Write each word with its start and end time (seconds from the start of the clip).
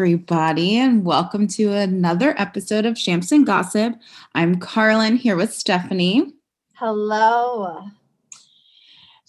everybody, 0.00 0.78
and 0.78 1.04
welcome 1.04 1.46
to 1.46 1.70
another 1.74 2.34
episode 2.38 2.86
of 2.86 2.96
Shamps 2.96 3.32
and 3.32 3.44
Gossip. 3.44 3.92
I'm 4.34 4.54
Carlin 4.58 5.14
here 5.16 5.36
with 5.36 5.52
Stephanie. 5.52 6.32
Hello. 6.72 7.82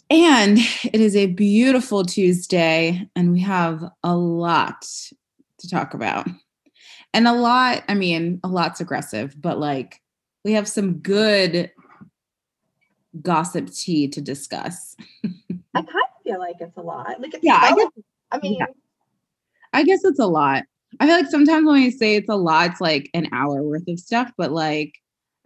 And 0.09 0.59
it 0.85 1.01
is 1.01 1.17
a 1.17 1.25
beautiful 1.25 2.05
Tuesday, 2.05 3.05
and 3.17 3.33
we 3.33 3.41
have 3.41 3.83
a 4.01 4.15
lot 4.15 4.87
to 5.57 5.69
talk 5.69 5.93
about. 5.93 6.25
And 7.13 7.27
a 7.27 7.33
lot, 7.33 7.83
I 7.89 7.93
mean, 7.93 8.39
a 8.41 8.47
lot's 8.47 8.79
aggressive, 8.79 9.35
but 9.41 9.59
like 9.59 10.01
we 10.45 10.53
have 10.53 10.69
some 10.69 10.99
good 10.99 11.69
gossip 13.21 13.69
tea 13.71 14.07
to 14.07 14.21
discuss. 14.21 14.95
I 15.25 15.81
kind 15.81 15.87
of 15.89 16.23
feel 16.23 16.39
like 16.39 16.55
it's 16.61 16.77
a 16.77 16.81
lot. 16.81 17.19
Like 17.19 17.33
it's 17.33 17.43
Yeah, 17.43 17.59
I 17.61 17.75
guess- 17.75 18.03
I 18.31 18.39
mean, 18.39 18.55
yeah. 18.59 18.67
I 19.73 19.83
guess 19.83 20.03
it's 20.03 20.19
a 20.19 20.27
lot. 20.27 20.63
I 20.99 21.07
feel 21.07 21.15
like 21.15 21.27
sometimes 21.27 21.65
when 21.65 21.75
we 21.75 21.91
say 21.91 22.15
it's 22.15 22.29
a 22.29 22.35
lot, 22.35 22.71
it's 22.71 22.81
like 22.81 23.09
an 23.13 23.29
hour 23.31 23.63
worth 23.63 23.87
of 23.87 23.99
stuff, 23.99 24.31
but 24.37 24.51
like, 24.51 24.93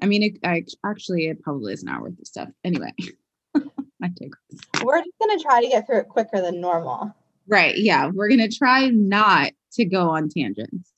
I 0.02 0.08
mean, 0.08 0.24
it, 0.24 0.40
I, 0.44 0.64
actually, 0.86 1.28
it 1.28 1.42
probably 1.42 1.74
is 1.74 1.84
an 1.84 1.90
hour 1.90 2.04
worth 2.04 2.20
of 2.20 2.28
stuff. 2.28 2.50
Anyway, 2.64 2.94
I 3.56 4.10
take 4.20 4.34
we're 4.84 5.00
just 5.00 5.12
gonna 5.22 5.40
try 5.40 5.62
to 5.62 5.70
get 5.70 5.86
through 5.86 6.00
it 6.00 6.10
quicker 6.10 6.42
than 6.42 6.60
normal. 6.60 7.14
Right. 7.48 7.78
Yeah. 7.78 8.10
We're 8.14 8.28
going 8.28 8.48
to 8.48 8.56
try 8.56 8.90
not 8.90 9.52
to 9.74 9.86
go 9.86 10.10
on 10.10 10.30
tangents. 10.30 10.92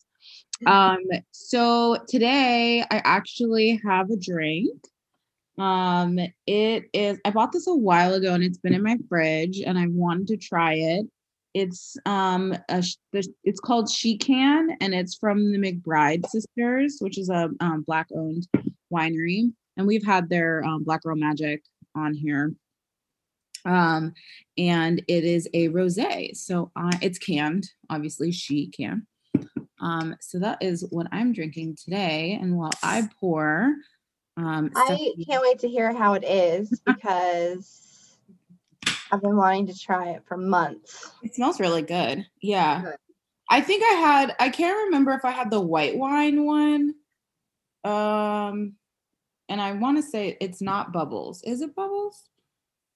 Um, 0.66 1.04
so 1.32 1.98
today 2.08 2.82
I 2.90 3.02
actually 3.04 3.80
have 3.86 4.10
a 4.10 4.18
drink. 4.18 4.72
Um, 5.58 6.20
it 6.46 6.86
is, 6.94 7.20
I 7.26 7.32
bought 7.32 7.52
this 7.52 7.68
a 7.68 7.76
while 7.76 8.14
ago 8.14 8.34
and 8.34 8.44
it's 8.44 8.58
been 8.58 8.74
in 8.74 8.84
my 8.84 8.98
fridge 9.10 9.60
and 9.60 9.78
I've 9.78 9.92
wanted 9.92 10.28
to 10.28 10.38
try 10.38 10.74
it. 10.74 11.06
It's 11.58 11.98
um 12.06 12.56
a, 12.70 12.84
it's 13.44 13.60
called 13.60 13.90
She 13.90 14.16
Can 14.16 14.78
and 14.80 14.94
it's 14.94 15.16
from 15.16 15.52
the 15.52 15.58
McBride 15.58 16.28
sisters, 16.30 16.98
which 17.00 17.18
is 17.18 17.30
a 17.32 17.50
um, 17.60 17.84
black 17.88 18.08
owned 18.16 18.48
winery. 18.94 19.52
And 19.76 19.88
we've 19.88 20.06
had 20.06 20.30
their 20.30 20.64
um, 20.64 20.84
Black 20.84 21.02
Girl 21.02 21.16
Magic 21.16 21.64
on 21.96 22.14
here. 22.14 22.54
Um, 23.66 24.14
and 24.58 25.04
it 25.08 25.24
is 25.24 25.50
a 25.56 25.70
rosé. 25.70 26.36
So 26.38 26.72
I, 26.76 26.92
it's 27.02 27.18
canned, 27.18 27.68
obviously 27.90 28.32
she 28.32 28.68
can. 28.68 29.08
Um, 29.82 30.16
so 30.22 30.38
that 30.40 30.60
is 30.62 30.86
what 30.92 31.08
I'm 31.12 31.34
drinking 31.34 31.78
today. 31.84 32.38
And 32.40 32.56
while 32.56 32.72
I 32.84 33.10
pour, 33.20 33.74
um, 34.38 34.72
I 34.76 34.86
Stephanie- 34.86 35.26
can't 35.26 35.42
wait 35.42 35.60
to 35.60 35.68
hear 35.68 35.92
how 35.92 36.14
it 36.14 36.24
is 36.24 36.82
because 36.86 37.87
I've 39.12 39.22
been 39.22 39.36
wanting 39.38 39.68
to 39.68 39.78
try 39.78 40.10
it 40.10 40.24
for 40.28 40.38
months. 40.38 41.12
it 41.24 41.36
smells 41.36 41.60
really 41.60 41.82
good. 41.82 42.26
Yeah. 42.42 42.82
Good. 42.84 42.96
I 43.50 43.62
think 43.62 43.84
I 43.84 43.96
had, 43.96 44.36
I 44.40 44.50
can't 44.50 44.86
remember 44.86 45.12
if 45.14 45.24
I 45.24 45.32
had 45.32 45.50
the 45.50 45.62
white 45.62 45.98
wine 45.98 46.44
one. 46.46 46.94
Um, 47.86 48.74
and 49.50 49.62
I 49.62 49.72
want 49.74 49.98
to 49.98 50.04
say 50.04 50.36
it's 50.42 50.62
not 50.62 50.92
bubbles. 50.92 51.42
Is 51.44 51.62
it 51.62 51.74
bubbles? 51.76 52.24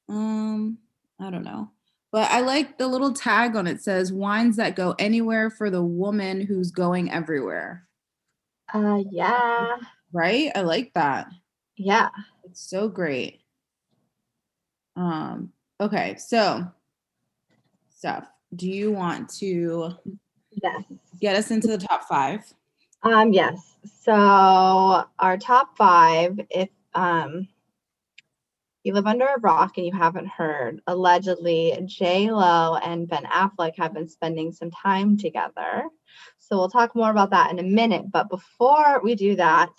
Um, 0.09 0.77
I 1.19 1.29
don't 1.29 1.43
know. 1.45 1.69
But 2.11 2.29
I 2.29 2.41
like 2.41 2.77
the 2.77 2.87
little 2.87 3.13
tag 3.13 3.55
on 3.55 3.67
it 3.67 3.81
says 3.81 4.11
wines 4.11 4.57
that 4.57 4.75
go 4.75 4.93
anywhere 4.99 5.49
for 5.49 5.69
the 5.69 5.81
woman 5.83 6.41
who's 6.41 6.71
going 6.71 7.09
everywhere. 7.09 7.87
Uh, 8.73 9.03
yeah, 9.09 9.77
Right? 10.11 10.51
I 10.53 10.61
like 10.61 10.91
that. 10.95 11.27
yeah. 11.77 12.09
It's 12.43 12.69
so 12.69 12.89
great. 12.89 13.39
Um, 14.97 15.53
okay, 15.81 16.15
so 16.17 16.65
Steph, 17.89 18.27
do 18.55 18.69
you 18.69 18.91
want 18.91 19.29
to 19.39 19.93
Yes. 20.51 20.83
get 21.19 21.35
us 21.35 21.51
into 21.51 21.67
the 21.67 21.77
top 21.77 22.03
five? 22.05 22.41
Um, 23.03 23.33
yes. 23.33 23.75
So 24.01 24.13
our 24.13 25.37
top 25.37 25.75
five, 25.77 26.39
if 26.49 26.69
um 26.93 27.47
you 28.83 28.93
live 28.93 29.05
under 29.05 29.25
a 29.25 29.39
rock 29.39 29.77
and 29.77 29.85
you 29.85 29.91
haven't 29.93 30.27
heard, 30.27 30.81
allegedly 30.87 31.77
J 31.85 32.31
Lo 32.31 32.75
and 32.75 33.07
Ben 33.07 33.23
Affleck 33.25 33.75
have 33.77 33.93
been 33.93 34.07
spending 34.07 34.51
some 34.51 34.71
time 34.71 35.17
together. 35.17 35.83
So 36.51 36.57
we'll 36.57 36.69
talk 36.69 36.93
more 36.95 37.09
about 37.09 37.29
that 37.29 37.49
in 37.49 37.59
a 37.59 37.63
minute. 37.63 38.11
But 38.11 38.29
before 38.29 38.99
we 39.01 39.15
do 39.15 39.37
that, 39.37 39.69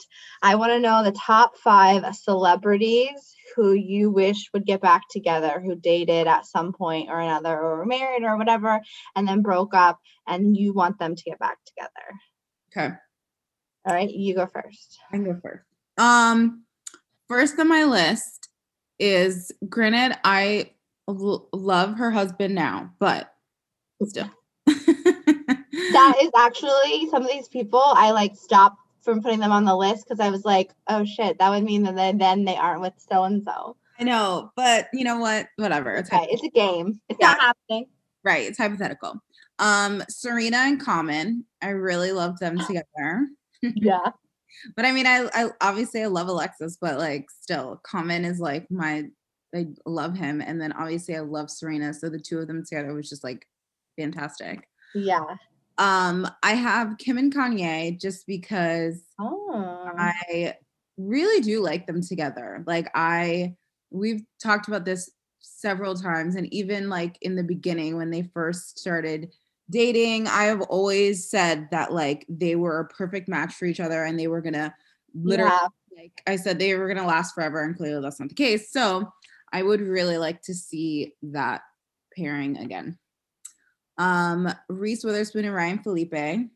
I 0.40 0.54
want 0.54 0.72
to 0.72 0.80
know 0.80 1.04
the 1.04 1.12
top 1.12 1.58
five 1.58 2.16
celebrities 2.16 3.36
who 3.54 3.74
you 3.74 4.10
wish 4.10 4.48
would 4.54 4.64
get 4.64 4.80
back 4.80 5.02
together, 5.10 5.60
who 5.60 5.76
dated 5.76 6.26
at 6.26 6.46
some 6.46 6.72
point 6.72 7.10
or 7.10 7.20
another, 7.20 7.54
or 7.54 7.76
were 7.76 7.84
married 7.84 8.22
or 8.22 8.38
whatever, 8.38 8.80
and 9.14 9.28
then 9.28 9.42
broke 9.42 9.74
up, 9.74 10.00
and 10.26 10.56
you 10.56 10.72
want 10.72 10.98
them 10.98 11.14
to 11.14 11.22
get 11.24 11.38
back 11.38 11.58
together. 11.66 11.90
Okay, 12.74 12.94
All 13.86 13.94
right, 13.94 14.10
you 14.10 14.34
go 14.34 14.46
first. 14.46 14.98
I 15.10 15.16
can 15.16 15.24
go 15.24 15.38
first. 15.42 15.64
Um, 15.98 16.64
first 17.28 17.58
on 17.58 17.68
my 17.68 17.84
list 17.84 18.48
is 18.98 19.52
granted, 19.68 20.18
I 20.24 20.70
l- 21.06 21.50
love 21.52 21.98
her 21.98 22.10
husband 22.10 22.54
now, 22.54 22.94
but 22.98 23.30
still. 24.06 24.30
That 25.92 26.16
is 26.22 26.30
actually 26.36 27.08
some 27.10 27.22
of 27.22 27.28
these 27.30 27.48
people 27.48 27.82
I 27.84 28.10
like 28.10 28.36
stopped 28.36 28.78
from 29.02 29.22
putting 29.22 29.40
them 29.40 29.52
on 29.52 29.64
the 29.64 29.76
list 29.76 30.04
because 30.06 30.20
I 30.20 30.30
was 30.30 30.44
like, 30.44 30.72
oh 30.88 31.04
shit, 31.04 31.38
that 31.38 31.50
would 31.50 31.64
mean 31.64 31.82
that 31.84 31.96
then, 31.96 32.18
then 32.18 32.44
they 32.44 32.56
aren't 32.56 32.80
with 32.80 32.94
so 32.96 33.24
and 33.24 33.42
so. 33.42 33.76
I 33.98 34.04
know, 34.04 34.50
but 34.56 34.88
you 34.92 35.04
know 35.04 35.18
what? 35.18 35.48
Whatever. 35.56 35.94
It's 35.94 36.12
Okay, 36.12 36.26
it's 36.30 36.42
a 36.44 36.50
game. 36.50 37.00
It's 37.08 37.18
Yeah. 37.20 37.28
not 37.32 37.40
happening. 37.40 37.86
Right, 38.24 38.46
it's 38.46 38.58
hypothetical. 38.58 39.20
Um, 39.58 40.02
Serena 40.08 40.58
and 40.58 40.80
Common, 40.80 41.44
I 41.60 41.68
really 41.70 42.12
love 42.12 42.38
them 42.38 42.58
together. 42.66 43.28
Yeah. 43.62 43.98
But 44.76 44.84
I 44.84 44.92
mean, 44.92 45.06
I, 45.06 45.28
I 45.34 45.48
obviously 45.62 46.02
I 46.04 46.06
love 46.06 46.28
Alexis, 46.28 46.76
but 46.80 46.98
like 46.98 47.26
still, 47.30 47.80
Common 47.84 48.24
is 48.24 48.38
like 48.38 48.70
my 48.70 49.04
I 49.54 49.68
love 49.86 50.14
him, 50.14 50.40
and 50.42 50.60
then 50.60 50.72
obviously 50.72 51.16
I 51.16 51.20
love 51.20 51.50
Serena. 51.50 51.92
So 51.94 52.08
the 52.10 52.20
two 52.20 52.38
of 52.38 52.46
them 52.48 52.62
together 52.64 52.92
was 52.92 53.08
just 53.08 53.24
like 53.24 53.48
fantastic. 53.98 54.68
Yeah. 54.94 55.24
Um, 55.78 56.28
I 56.42 56.52
have 56.52 56.98
Kim 56.98 57.18
and 57.18 57.34
Kanye 57.34 58.00
just 58.00 58.26
because 58.26 59.02
Oh. 59.20 59.90
I 59.96 60.54
really 60.96 61.42
do 61.42 61.60
like 61.60 61.86
them 61.86 62.02
together. 62.02 62.62
Like 62.66 62.90
I 62.94 63.54
we've 63.90 64.22
talked 64.42 64.68
about 64.68 64.84
this 64.84 65.10
several 65.40 65.94
times 65.94 66.36
and 66.36 66.52
even 66.52 66.88
like 66.88 67.18
in 67.20 67.36
the 67.36 67.42
beginning 67.42 67.96
when 67.96 68.10
they 68.10 68.30
first 68.34 68.78
started 68.78 69.30
dating, 69.70 70.26
I 70.28 70.44
have 70.44 70.60
always 70.62 71.28
said 71.28 71.68
that 71.70 71.92
like 71.92 72.26
they 72.28 72.56
were 72.56 72.80
a 72.80 72.88
perfect 72.88 73.28
match 73.28 73.54
for 73.54 73.64
each 73.66 73.80
other 73.80 74.04
and 74.04 74.18
they 74.18 74.28
were 74.28 74.40
going 74.40 74.54
to 74.54 74.72
literally 75.14 75.52
yeah. 75.52 76.02
like 76.02 76.22
I 76.26 76.36
said 76.36 76.58
they 76.58 76.74
were 76.74 76.86
going 76.86 76.98
to 76.98 77.06
last 77.06 77.34
forever 77.34 77.62
and 77.62 77.76
clearly 77.76 78.02
that's 78.02 78.20
not 78.20 78.28
the 78.28 78.34
case. 78.34 78.70
So, 78.72 79.12
I 79.52 79.62
would 79.62 79.82
really 79.82 80.16
like 80.16 80.40
to 80.42 80.54
see 80.54 81.14
that 81.22 81.60
pairing 82.16 82.56
again. 82.56 82.98
Um 83.98 84.52
Reese 84.68 85.04
Witherspoon 85.04 85.44
and 85.44 85.54
Ryan 85.54 85.78
Phillippe. 85.78 86.48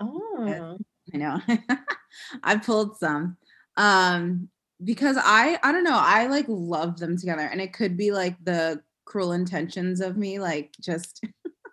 Oh. 0.00 0.78
I 1.12 1.16
know. 1.16 1.40
I 2.42 2.56
pulled 2.56 2.96
some. 2.98 3.36
Um 3.76 4.48
because 4.84 5.16
I 5.18 5.58
I 5.62 5.72
don't 5.72 5.84
know, 5.84 5.98
I 6.00 6.26
like 6.26 6.46
love 6.48 6.98
them 6.98 7.16
together 7.16 7.48
and 7.50 7.60
it 7.60 7.72
could 7.72 7.96
be 7.96 8.12
like 8.12 8.36
the 8.44 8.82
cruel 9.04 9.32
intentions 9.32 10.00
of 10.00 10.16
me 10.16 10.38
like 10.38 10.74
just 10.80 11.24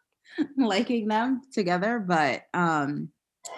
liking 0.57 1.07
them 1.07 1.41
together, 1.51 1.99
but 1.99 2.45
um 2.53 3.09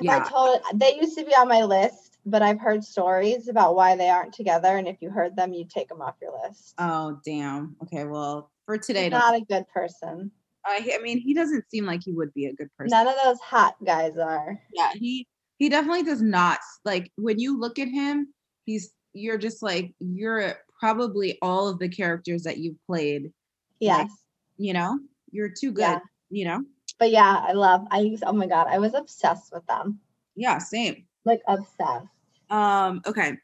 yeah. 0.02 0.18
I 0.18 0.30
told 0.30 0.60
they 0.76 0.96
used 0.96 1.18
to 1.18 1.24
be 1.24 1.34
on 1.34 1.48
my 1.48 1.64
list, 1.64 2.18
but 2.26 2.42
I've 2.42 2.60
heard 2.60 2.84
stories 2.84 3.48
about 3.48 3.76
why 3.76 3.96
they 3.96 4.10
aren't 4.10 4.34
together. 4.34 4.78
And 4.78 4.88
if 4.88 5.02
you 5.02 5.10
heard 5.10 5.36
them, 5.36 5.54
you 5.54 5.66
take 5.66 5.88
them 5.88 6.02
off 6.02 6.16
your 6.22 6.34
list. 6.44 6.74
Oh 6.78 7.20
damn. 7.24 7.76
Okay, 7.84 8.04
well, 8.04 8.52
for 8.66 8.78
today 8.78 9.10
not 9.10 9.36
a 9.36 9.42
good 9.42 9.68
person. 9.70 10.32
I, 10.68 10.92
I 10.96 11.02
mean, 11.02 11.20
he 11.20 11.34
doesn't 11.34 11.70
seem 11.72 11.86
like 11.86 12.02
he 12.04 12.12
would 12.14 12.34
be 12.34 12.46
a 12.48 12.54
good 12.54 12.70
person. 12.78 12.90
None 12.92 13.08
of 13.08 13.16
those 13.24 13.40
hot 13.40 13.76
guys 13.86 14.18
are. 14.18 14.60
yeah, 14.74 14.92
he 14.94 15.26
he 15.58 15.70
definitely 15.70 16.04
does 16.04 16.22
not 16.22 16.60
like 16.86 17.12
when 17.16 17.40
you 17.40 17.60
look 17.60 17.80
at 17.80 17.88
him, 17.88 18.34
he's 18.66 18.92
you're 19.14 19.38
just 19.38 19.64
like 19.64 19.94
you're 20.00 20.56
probably 20.80 21.38
all 21.42 21.68
of 21.68 21.80
the 21.80 21.90
characters 21.90 22.44
that 22.44 22.58
you've 22.58 22.78
played 22.86 23.32
Yes. 23.80 24.12
you 24.58 24.74
know 24.74 25.00
you're 25.32 25.50
too 25.50 25.72
good 25.72 25.82
Yeah. 25.82 26.00
you 26.30 26.46
know 26.46 26.64
But 27.00 27.10
yeah, 27.12 27.44
I 27.48 27.54
love 27.54 27.86
I 27.90 28.00
used 28.02 28.24
oh 28.28 28.34
my 28.34 28.46
god, 28.48 28.68
I 28.70 28.78
was 28.78 28.94
obsessed 28.94 29.52
with 29.54 29.66
them. 29.66 30.00
yeah 30.36 30.60
same 30.60 31.06
Like 31.26 31.42
obsessed. 31.48 32.06
um 32.52 33.02
okay 33.08 33.38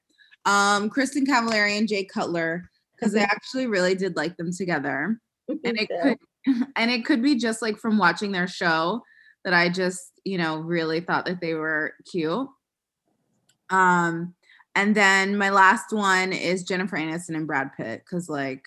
um 0.46 0.90
kristin 0.92 1.26
cavallari 1.26 1.78
and 1.78 1.88
jay 1.88 2.04
cutler 2.04 2.70
because 2.96 3.16
i 3.16 3.22
actually 3.22 3.66
really 3.66 3.96
did 3.96 4.16
like 4.16 4.36
them 4.38 4.52
together 4.52 5.20
and 5.48 5.80
it 5.80 5.90
could 6.02 6.18
and 6.76 6.92
it 6.92 7.06
could 7.06 7.22
be 7.22 7.36
just 7.36 7.62
like 7.62 7.78
from 7.78 7.98
watching 7.98 8.32
their 8.32 8.48
show 8.48 9.02
that 9.44 9.54
i 9.54 9.70
just 9.70 10.20
you 10.24 10.38
know 10.38 10.58
really 10.58 11.00
thought 11.00 11.26
that 11.26 11.42
they 11.42 11.54
were 11.54 11.94
cute 12.10 12.48
um 13.70 14.34
and 14.76 14.96
then 14.96 15.38
my 15.38 15.50
last 15.50 15.92
one 15.92 16.34
is 16.34 16.64
jennifer 16.64 16.98
aniston 16.98 17.36
and 17.36 17.48
brad 17.48 17.72
pitt 17.76 18.04
because 18.06 18.30
like 18.30 18.64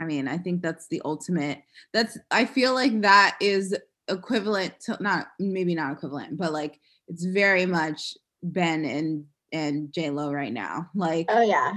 i 0.00 0.04
mean 0.04 0.28
i 0.28 0.38
think 0.38 0.62
that's 0.62 0.86
the 0.88 1.02
ultimate 1.04 1.62
that's 1.92 2.18
i 2.30 2.44
feel 2.44 2.74
like 2.74 3.00
that 3.00 3.36
is 3.40 3.74
equivalent 4.08 4.80
to 4.80 4.96
not 5.00 5.28
maybe 5.38 5.74
not 5.74 5.92
equivalent, 5.92 6.36
but 6.36 6.52
like 6.52 6.80
it's 7.06 7.24
very 7.24 7.66
much 7.66 8.16
Ben 8.42 8.84
and 8.84 9.24
and 9.52 9.92
J 9.92 10.10
Lo 10.10 10.32
right 10.32 10.52
now. 10.52 10.88
Like 10.94 11.26
Oh 11.28 11.42
yeah. 11.42 11.72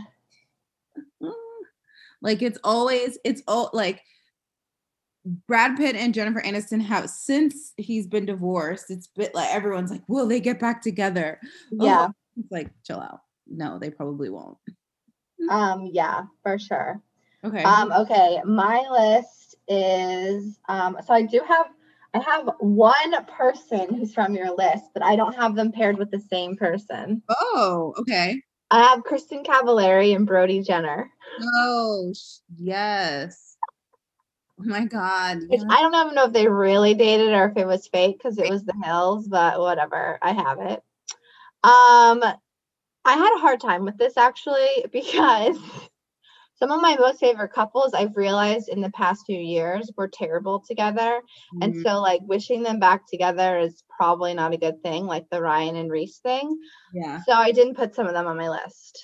like 2.21 2.41
it's 2.41 2.59
always 2.63 3.17
it's 3.23 3.41
all 3.47 3.69
like 3.73 4.01
Brad 5.25 5.77
Pitt 5.77 5.95
and 5.95 6.13
Jennifer 6.13 6.41
Aniston 6.41 6.81
have 6.81 7.09
since 7.09 7.73
he's 7.77 8.07
been 8.07 8.25
divorced. 8.25 8.89
It's 8.89 9.07
bit 9.07 9.35
like 9.35 9.53
everyone's 9.53 9.91
like, 9.91 10.01
will 10.07 10.27
they 10.27 10.39
get 10.39 10.59
back 10.59 10.81
together? 10.81 11.39
Yeah. 11.71 12.07
Oh, 12.09 12.13
it's 12.37 12.51
like 12.51 12.71
chill 12.83 12.99
out. 12.99 13.21
No, 13.47 13.77
they 13.77 13.89
probably 13.89 14.29
won't. 14.29 14.57
Um, 15.49 15.89
yeah, 15.91 16.23
for 16.43 16.57
sure. 16.57 17.01
Okay. 17.43 17.63
Um, 17.63 17.91
okay, 17.91 18.39
my 18.45 18.83
list 18.91 19.55
is 19.67 20.59
um 20.67 20.97
so 21.05 21.13
I 21.13 21.21
do 21.21 21.39
have 21.47 21.67
I 22.13 22.19
have 22.19 22.49
one 22.59 23.25
person 23.25 23.93
who's 23.93 24.13
from 24.13 24.35
your 24.35 24.53
list, 24.55 24.85
but 24.93 25.03
I 25.03 25.15
don't 25.15 25.35
have 25.35 25.55
them 25.55 25.71
paired 25.71 25.97
with 25.97 26.11
the 26.11 26.19
same 26.19 26.57
person. 26.57 27.21
oh, 27.29 27.93
okay. 27.99 28.41
I 28.69 28.83
have 28.83 29.03
Kristin 29.03 29.45
Cavallari 29.45 30.15
and 30.15 30.25
Brody 30.25 30.61
Jenner. 30.61 31.09
Oh, 31.41 32.13
yes. 32.55 33.50
Oh 34.61 34.69
my 34.69 34.85
God. 34.85 35.39
Which 35.47 35.59
yes. 35.61 35.65
I 35.69 35.81
don't 35.81 35.95
even 35.95 36.15
know 36.15 36.25
if 36.25 36.33
they 36.33 36.47
really 36.47 36.93
dated 36.93 37.33
or 37.33 37.45
if 37.45 37.57
it 37.57 37.65
was 37.67 37.87
fake 37.87 38.17
because 38.17 38.37
it 38.37 38.49
was 38.49 38.63
the 38.63 38.75
hills, 38.83 39.27
but 39.27 39.59
whatever. 39.59 40.19
I 40.21 40.33
have 40.33 40.59
it. 40.59 40.81
Um, 41.63 42.23
I 43.03 43.13
had 43.13 43.35
a 43.35 43.41
hard 43.41 43.59
time 43.59 43.83
with 43.85 43.97
this 43.97 44.17
actually 44.17 44.85
because 44.91 45.57
some 46.55 46.71
of 46.71 46.81
my 46.81 46.95
most 46.95 47.19
favorite 47.19 47.53
couples 47.53 47.93
I've 47.93 48.15
realized 48.15 48.69
in 48.69 48.81
the 48.81 48.91
past 48.91 49.23
few 49.25 49.39
years 49.39 49.91
were 49.97 50.07
terrible 50.07 50.63
together. 50.67 51.21
And 51.61 51.73
Mhm. 51.73 51.83
so 51.83 51.99
like 52.01 52.21
wishing 52.23 52.61
them 52.61 52.79
back 52.79 53.07
together 53.07 53.57
is 53.59 53.83
probably 53.89 54.33
not 54.33 54.53
a 54.53 54.57
good 54.57 54.81
thing, 54.83 55.05
like 55.05 55.27
the 55.31 55.41
Ryan 55.41 55.75
and 55.75 55.91
Reese 55.91 56.19
thing. 56.19 56.55
yeah. 56.93 57.19
So 57.25 57.33
I 57.33 57.51
didn't 57.51 57.75
put 57.75 57.95
some 57.95 58.07
of 58.07 58.13
them 58.13 58.27
on 58.27 58.37
my 58.37 58.49
list. 58.49 59.03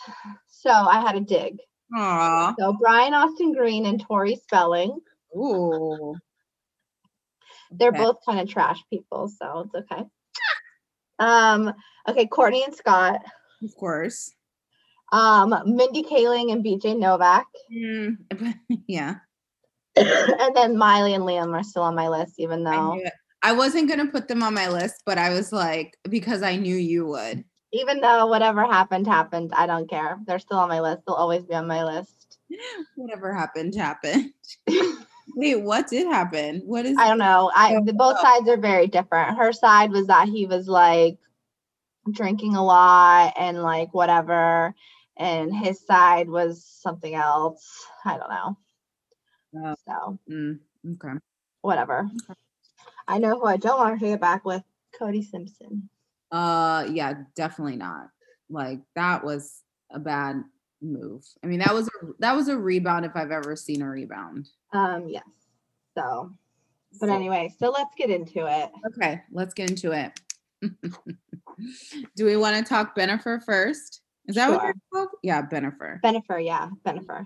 So 0.50 0.69
I 0.71 1.01
had 1.01 1.15
a 1.15 1.21
dig. 1.21 1.57
Aw. 1.95 2.56
So 2.59 2.74
Brian 2.80 3.13
Austin 3.13 3.54
Green 3.54 3.86
and 3.86 4.00
Tori 4.01 4.36
Spelling. 4.36 5.00
Ooh. 5.37 6.15
They're 7.71 7.89
Okay. 7.89 8.03
both 8.03 8.17
kind 8.25 8.39
of 8.39 8.49
trash 8.49 8.79
people, 8.89 9.27
so 9.27 9.65
it's 9.65 9.75
okay. 9.91 10.03
Um, 11.19 11.73
okay, 12.07 12.25
Kourtney 12.25 12.63
and 12.65 12.75
Scott. 12.75 13.21
Of 13.63 13.75
course. 13.75 14.33
Um, 15.11 15.55
Mindy 15.65 16.03
Kaling 16.03 16.51
and 16.51 16.63
BJ 16.63 16.97
Novak. 16.97 17.45
Mm, 17.73 18.17
yeah. 18.87 19.15
and 19.95 20.55
then 20.55 20.77
Miley 20.77 21.13
and 21.13 21.23
Liam 21.23 21.53
are 21.53 21.63
still 21.63 21.83
on 21.83 21.95
my 21.95 22.07
list, 22.07 22.35
even 22.37 22.63
though 22.63 22.93
it. 23.03 23.13
I 23.41 23.53
wasn't 23.53 23.89
gonna 23.89 24.07
put 24.07 24.27
them 24.27 24.43
on 24.43 24.53
my 24.53 24.67
list, 24.69 25.03
but 25.05 25.17
I 25.17 25.29
was 25.29 25.51
like, 25.51 25.97
because 26.09 26.43
I 26.43 26.55
knew 26.55 26.75
you 26.75 27.05
would. 27.07 27.43
even 27.73 27.99
though 28.01 28.27
whatever 28.27 28.65
happened 28.65 29.07
happened, 29.07 29.53
I 29.55 29.65
don't 29.65 29.89
care. 29.89 30.19
They're 30.25 30.39
still 30.39 30.59
on 30.59 30.69
my 30.69 30.81
list. 30.81 31.03
They'll 31.05 31.15
always 31.15 31.43
be 31.43 31.55
on 31.55 31.67
my 31.67 31.83
list. 31.83 32.37
Whatever 32.95 33.33
happened, 33.33 33.75
happened. 33.75 34.33
Wait, 35.37 35.61
what 35.61 35.87
did 35.87 36.07
happen? 36.07 36.63
What 36.65 36.87
is 36.87 36.97
I 36.97 37.09
don't 37.09 37.19
know. 37.19 37.51
I 37.55 37.75
Oh, 37.75 37.85
the, 37.85 37.93
both 37.93 38.19
sides 38.19 38.49
are 38.49 38.57
very 38.57 38.87
different. 38.87 39.37
Her 39.37 39.53
side 39.53 39.91
was 39.91 40.07
that 40.07 40.27
he 40.27 40.47
was 40.47 40.67
like 40.67 41.19
drinking 42.11 42.55
a 42.55 42.65
lot 42.65 43.33
and 43.37 43.61
like 43.61 43.93
whatever, 43.93 44.73
and 45.15 45.55
his 45.55 45.85
side 45.85 46.27
was 46.27 46.65
something 46.65 47.13
else. 47.13 47.85
I 48.03 48.17
don't 48.17 48.29
know. 48.31 48.57
Oh. 49.63 49.75
So 49.87 50.19
Mm, 50.27 50.59
okay. 50.93 51.19
whatever. 51.61 52.09
I 53.07 53.19
know 53.19 53.39
who 53.39 53.45
I 53.45 53.57
don't 53.57 53.77
want 53.77 53.99
to 53.99 54.05
get 54.07 54.19
back 54.19 54.43
with. 54.43 54.63
Cody 54.97 55.21
Simpson. 55.21 55.87
Uh 56.31 56.87
yeah, 56.91 57.13
definitely 57.35 57.75
not. 57.75 58.07
Like 58.49 58.79
that 58.95 59.23
was 59.23 59.61
a 59.91 59.99
bad 59.99 60.43
move. 60.81 61.23
I 61.43 61.47
mean, 61.47 61.59
that 61.59 61.75
was 61.75 61.87
a 61.87 62.07
that 62.17 62.35
was 62.35 62.47
a 62.47 62.57
rebound 62.57 63.05
if 63.05 63.15
I've 63.15 63.29
ever 63.29 63.55
seen 63.55 63.83
a 63.83 63.87
rebound. 63.87 64.49
Um, 64.73 65.07
yes. 65.09 65.23
So, 65.97 66.31
but 66.99 67.07
So- 67.09 67.15
anyway, 67.15 67.53
so 67.59 67.69
let's 67.69 67.93
get 67.95 68.09
into 68.09 68.45
it. 68.47 68.69
Okay, 68.87 69.21
let's 69.31 69.53
get 69.53 69.69
into 69.69 69.91
it. 69.91 70.19
Do 72.15 72.25
we 72.25 72.37
want 72.37 72.57
to 72.57 72.63
talk 72.67 72.95
Benifer 72.95 73.43
first? 73.43 74.01
Is 74.27 74.35
that 74.35 74.49
what 74.51 74.63
you're 74.63 74.73
called? 74.93 75.09
Yeah, 75.23 75.41
Benifer. 75.41 76.01
Benifer, 76.01 76.43
yeah, 76.43 76.69
Benifer. 76.85 77.25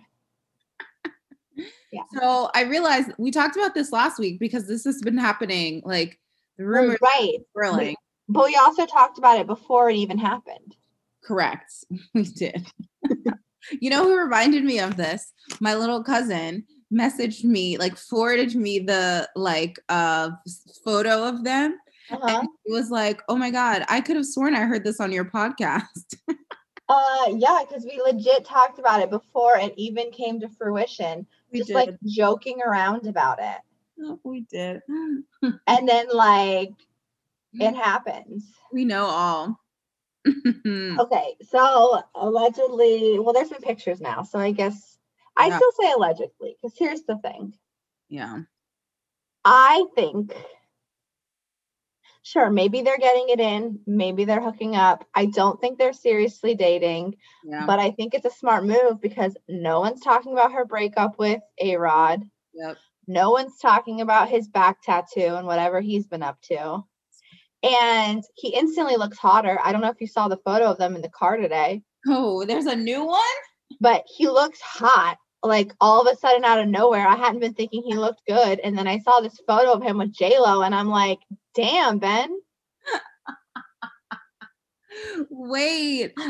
So 2.20 2.50
I 2.56 2.64
realized 2.64 3.12
we 3.18 3.32
talked 3.32 3.58
about 3.58 3.74
this 3.74 3.92
last 3.92 4.18
week 4.20 4.40
because 4.40 4.68
this 4.68 4.86
has 4.86 5.02
been 5.02 5.18
happening. 5.18 5.82
Like 5.84 6.20
the 6.58 6.66
rumors 6.66 6.98
Right. 7.02 7.40
swirling. 7.52 7.96
But 8.30 8.46
we 8.46 8.56
also 8.56 8.86
talked 8.86 9.18
about 9.18 9.40
it 9.40 9.48
before 9.48 9.90
it 9.90 9.98
even 9.98 10.18
happened. 10.18 10.76
Correct. 11.24 11.72
We 12.14 12.24
did. 12.24 12.66
you 13.82 13.90
know 13.90 14.04
who 14.04 14.18
reminded 14.18 14.64
me 14.64 14.80
of 14.80 14.96
this? 14.96 15.34
My 15.60 15.76
little 15.76 16.04
cousin 16.04 16.66
messaged 16.92 17.44
me, 17.44 17.78
like 17.78 17.98
forwarded 17.98 18.56
me 18.56 18.80
the 18.80 19.30
like 19.36 19.80
uh 19.90 20.32
photo 20.84 21.28
of 21.28 21.44
them. 21.44 21.78
Uh-huh. 22.10 22.28
And 22.28 22.50
it 22.66 22.72
was 22.72 22.92
like, 22.92 23.22
oh 23.30 23.38
my 23.38 23.52
God, 23.52 23.86
I 23.88 24.02
could 24.02 24.18
have 24.18 24.26
sworn 24.26 24.56
I 24.56 24.62
heard 24.62 24.84
this 24.84 25.00
on 25.00 25.12
your 25.12 25.26
podcast. 25.26 26.16
Uh, 26.90 27.28
yeah, 27.38 27.64
because 27.66 27.86
we 27.86 28.02
legit 28.02 28.44
talked 28.44 28.78
about 28.78 29.02
it 29.02 29.10
before 29.10 29.56
it 29.56 29.74
even 29.78 30.12
came 30.12 30.42
to 30.42 30.50
fruition. 30.50 31.26
we 31.50 31.60
just 31.60 31.70
did. 31.70 31.76
like 31.76 31.96
joking 32.06 32.62
around 32.62 33.08
about 33.08 33.40
it. 33.40 33.60
Oh, 34.02 34.20
we 34.26 34.42
did. 34.52 34.82
And 35.68 35.88
then 35.88 36.08
like 36.12 36.74
it 37.54 37.76
happens. 37.76 38.44
we 38.74 38.84
know 38.84 39.06
all. 39.06 39.58
Okay, 40.66 41.36
so 41.50 42.04
allegedly, 42.14 43.20
well, 43.20 43.34
there's 43.34 43.50
been 43.50 43.62
pictures 43.62 44.02
now, 44.02 44.22
so 44.24 44.38
I 44.38 44.52
guess 44.52 44.91
I 45.42 45.48
Yeah. 45.48 45.58
still 45.58 45.72
say 45.80 45.92
allegedly, 45.92 46.56
because 46.62 46.78
here's 46.78 47.04
the 47.04 47.18
thing. 47.18 47.54
yeah. 48.10 48.40
I 49.44 49.86
think 49.96 50.36
sure, 52.24 52.50
maybe 52.52 52.82
they're 52.82 52.98
getting 53.00 53.30
it 53.30 53.40
in, 53.40 53.80
maybe 53.88 54.26
they're 54.26 54.42
hooking 54.42 54.76
up. 54.76 55.06
I 55.16 55.26
don't 55.26 55.60
think 55.60 55.78
they're 55.80 55.94
seriously 55.94 56.54
dating, 56.56 57.16
Yeah. 57.44 57.66
but 57.66 57.80
I 57.80 57.92
think 57.92 58.14
it's 58.14 58.26
a 58.26 58.30
smart 58.32 58.64
move 58.66 59.02
because 59.02 59.36
no 59.50 59.80
one's 59.80 60.02
talking 60.02 60.34
about 60.34 60.52
her 60.54 60.66
breakup 60.66 61.18
with 61.18 61.42
A 61.60 61.76
Rod. 61.78 62.22
Yep. 62.54 62.78
No 63.08 63.32
one's 63.32 63.58
talking 63.58 64.02
about 64.02 64.30
his 64.30 64.48
back 64.48 64.82
tattoo 64.84 65.36
and 65.36 65.48
whatever 65.48 65.82
he's 65.82 66.06
been 66.06 66.22
up 66.24 66.40
to. 66.44 66.84
And 67.64 68.24
he 68.36 68.50
instantly 68.56 68.96
looks 68.98 69.18
hotter. 69.18 69.60
I 69.64 69.72
don't 69.72 69.82
know 69.82 69.90
if 69.90 70.02
you 70.02 70.08
saw 70.08 70.28
the 70.28 70.38
photo 70.46 70.66
of 70.66 70.78
them 70.78 70.96
in 70.96 71.02
the 71.02 71.10
car 71.10 71.38
today, 71.38 71.82
Oh, 72.08 72.46
there's 72.46 72.66
a 72.68 72.76
new 72.76 73.04
one? 73.06 73.22
but 73.80 74.04
he 74.08 74.28
looks 74.28 74.60
hot. 74.62 75.18
Like 75.44 75.74
all 75.82 76.02
of 76.02 76.08
a 76.14 76.18
sudden 76.20 76.46
out 76.46 76.60
of 76.60 76.68
nowhere, 76.68 77.08
I 77.08 77.16
hadn't 77.16 77.40
been 77.40 77.54
thinking 77.56 77.82
he 77.84 77.96
looked 77.96 78.22
good. 78.28 78.60
And 78.60 78.78
then 78.78 78.88
I 78.88 79.00
saw 79.00 79.20
this 79.22 79.40
photo 79.48 79.72
of 79.74 79.82
him 79.82 79.98
with 79.98 80.14
J 80.14 80.38
Lo, 80.40 80.62
and 80.62 80.76
I'm 80.76 80.90
like, 80.90 81.20
damn, 81.56 81.98
Ben. 81.98 82.30
Wait. 85.30 86.14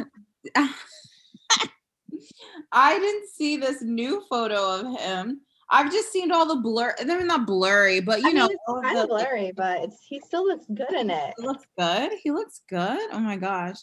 I 2.72 3.00
didn't 3.00 3.30
see 3.30 3.58
this 3.58 3.82
new 3.82 4.24
photo 4.30 4.80
of 4.80 5.00
him. 5.00 5.42
I've 5.70 5.92
just 5.92 6.12
seen 6.12 6.32
all 6.32 6.46
the 6.46 6.58
blur. 6.62 6.94
They're 7.06 7.26
not 7.26 7.48
blurry, 7.48 8.02
but 8.02 8.22
you 8.22 8.30
I 8.30 8.32
know, 8.34 8.48
mean, 8.48 8.58
kind 8.84 8.98
of 8.98 9.04
the- 9.04 9.08
blurry, 9.08 9.52
but 9.56 9.82
it's 9.84 9.98
he 10.08 10.20
still 10.20 10.46
looks 10.46 10.66
good 10.74 10.94
in 10.94 11.10
it. 11.10 11.34
He 11.38 11.46
looks 11.46 11.66
good. 11.78 12.12
He 12.24 12.32
looks 12.32 12.62
good. 12.70 13.00
Oh 13.14 13.20
my 13.20 13.38
gosh. 13.38 13.78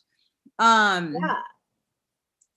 Um. 0.58 1.14
Yeah. 1.20 1.36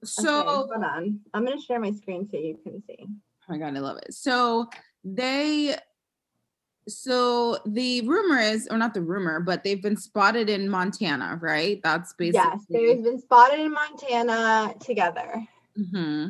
So, 0.04 0.40
okay, 0.40 0.48
hold 0.50 0.72
on. 0.84 1.20
I'm 1.34 1.46
gonna 1.46 1.62
share 1.62 1.80
my 1.80 1.92
screen 1.92 2.28
so 2.30 2.38
you 2.38 2.58
can 2.64 2.82
see. 2.88 2.98
oh 3.02 3.08
my 3.50 3.58
god, 3.58 3.76
I 3.76 3.80
love 3.80 3.98
it. 3.98 4.14
So 4.14 4.70
they. 5.04 5.76
So 6.88 7.60
the 7.68 8.02
rumor 8.08 8.40
is, 8.40 8.68
or 8.72 8.78
not 8.78 8.96
the 8.96 9.02
rumor, 9.04 9.40
but 9.40 9.64
they've 9.64 9.82
been 9.82 9.96
spotted 9.96 10.50
in 10.50 10.68
Montana, 10.68 11.38
right? 11.40 11.80
That's 11.84 12.14
basically. 12.14 12.50
Yes, 12.50 12.66
they've 12.70 13.04
been 13.04 13.20
spotted 13.20 13.60
in 13.60 13.72
Montana 13.72 14.74
together. 14.80 15.48
hmm 15.76 16.30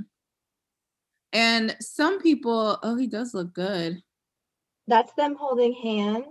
And 1.32 1.78
some 1.80 2.20
people, 2.22 2.78
oh, 2.84 2.98
he 2.98 3.08
does 3.08 3.34
look 3.34 3.54
good. 3.54 4.04
That's 4.88 5.14
them 5.14 5.36
holding 5.40 5.74
hands. 5.74 6.26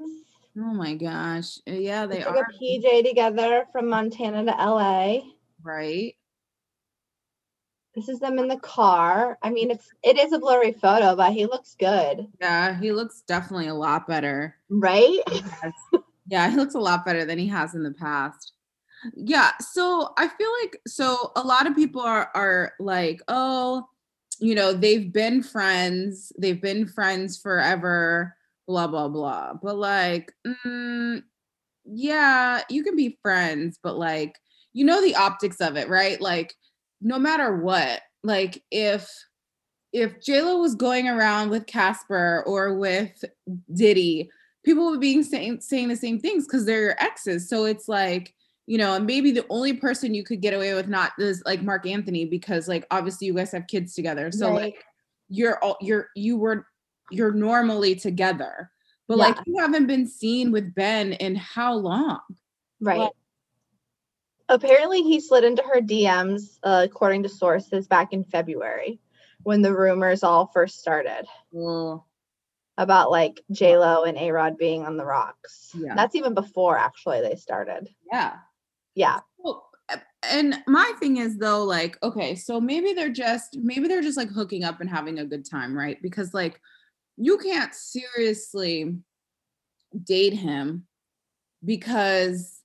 Oh 0.58 0.74
my 0.74 0.94
gosh. 0.94 1.58
Yeah, 1.66 2.06
They 2.06 2.16
they 2.18 2.22
took 2.22 2.36
are. 2.36 2.46
a 2.46 2.62
PJ 2.62 3.08
together 3.08 3.66
from 3.72 3.88
Montana 3.88 4.44
to 4.44 4.50
LA. 4.50 5.20
Right. 5.62 6.14
This 7.94 8.08
is 8.08 8.20
them 8.20 8.38
in 8.38 8.46
the 8.48 8.58
car. 8.58 9.38
I 9.42 9.50
mean, 9.50 9.70
it's 9.70 9.88
it 10.02 10.18
is 10.18 10.32
a 10.32 10.38
blurry 10.38 10.72
photo, 10.72 11.16
but 11.16 11.32
he 11.32 11.46
looks 11.46 11.74
good, 11.78 12.26
Yeah, 12.40 12.78
he 12.78 12.92
looks 12.92 13.22
definitely 13.26 13.68
a 13.68 13.74
lot 13.74 14.06
better. 14.06 14.56
right? 14.68 15.18
Yes. 15.32 15.72
yeah, 16.28 16.50
he 16.50 16.56
looks 16.56 16.74
a 16.74 16.78
lot 16.80 17.04
better 17.04 17.24
than 17.24 17.38
he 17.38 17.48
has 17.48 17.74
in 17.74 17.82
the 17.82 17.92
past. 17.92 18.52
Yeah, 19.14 19.50
so 19.60 20.12
I 20.18 20.28
feel 20.28 20.50
like 20.62 20.80
so 20.86 21.32
a 21.36 21.42
lot 21.42 21.66
of 21.66 21.74
people 21.74 22.02
are 22.02 22.30
are 22.34 22.72
like, 22.78 23.20
"Oh, 23.28 23.86
you 24.38 24.54
know, 24.54 24.72
they've 24.72 25.12
been 25.12 25.42
friends. 25.42 26.32
They've 26.38 26.60
been 26.60 26.86
friends 26.86 27.38
forever." 27.38 28.36
blah 28.68 28.86
blah 28.86 29.08
blah. 29.08 29.52
But 29.60 29.76
like, 29.78 30.32
mm, 30.46 31.24
yeah, 31.84 32.62
you 32.70 32.84
can 32.84 32.94
be 32.94 33.18
friends, 33.20 33.80
but 33.82 33.96
like, 33.98 34.38
you 34.72 34.84
know 34.84 35.02
the 35.02 35.16
optics 35.16 35.60
of 35.60 35.76
it, 35.76 35.88
right? 35.88 36.20
Like, 36.20 36.54
no 37.00 37.18
matter 37.18 37.56
what, 37.56 38.00
like 38.22 38.62
if 38.70 39.10
if 39.92 40.20
JLo 40.20 40.60
was 40.60 40.74
going 40.74 41.08
around 41.08 41.50
with 41.50 41.66
Casper 41.66 42.44
or 42.46 42.74
with 42.74 43.24
Diddy, 43.74 44.30
people 44.64 44.90
would 44.90 45.00
be 45.00 45.22
saying 45.22 45.60
saying 45.60 45.88
the 45.88 45.96
same 45.96 46.20
things 46.20 46.46
because 46.46 46.64
they're 46.64 46.82
your 46.82 47.02
exes. 47.02 47.48
So 47.48 47.64
it's 47.64 47.88
like, 47.88 48.34
you 48.66 48.78
know, 48.78 48.94
and 48.94 49.06
maybe 49.06 49.30
the 49.30 49.46
only 49.50 49.72
person 49.72 50.14
you 50.14 50.24
could 50.24 50.40
get 50.40 50.54
away 50.54 50.74
with 50.74 50.88
not 50.88 51.12
is 51.18 51.42
like 51.44 51.62
Marc 51.62 51.86
Anthony 51.86 52.24
because 52.24 52.68
like 52.68 52.86
obviously 52.90 53.26
you 53.26 53.34
guys 53.34 53.52
have 53.52 53.66
kids 53.66 53.94
together. 53.94 54.30
So 54.30 54.48
right. 54.48 54.62
like 54.62 54.84
you're 55.28 55.58
all 55.58 55.76
you're 55.80 56.08
you 56.14 56.36
were 56.36 56.66
you're 57.10 57.32
normally 57.32 57.94
together. 57.94 58.70
But 59.08 59.18
yeah. 59.18 59.24
like 59.24 59.38
you 59.46 59.58
haven't 59.58 59.86
been 59.86 60.06
seen 60.06 60.52
with 60.52 60.74
Ben 60.74 61.14
in 61.14 61.34
how 61.34 61.74
long? 61.74 62.20
Right. 62.80 63.00
Like, 63.00 63.12
Apparently 64.50 65.02
he 65.02 65.20
slid 65.20 65.44
into 65.44 65.62
her 65.62 65.80
DMs 65.80 66.58
uh, 66.64 66.82
according 66.84 67.22
to 67.22 67.28
sources 67.28 67.86
back 67.86 68.12
in 68.12 68.24
February 68.24 69.00
when 69.44 69.62
the 69.62 69.74
rumors 69.74 70.24
all 70.24 70.50
first 70.52 70.80
started. 70.80 71.24
Mm. 71.54 72.02
About 72.76 73.10
like 73.10 73.40
J 73.52 73.78
Lo 73.78 74.04
and 74.04 74.18
A 74.18 74.30
Rod 74.32 74.58
being 74.58 74.84
on 74.84 74.96
the 74.96 75.04
rocks. 75.04 75.70
Yeah. 75.74 75.94
That's 75.94 76.14
even 76.14 76.34
before 76.34 76.76
actually 76.76 77.20
they 77.20 77.36
started. 77.36 77.88
Yeah. 78.10 78.36
Yeah. 78.94 79.20
Well, 79.38 79.70
and 80.28 80.62
my 80.66 80.92
thing 80.98 81.18
is 81.18 81.38
though, 81.38 81.64
like, 81.64 82.02
okay, 82.02 82.34
so 82.34 82.60
maybe 82.60 82.92
they're 82.92 83.08
just 83.12 83.56
maybe 83.56 83.86
they're 83.86 84.02
just 84.02 84.16
like 84.16 84.30
hooking 84.30 84.64
up 84.64 84.80
and 84.80 84.90
having 84.90 85.18
a 85.18 85.26
good 85.26 85.48
time, 85.48 85.76
right? 85.76 86.00
Because 86.02 86.34
like 86.34 86.60
you 87.16 87.38
can't 87.38 87.74
seriously 87.74 88.96
date 90.04 90.34
him 90.34 90.86
because 91.64 92.59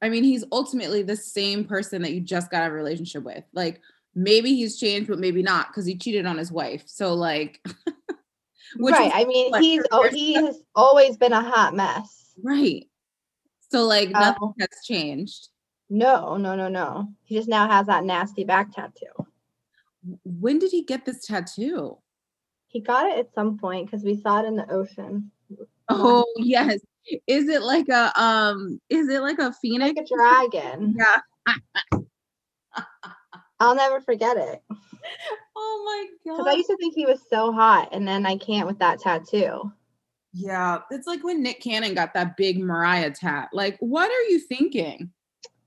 I 0.00 0.08
mean 0.08 0.24
he's 0.24 0.44
ultimately 0.52 1.02
the 1.02 1.16
same 1.16 1.64
person 1.64 2.02
that 2.02 2.12
you 2.12 2.20
just 2.20 2.50
got 2.50 2.68
a 2.68 2.72
relationship 2.72 3.24
with. 3.24 3.44
Like 3.52 3.80
maybe 4.14 4.54
he's 4.54 4.78
changed, 4.78 5.08
but 5.08 5.18
maybe 5.18 5.42
not 5.42 5.68
because 5.68 5.86
he 5.86 5.96
cheated 5.96 6.26
on 6.26 6.38
his 6.38 6.52
wife. 6.52 6.84
So 6.86 7.14
like 7.14 7.60
right. 8.78 9.12
I 9.14 9.24
mean, 9.24 9.54
he's 9.60 9.82
oh, 9.92 10.08
he 10.08 10.34
has 10.34 10.60
always 10.74 11.16
been 11.16 11.32
a 11.32 11.42
hot 11.42 11.74
mess. 11.74 12.32
Right. 12.42 12.86
So 13.70 13.84
like 13.84 14.14
uh, 14.14 14.20
nothing 14.20 14.54
has 14.60 14.68
changed. 14.84 15.48
No, 15.90 16.36
no, 16.36 16.54
no, 16.54 16.68
no. 16.68 17.08
He 17.24 17.36
just 17.36 17.48
now 17.48 17.68
has 17.68 17.86
that 17.86 18.04
nasty 18.04 18.44
back 18.44 18.74
tattoo. 18.74 19.26
When 20.24 20.58
did 20.58 20.70
he 20.70 20.82
get 20.82 21.04
this 21.04 21.26
tattoo? 21.26 21.98
He 22.66 22.80
got 22.80 23.10
it 23.10 23.18
at 23.18 23.34
some 23.34 23.58
point 23.58 23.86
because 23.86 24.04
we 24.04 24.20
saw 24.20 24.42
it 24.42 24.46
in 24.46 24.56
the 24.56 24.70
ocean. 24.70 25.30
Oh 25.88 26.26
yes. 26.36 26.80
Is 27.26 27.48
it 27.48 27.62
like 27.62 27.88
a 27.88 28.12
um 28.20 28.80
is 28.88 29.08
it 29.08 29.20
like 29.20 29.38
a 29.38 29.52
phoenix? 29.52 29.96
Like 29.96 30.04
a 30.04 30.14
dragon. 30.14 30.96
Yeah. 30.98 31.20
I'll 33.60 33.74
never 33.74 34.00
forget 34.00 34.36
it. 34.36 34.62
Oh 35.56 35.82
my 35.84 36.06
god. 36.24 36.36
Because 36.36 36.52
I 36.52 36.56
used 36.56 36.68
to 36.68 36.76
think 36.76 36.94
he 36.94 37.06
was 37.06 37.20
so 37.28 37.52
hot, 37.52 37.88
and 37.92 38.06
then 38.06 38.26
I 38.26 38.36
can't 38.36 38.66
with 38.66 38.78
that 38.78 39.00
tattoo. 39.00 39.72
Yeah, 40.32 40.80
it's 40.90 41.06
like 41.06 41.24
when 41.24 41.42
Nick 41.42 41.60
Cannon 41.60 41.94
got 41.94 42.14
that 42.14 42.36
big 42.36 42.60
Mariah 42.60 43.10
tat. 43.10 43.48
Like, 43.52 43.76
what 43.80 44.10
are 44.10 44.22
you 44.30 44.38
thinking? 44.38 45.10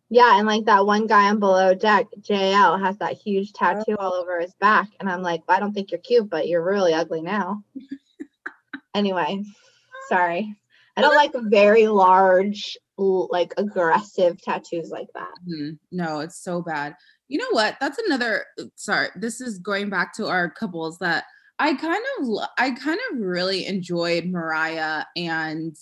Yeah, 0.09 0.37
and 0.37 0.45
like 0.45 0.65
that 0.65 0.85
one 0.85 1.07
guy 1.07 1.29
on 1.29 1.39
below 1.39 1.73
deck, 1.73 2.07
JL, 2.19 2.79
has 2.79 2.97
that 2.97 3.13
huge 3.17 3.53
tattoo 3.53 3.95
all 3.97 4.13
over 4.13 4.39
his 4.39 4.53
back. 4.55 4.89
And 4.99 5.09
I'm 5.09 5.21
like, 5.21 5.41
I 5.47 5.59
don't 5.59 5.73
think 5.73 5.91
you're 5.91 6.01
cute, 6.01 6.29
but 6.29 6.47
you're 6.47 6.63
really 6.63 6.93
ugly 6.93 7.21
now. 7.21 7.63
anyway, 8.93 9.43
sorry. 10.09 10.55
I 10.97 11.01
don't 11.01 11.15
like 11.15 11.31
very 11.35 11.87
large, 11.87 12.77
like 12.97 13.53
aggressive 13.57 14.41
tattoos 14.41 14.89
like 14.89 15.07
that. 15.13 15.31
Mm-hmm. 15.47 15.71
No, 15.91 16.19
it's 16.19 16.43
so 16.43 16.61
bad. 16.61 16.95
You 17.27 17.37
know 17.37 17.49
what? 17.51 17.77
That's 17.79 17.97
another 17.99 18.45
sorry. 18.75 19.09
This 19.15 19.41
is 19.41 19.59
going 19.59 19.89
back 19.89 20.13
to 20.15 20.27
our 20.27 20.49
couples 20.49 20.97
that 20.99 21.23
I 21.59 21.75
kind 21.75 22.03
of 22.19 22.27
I 22.57 22.71
kind 22.71 22.99
of 23.11 23.19
really 23.19 23.65
enjoyed 23.67 24.25
Mariah 24.25 25.05
and 25.15 25.75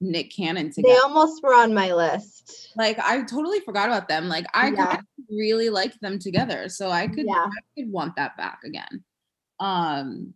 Nick 0.00 0.34
Cannon 0.34 0.70
together. 0.70 0.94
They 0.94 1.00
almost 1.00 1.42
were 1.42 1.54
on 1.54 1.74
my 1.74 1.92
list. 1.92 2.72
Like 2.76 2.98
I 2.98 3.22
totally 3.22 3.60
forgot 3.60 3.88
about 3.88 4.08
them. 4.08 4.28
Like 4.28 4.46
I 4.54 4.68
yeah. 4.68 4.86
kind 4.86 4.98
of 4.98 5.24
really 5.30 5.70
liked 5.70 6.00
them 6.00 6.18
together. 6.18 6.68
So 6.68 6.90
I 6.90 7.08
could 7.08 7.26
yeah. 7.26 7.46
I 7.46 7.60
could 7.80 7.90
want 7.90 8.16
that 8.16 8.36
back 8.36 8.60
again. 8.64 9.02
Um 9.60 10.34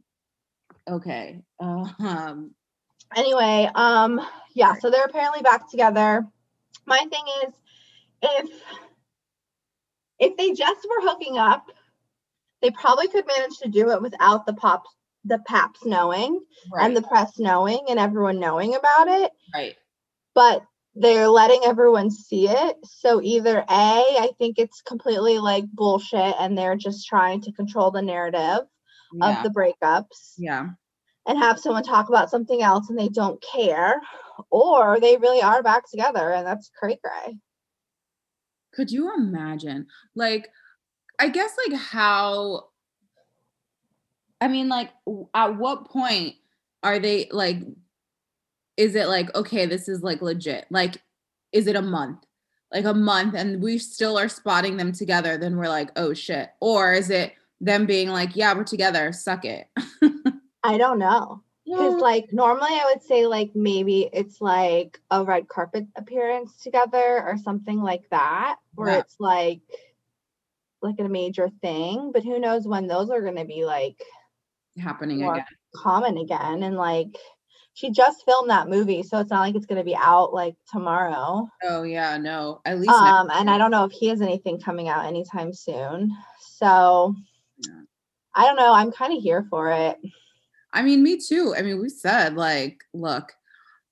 okay. 0.88 1.42
Uh, 1.60 1.84
um 2.00 2.54
anyway, 3.17 3.71
um 3.75 4.21
yeah, 4.55 4.75
so 4.75 4.91
they're 4.91 5.05
apparently 5.05 5.43
back 5.43 5.71
together. 5.71 6.27
My 6.87 6.99
thing 6.99 7.25
is 7.45 7.55
if 8.23 8.50
if 10.19 10.37
they 10.37 10.53
just 10.53 10.87
were 10.88 11.09
hooking 11.09 11.38
up, 11.38 11.71
they 12.61 12.71
probably 12.71 13.09
could 13.09 13.27
manage 13.27 13.59
to 13.59 13.69
do 13.69 13.91
it 13.91 14.03
without 14.03 14.47
the 14.47 14.53
pops, 14.53 14.91
the 15.25 15.38
paps 15.47 15.85
knowing 15.85 16.41
right. 16.73 16.85
and 16.85 16.97
the 16.97 17.03
press 17.03 17.38
knowing 17.38 17.81
and 17.88 17.99
everyone 17.99 18.41
knowing 18.41 18.75
about 18.75 19.09
it. 19.09 19.31
Right. 19.55 19.77
But 20.35 20.65
they're 20.95 21.29
letting 21.29 21.61
everyone 21.65 22.11
see 22.11 22.49
it. 22.49 22.77
So 22.85 23.23
either 23.23 23.59
A, 23.59 23.65
I 23.69 24.31
think 24.38 24.59
it's 24.59 24.83
completely 24.83 25.38
like 25.38 25.65
bullshit 25.73 26.35
and 26.41 26.59
they're 26.59 26.77
just 26.77 27.07
trying 27.07 27.41
to 27.43 27.53
control 27.53 27.93
the 27.93 28.03
narrative 28.03 28.67
yeah. 29.12 29.38
of 29.38 29.45
the 29.45 29.50
breakups. 29.50 30.35
Yeah. 30.37 30.71
And 31.28 31.38
have 31.38 31.61
someone 31.61 31.85
talk 31.85 32.08
about 32.08 32.30
something 32.30 32.62
else 32.62 32.88
and 32.90 32.99
they 32.99 33.08
don't 33.08 33.40
care. 33.42 34.00
Or 34.50 34.99
they 34.99 35.16
really 35.16 35.42
are 35.42 35.62
back 35.62 35.88
together 35.88 36.32
and 36.32 36.47
that's 36.47 36.70
cray 36.76 36.99
cray. 37.04 37.37
Could 38.75 38.90
you 38.90 39.14
imagine? 39.14 39.87
Like, 40.14 40.49
I 41.18 41.28
guess, 41.28 41.52
like, 41.68 41.78
how, 41.78 42.68
I 44.40 44.49
mean, 44.49 44.68
like, 44.68 44.90
at 45.35 45.56
what 45.56 45.90
point 45.90 46.37
are 46.82 46.99
they 46.99 47.28
like, 47.30 47.58
is 48.76 48.94
it 48.94 49.08
like, 49.08 49.35
okay, 49.35 49.66
this 49.66 49.88
is 49.88 50.02
like 50.02 50.23
legit? 50.23 50.66
Like, 50.70 51.02
is 51.52 51.66
it 51.66 51.76
a 51.76 51.82
month? 51.82 52.25
Like 52.73 52.85
a 52.85 52.94
month 52.94 53.35
and 53.35 53.62
we 53.62 53.78
still 53.78 54.18
are 54.18 54.28
spotting 54.28 54.76
them 54.76 54.92
together, 54.92 55.37
then 55.37 55.56
we're 55.56 55.68
like, 55.68 55.90
oh 55.97 56.14
shit. 56.14 56.50
Or 56.61 56.92
is 56.92 57.11
it 57.11 57.32
them 57.61 57.87
being 57.87 58.11
like, 58.11 58.37
yeah, 58.37 58.54
we're 58.54 58.64
together, 58.64 59.12
suck 59.12 59.44
it? 59.44 59.68
I 60.62 60.79
don't 60.79 60.99
know. 60.99 61.43
Because 61.69 62.00
like 62.00 62.33
normally 62.33 62.71
i 62.73 62.91
would 62.91 63.03
say 63.03 63.27
like 63.27 63.50
maybe 63.55 64.09
it's 64.12 64.41
like 64.41 64.99
a 65.11 65.23
red 65.23 65.49
carpet 65.49 65.87
appearance 65.97 66.57
together 66.62 67.23
or 67.23 67.37
something 67.37 67.83
like 67.83 68.09
that 68.11 68.57
where 68.75 68.93
yeah. 68.93 68.99
it's 69.00 69.17
like 69.19 69.61
like 70.81 70.95
a 70.99 71.09
major 71.09 71.50
thing 71.61 72.11
but 72.12 72.25
who 72.25 72.38
knows 72.38 72.67
when 72.67 72.87
those 72.87 73.11
are 73.11 73.21
going 73.21 73.37
to 73.37 73.45
be 73.45 73.65
like 73.67 74.00
happening 74.79 75.23
again. 75.23 75.45
common 75.75 76.17
again 76.17 76.62
and 76.62 76.77
like 76.77 77.19
she 77.75 77.91
just 77.91 78.25
filmed 78.25 78.50
that 78.50 78.69
movie 78.69 79.03
so 79.03 79.19
it's 79.19 79.31
not 79.31 79.41
like 79.41 79.55
it's 79.55 79.67
going 79.67 79.79
to 79.79 79.85
be 79.85 79.95
out 79.95 80.33
like 80.33 80.57
tomorrow. 80.73 81.49
Oh 81.65 81.83
yeah 81.83 82.17
no 82.17 82.61
at 82.65 82.79
least 82.79 82.91
um 82.91 83.31
and 83.31 83.50
i 83.50 83.59
don't 83.59 83.71
know 83.71 83.85
if 83.85 83.93
he 83.93 84.07
has 84.09 84.23
anything 84.23 84.59
coming 84.59 84.88
out 84.88 85.05
anytime 85.05 85.53
soon 85.53 86.17
so 86.41 87.15
yeah. 87.59 87.83
i 88.35 88.47
don't 88.47 88.57
know 88.57 88.73
i'm 88.73 88.91
kind 88.91 89.15
of 89.15 89.23
here 89.23 89.47
for 89.50 89.71
it 89.71 89.99
I 90.72 90.82
mean, 90.82 91.02
me 91.02 91.18
too. 91.18 91.54
I 91.56 91.62
mean, 91.62 91.80
we 91.80 91.88
said 91.88 92.34
like, 92.34 92.84
look, 92.92 93.32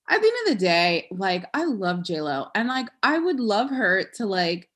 at 0.09 0.21
the 0.21 0.27
end 0.27 0.37
of 0.47 0.53
the 0.55 0.65
day, 0.65 1.09
like 1.11 1.47
I 1.55 1.65
love 1.65 2.05
J 2.05 2.21
Lo, 2.21 2.49
and 2.55 2.69
like 2.69 2.89
I 3.03 3.19
would 3.19 3.41
love 3.41 3.71
her 3.71 4.05
to 4.15 4.27
like 4.27 4.69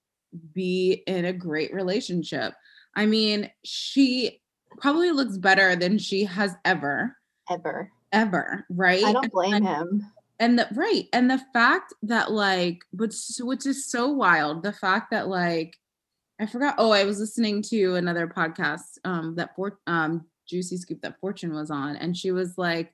be 0.55 1.03
in 1.07 1.25
a 1.25 1.33
great 1.33 1.73
relationship. 1.73 2.55
I 2.97 3.07
mean, 3.07 3.51
she 3.65 4.41
probably 4.79 5.11
looks 5.11 5.37
better 5.37 5.77
than 5.77 5.99
she 5.99 6.25
has 6.25 6.57
ever, 6.65 7.17
ever, 7.51 7.91
ever. 8.13 8.67
Right? 8.71 9.05
I 9.05 9.13
don't 9.13 9.31
blame 9.31 9.55
and, 9.55 9.67
him. 9.67 10.07
And 10.41 10.59
the 10.59 10.69
right, 10.75 11.07
and 11.13 11.31
the 11.31 11.43
fact 11.53 11.93
that 12.03 12.33
like, 12.33 12.83
which 12.93 13.15
which 13.41 13.67
is 13.67 13.87
so 13.87 14.09
wild, 14.09 14.63
the 14.63 14.73
fact 14.73 15.11
that 15.11 15.29
like, 15.29 15.77
I 16.41 16.47
forgot. 16.47 16.77
Oh, 16.79 16.91
I 16.91 17.05
was 17.05 17.21
listening 17.21 17.63
to 17.65 17.97
another 17.97 18.27
podcast 18.27 18.99
um 19.05 19.37
that 19.37 19.55
for 19.55 19.79
um 19.87 20.25
Juicy 20.51 20.77
Scoop 20.77 21.01
that 21.03 21.19
Fortune 21.21 21.55
was 21.55 21.71
on, 21.71 21.97
and 21.97 22.17
she 22.17 22.33
was 22.33 22.59
like, 22.59 22.93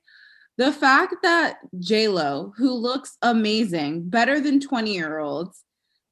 the 0.57 0.71
fact 0.71 1.15
that 1.23 1.57
J 1.79 2.07
Lo, 2.07 2.53
who 2.57 2.71
looks 2.71 3.17
amazing, 3.21 4.09
better 4.09 4.39
than 4.39 4.59
twenty 4.59 4.93
year 4.93 5.19
olds, 5.19 5.63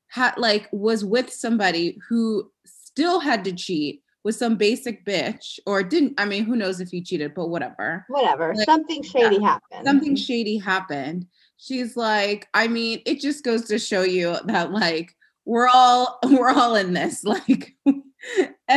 had 0.07 0.37
like 0.37 0.67
was 0.71 1.05
with 1.05 1.31
somebody 1.31 1.97
who 2.09 2.51
still 2.65 3.19
had 3.19 3.43
to 3.45 3.53
cheat 3.53 4.01
with 4.23 4.35
some 4.35 4.55
basic 4.55 5.05
bitch, 5.05 5.59
or 5.67 5.83
didn't. 5.83 6.19
I 6.19 6.25
mean, 6.25 6.45
who 6.45 6.55
knows 6.55 6.81
if 6.81 6.89
he 6.89 7.01
cheated, 7.01 7.35
but 7.35 7.49
whatever. 7.49 8.05
Whatever. 8.09 8.53
Like, 8.55 8.65
something 8.65 9.03
shady 9.03 9.35
yeah, 9.35 9.49
happened. 9.49 9.85
Something 9.85 10.15
shady 10.15 10.57
happened. 10.57 11.27
She's 11.57 11.95
like, 11.95 12.47
I 12.53 12.67
mean, 12.67 13.01
it 13.05 13.19
just 13.19 13.43
goes 13.43 13.65
to 13.65 13.77
show 13.79 14.01
you 14.01 14.35
that 14.45 14.71
like 14.71 15.15
we're 15.45 15.67
all 15.67 16.19
we're 16.25 16.49
all 16.49 16.75
in 16.75 16.93
this 16.93 17.23
like 17.23 17.75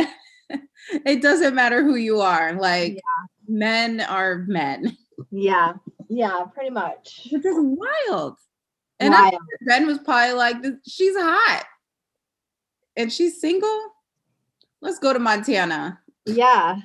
it 0.90 1.23
doesn't 1.23 1.54
matter 1.54 1.83
who 1.83 1.97
you 1.97 2.21
are. 2.21 2.54
Like 2.54 2.95
yeah. 2.95 3.26
men 3.49 4.00
are 4.00 4.45
men. 4.47 4.97
Yeah. 5.30 5.75
Yeah, 6.09 6.45
pretty 6.54 6.71
much. 6.71 7.28
Which 7.30 7.45
is 7.45 7.57
wild. 7.59 8.37
And 9.00 9.14
I, 9.14 9.33
Ben 9.62 9.87
was 9.87 9.99
probably 9.99 10.35
like, 10.35 10.57
she's 10.87 11.16
hot. 11.16 11.64
And 12.97 13.12
she's 13.12 13.40
single. 13.40 13.80
Let's 14.80 14.99
go 14.99 15.12
to 15.12 15.18
Montana. 15.18 16.00
Yeah. 16.26 16.78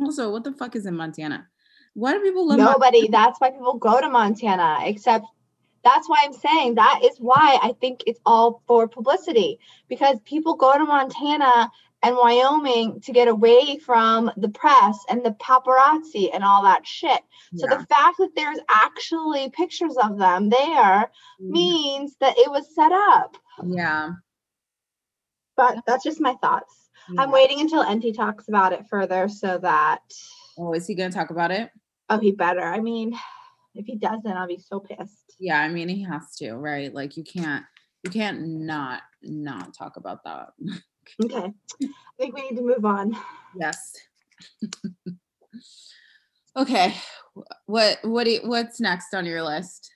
Also, 0.00 0.30
what 0.30 0.44
the 0.44 0.52
fuck 0.52 0.76
is 0.76 0.86
in 0.86 0.96
Montana? 0.96 1.48
Why 1.94 2.12
do 2.12 2.20
people 2.20 2.46
love 2.46 2.58
nobody? 2.58 3.02
Montana? 3.02 3.10
That's 3.10 3.40
why 3.40 3.50
people 3.50 3.74
go 3.74 4.00
to 4.00 4.08
Montana. 4.08 4.78
Except 4.84 5.26
that's 5.84 6.08
why 6.08 6.22
I'm 6.24 6.32
saying 6.32 6.76
that 6.76 7.00
is 7.04 7.18
why 7.18 7.58
I 7.62 7.74
think 7.80 8.04
it's 8.06 8.20
all 8.24 8.62
for 8.66 8.88
publicity 8.88 9.58
because 9.88 10.18
people 10.24 10.54
go 10.54 10.78
to 10.78 10.84
Montana 10.84 11.70
and 12.02 12.16
Wyoming 12.16 13.00
to 13.02 13.12
get 13.12 13.28
away 13.28 13.78
from 13.78 14.30
the 14.36 14.48
press 14.48 14.98
and 15.08 15.24
the 15.24 15.32
paparazzi 15.32 16.30
and 16.34 16.42
all 16.42 16.62
that 16.64 16.86
shit. 16.86 17.20
So 17.54 17.66
the 17.66 17.86
fact 17.86 18.18
that 18.18 18.30
there's 18.34 18.58
actually 18.68 19.50
pictures 19.50 19.96
of 20.02 20.18
them 20.18 20.48
there 20.48 20.60
mm. 21.00 21.08
means 21.38 22.16
that 22.20 22.36
it 22.38 22.50
was 22.50 22.74
set 22.74 22.90
up. 22.92 23.36
Yeah. 23.64 24.12
But 25.56 25.82
that's 25.86 26.02
just 26.02 26.20
my 26.20 26.34
thoughts. 26.42 26.90
Yeah. 27.10 27.22
I'm 27.22 27.30
waiting 27.30 27.60
until 27.60 27.88
NT 27.88 28.16
talks 28.16 28.48
about 28.48 28.72
it 28.72 28.86
further 28.88 29.28
so 29.28 29.58
that. 29.58 30.02
Oh, 30.58 30.72
is 30.72 30.86
he 30.86 30.94
going 30.94 31.10
to 31.10 31.16
talk 31.16 31.30
about 31.30 31.50
it? 31.50 31.70
Oh, 32.08 32.18
he 32.18 32.32
better. 32.32 32.62
I 32.62 32.80
mean, 32.80 33.16
if 33.74 33.86
he 33.86 33.96
doesn't, 33.96 34.26
I'll 34.26 34.48
be 34.48 34.58
so 34.58 34.80
pissed. 34.80 35.36
Yeah, 35.38 35.60
I 35.60 35.68
mean, 35.68 35.88
he 35.88 36.02
has 36.02 36.34
to, 36.36 36.54
right? 36.54 36.92
Like 36.92 37.16
you 37.16 37.24
can't, 37.24 37.64
you 38.02 38.10
can't 38.10 38.46
not 38.46 39.02
not 39.22 39.74
talk 39.74 39.96
about 39.96 40.24
that. 40.24 40.48
okay, 41.24 41.52
I 41.82 41.88
think 42.18 42.34
we 42.34 42.42
need 42.42 42.56
to 42.56 42.62
move 42.62 42.84
on. 42.84 43.16
Yes. 43.56 43.94
okay, 46.56 46.94
what 47.66 47.98
what 48.02 48.24
do 48.24 48.32
you, 48.32 48.40
what's 48.44 48.80
next 48.80 49.14
on 49.14 49.26
your 49.26 49.42
list? 49.42 49.90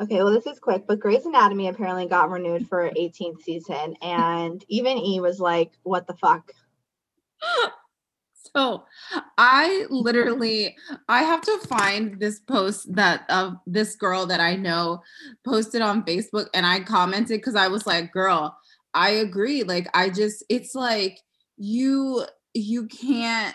Okay, 0.00 0.22
well, 0.22 0.32
this 0.32 0.46
is 0.46 0.60
quick, 0.60 0.84
but 0.86 1.00
Grey's 1.00 1.26
Anatomy 1.26 1.66
apparently 1.66 2.06
got 2.06 2.30
renewed 2.30 2.68
for 2.68 2.88
18th 2.90 3.42
season, 3.42 3.96
and 4.00 4.64
even 4.68 4.96
E 4.96 5.20
was 5.20 5.40
like, 5.40 5.72
"What 5.82 6.06
the 6.06 6.14
fuck." 6.14 6.52
So 8.56 8.84
I 9.36 9.86
literally 9.90 10.76
I 11.08 11.22
have 11.22 11.42
to 11.42 11.58
find 11.68 12.18
this 12.18 12.40
post 12.40 12.94
that 12.94 13.24
of 13.28 13.52
uh, 13.52 13.56
this 13.66 13.94
girl 13.94 14.26
that 14.26 14.40
I 14.40 14.56
know 14.56 15.02
posted 15.44 15.82
on 15.82 16.04
Facebook 16.04 16.46
and 16.54 16.64
I 16.64 16.80
commented 16.80 17.38
because 17.38 17.56
I 17.56 17.68
was 17.68 17.86
like, 17.86 18.12
girl, 18.12 18.56
I 18.98 19.10
agree. 19.10 19.62
Like 19.62 19.88
I 19.94 20.10
just 20.10 20.44
it's 20.48 20.74
like 20.74 21.20
you 21.56 22.24
you 22.52 22.88
can't 22.88 23.54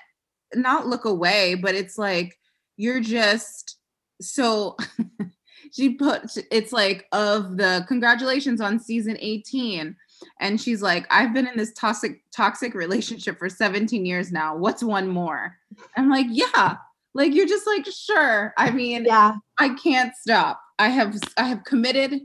not 0.56 0.88
look 0.88 1.04
away, 1.04 1.56
but 1.56 1.76
it's 1.76 1.98
like 1.98 2.34
you're 2.78 3.02
just 3.02 3.78
so 4.22 4.78
she 5.74 5.96
put 5.96 6.38
it's 6.50 6.72
like 6.72 7.08
of 7.12 7.58
the 7.58 7.84
congratulations 7.90 8.62
on 8.62 8.80
season 8.80 9.18
18 9.20 9.96
and 10.40 10.62
she's 10.62 10.82
like 10.82 11.06
i've 11.12 11.34
been 11.34 11.48
in 11.48 11.58
this 11.58 11.74
toxic 11.74 12.22
toxic 12.36 12.74
relationship 12.74 13.38
for 13.38 13.50
17 13.50 14.06
years 14.06 14.32
now 14.32 14.56
what's 14.56 14.84
one 14.84 15.08
more 15.08 15.58
i'm 15.98 16.10
like 16.10 16.28
yeah 16.30 16.78
like 17.14 17.34
you're 17.34 17.48
just 17.48 17.68
like 17.68 17.86
sure 17.86 18.54
i 18.58 18.72
mean 18.72 19.04
yeah 19.06 19.34
i 19.60 19.70
can't 19.70 20.14
stop 20.16 20.60
i 20.80 20.90
have 20.90 21.16
i 21.38 21.44
have 21.44 21.64
committed 21.64 22.22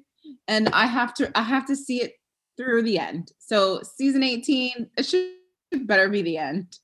and 0.46 0.68
i 0.70 0.86
have 0.86 1.14
to 1.14 1.30
i 1.36 1.42
have 1.42 1.66
to 1.66 1.74
see 1.74 2.02
it 2.02 2.12
through 2.58 2.82
the 2.82 2.98
end. 2.98 3.32
So 3.38 3.80
season 3.82 4.22
18 4.22 4.90
it 4.98 5.06
should 5.06 5.86
better 5.86 6.10
be 6.10 6.20
the 6.20 6.36
end. 6.36 6.78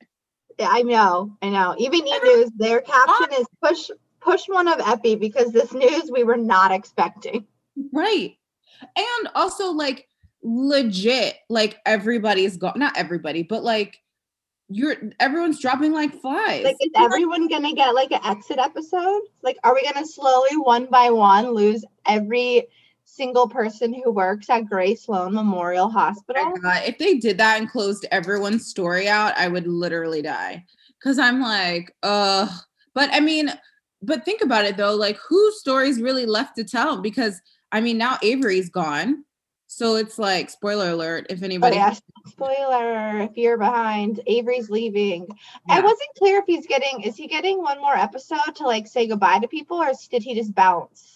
Yeah, 0.58 0.68
i 0.70 0.82
know 0.82 1.36
i 1.42 1.50
know. 1.50 1.74
Even 1.76 2.06
e 2.06 2.18
news 2.22 2.50
their 2.56 2.80
caption 2.80 3.38
is 3.38 3.46
push 3.62 3.90
push 4.20 4.48
one 4.48 4.68
of 4.68 4.80
epi 4.80 5.16
because 5.16 5.52
this 5.52 5.74
news 5.74 6.10
we 6.10 6.24
were 6.24 6.38
not 6.38 6.70
expecting. 6.70 7.44
Right. 7.92 8.36
And 8.96 9.28
also 9.34 9.72
like 9.72 10.08
legit 10.42 11.36
like 11.48 11.78
everybody's 11.86 12.58
gone 12.58 12.74
not 12.76 12.96
everybody 12.98 13.42
but 13.42 13.64
like 13.64 13.98
you're 14.68 14.96
everyone's 15.20 15.60
dropping 15.60 15.92
like 15.92 16.20
flies. 16.20 16.64
Like 16.64 16.76
is 16.80 16.90
everyone 16.96 17.48
gonna 17.48 17.74
get 17.74 17.94
like 17.94 18.12
an 18.12 18.20
exit 18.24 18.58
episode? 18.58 19.22
Like 19.42 19.58
are 19.64 19.74
we 19.74 19.82
gonna 19.82 20.06
slowly 20.06 20.56
one 20.56 20.86
by 20.86 21.10
one 21.10 21.50
lose 21.50 21.84
every 22.06 22.68
single 23.14 23.48
person 23.48 23.94
who 23.94 24.10
works 24.10 24.50
at 24.50 24.66
Grey 24.66 24.94
Sloan 24.94 25.34
Memorial 25.34 25.88
Hospital. 25.88 26.52
Oh 26.64 26.80
if 26.84 26.98
they 26.98 27.18
did 27.18 27.38
that 27.38 27.60
and 27.60 27.70
closed 27.70 28.06
everyone's 28.10 28.66
story 28.66 29.08
out, 29.08 29.36
I 29.36 29.48
would 29.48 29.66
literally 29.66 30.22
die. 30.22 30.64
Cause 31.02 31.18
I'm 31.18 31.40
like, 31.40 31.94
uh, 32.02 32.48
but 32.94 33.10
I 33.12 33.20
mean, 33.20 33.52
but 34.02 34.24
think 34.24 34.40
about 34.40 34.64
it 34.64 34.76
though, 34.76 34.94
like 34.94 35.18
whose 35.28 35.60
story's 35.60 36.00
really 36.00 36.26
left 36.26 36.56
to 36.56 36.64
tell? 36.64 37.00
Because 37.00 37.40
I 37.72 37.80
mean, 37.80 37.98
now 37.98 38.18
Avery's 38.22 38.68
gone. 38.68 39.24
So 39.66 39.96
it's 39.96 40.18
like 40.18 40.50
spoiler 40.50 40.90
alert 40.90 41.26
if 41.30 41.42
anybody. 41.42 41.76
Oh, 41.76 41.80
yeah. 41.80 41.94
Spoiler 42.26 43.20
if 43.22 43.36
you're 43.36 43.58
behind. 43.58 44.20
Avery's 44.26 44.70
leaving. 44.70 45.26
Yeah. 45.68 45.76
I 45.76 45.80
wasn't 45.80 46.10
clear 46.16 46.38
if 46.38 46.44
he's 46.46 46.66
getting. 46.66 47.02
Is 47.02 47.16
he 47.16 47.26
getting 47.26 47.58
one 47.58 47.80
more 47.80 47.96
episode 47.96 48.54
to 48.56 48.64
like 48.64 48.86
say 48.86 49.08
goodbye 49.08 49.40
to 49.40 49.48
people, 49.48 49.78
or 49.78 49.90
did 50.10 50.22
he 50.22 50.34
just 50.34 50.54
bounce? 50.54 51.13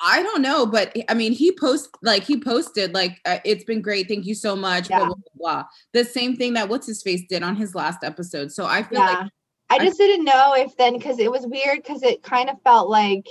I 0.00 0.22
don't 0.22 0.42
know, 0.42 0.66
but 0.66 0.96
I 1.08 1.14
mean, 1.14 1.32
he 1.32 1.52
post 1.52 1.90
like 2.02 2.24
he 2.24 2.40
posted 2.40 2.94
like 2.94 3.20
uh, 3.24 3.38
it's 3.44 3.64
been 3.64 3.82
great, 3.82 4.08
thank 4.08 4.26
you 4.26 4.34
so 4.34 4.56
much. 4.56 4.90
Yeah. 4.90 4.98
Blah, 4.98 5.06
blah, 5.06 5.14
blah, 5.34 5.64
The 5.92 6.04
same 6.04 6.36
thing 6.36 6.54
that 6.54 6.68
what's 6.68 6.86
his 6.86 7.02
face 7.02 7.22
did 7.28 7.42
on 7.42 7.56
his 7.56 7.74
last 7.74 8.02
episode. 8.02 8.50
So 8.52 8.66
I 8.66 8.82
feel 8.82 8.98
yeah. 8.98 9.20
like 9.20 9.30
I 9.70 9.78
just 9.78 10.00
I, 10.00 10.06
didn't 10.06 10.24
know 10.24 10.54
if 10.56 10.76
then 10.76 10.94
because 10.94 11.18
it 11.18 11.30
was 11.30 11.46
weird 11.46 11.78
because 11.78 12.02
it 12.02 12.22
kind 12.22 12.50
of 12.50 12.56
felt 12.62 12.88
like 12.88 13.26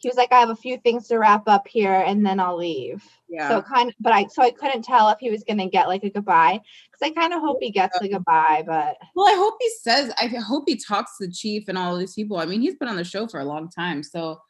he 0.00 0.08
was 0.08 0.16
like, 0.16 0.32
I 0.32 0.40
have 0.40 0.48
a 0.48 0.56
few 0.56 0.78
things 0.78 1.08
to 1.08 1.18
wrap 1.18 1.46
up 1.46 1.68
here 1.68 1.92
and 1.92 2.24
then 2.24 2.40
I'll 2.40 2.56
leave. 2.56 3.04
Yeah. 3.28 3.48
So 3.48 3.60
kind 3.62 3.90
of, 3.90 3.94
but 4.00 4.14
I, 4.14 4.26
so 4.28 4.42
I 4.42 4.50
couldn't 4.50 4.82
tell 4.82 5.10
if 5.10 5.18
he 5.20 5.30
was 5.30 5.44
going 5.44 5.58
to 5.58 5.66
get 5.66 5.88
like 5.88 6.02
a 6.04 6.10
goodbye 6.10 6.58
because 6.90 7.02
I 7.02 7.10
kind 7.10 7.34
of 7.34 7.40
hope 7.40 7.58
he 7.60 7.70
gets 7.70 8.00
a 8.00 8.08
goodbye, 8.08 8.64
but. 8.66 8.96
Well, 9.14 9.28
I 9.28 9.36
hope 9.36 9.54
he 9.60 9.70
says, 9.82 10.10
I 10.18 10.26
hope 10.26 10.64
he 10.66 10.76
talks 10.76 11.18
to 11.18 11.26
the 11.26 11.32
chief 11.32 11.68
and 11.68 11.76
all 11.76 11.98
these 11.98 12.14
people. 12.14 12.38
I 12.38 12.46
mean, 12.46 12.62
he's 12.62 12.76
been 12.76 12.88
on 12.88 12.96
the 12.96 13.04
show 13.04 13.26
for 13.26 13.40
a 13.40 13.44
long 13.44 13.68
time. 13.68 14.02
So 14.02 14.40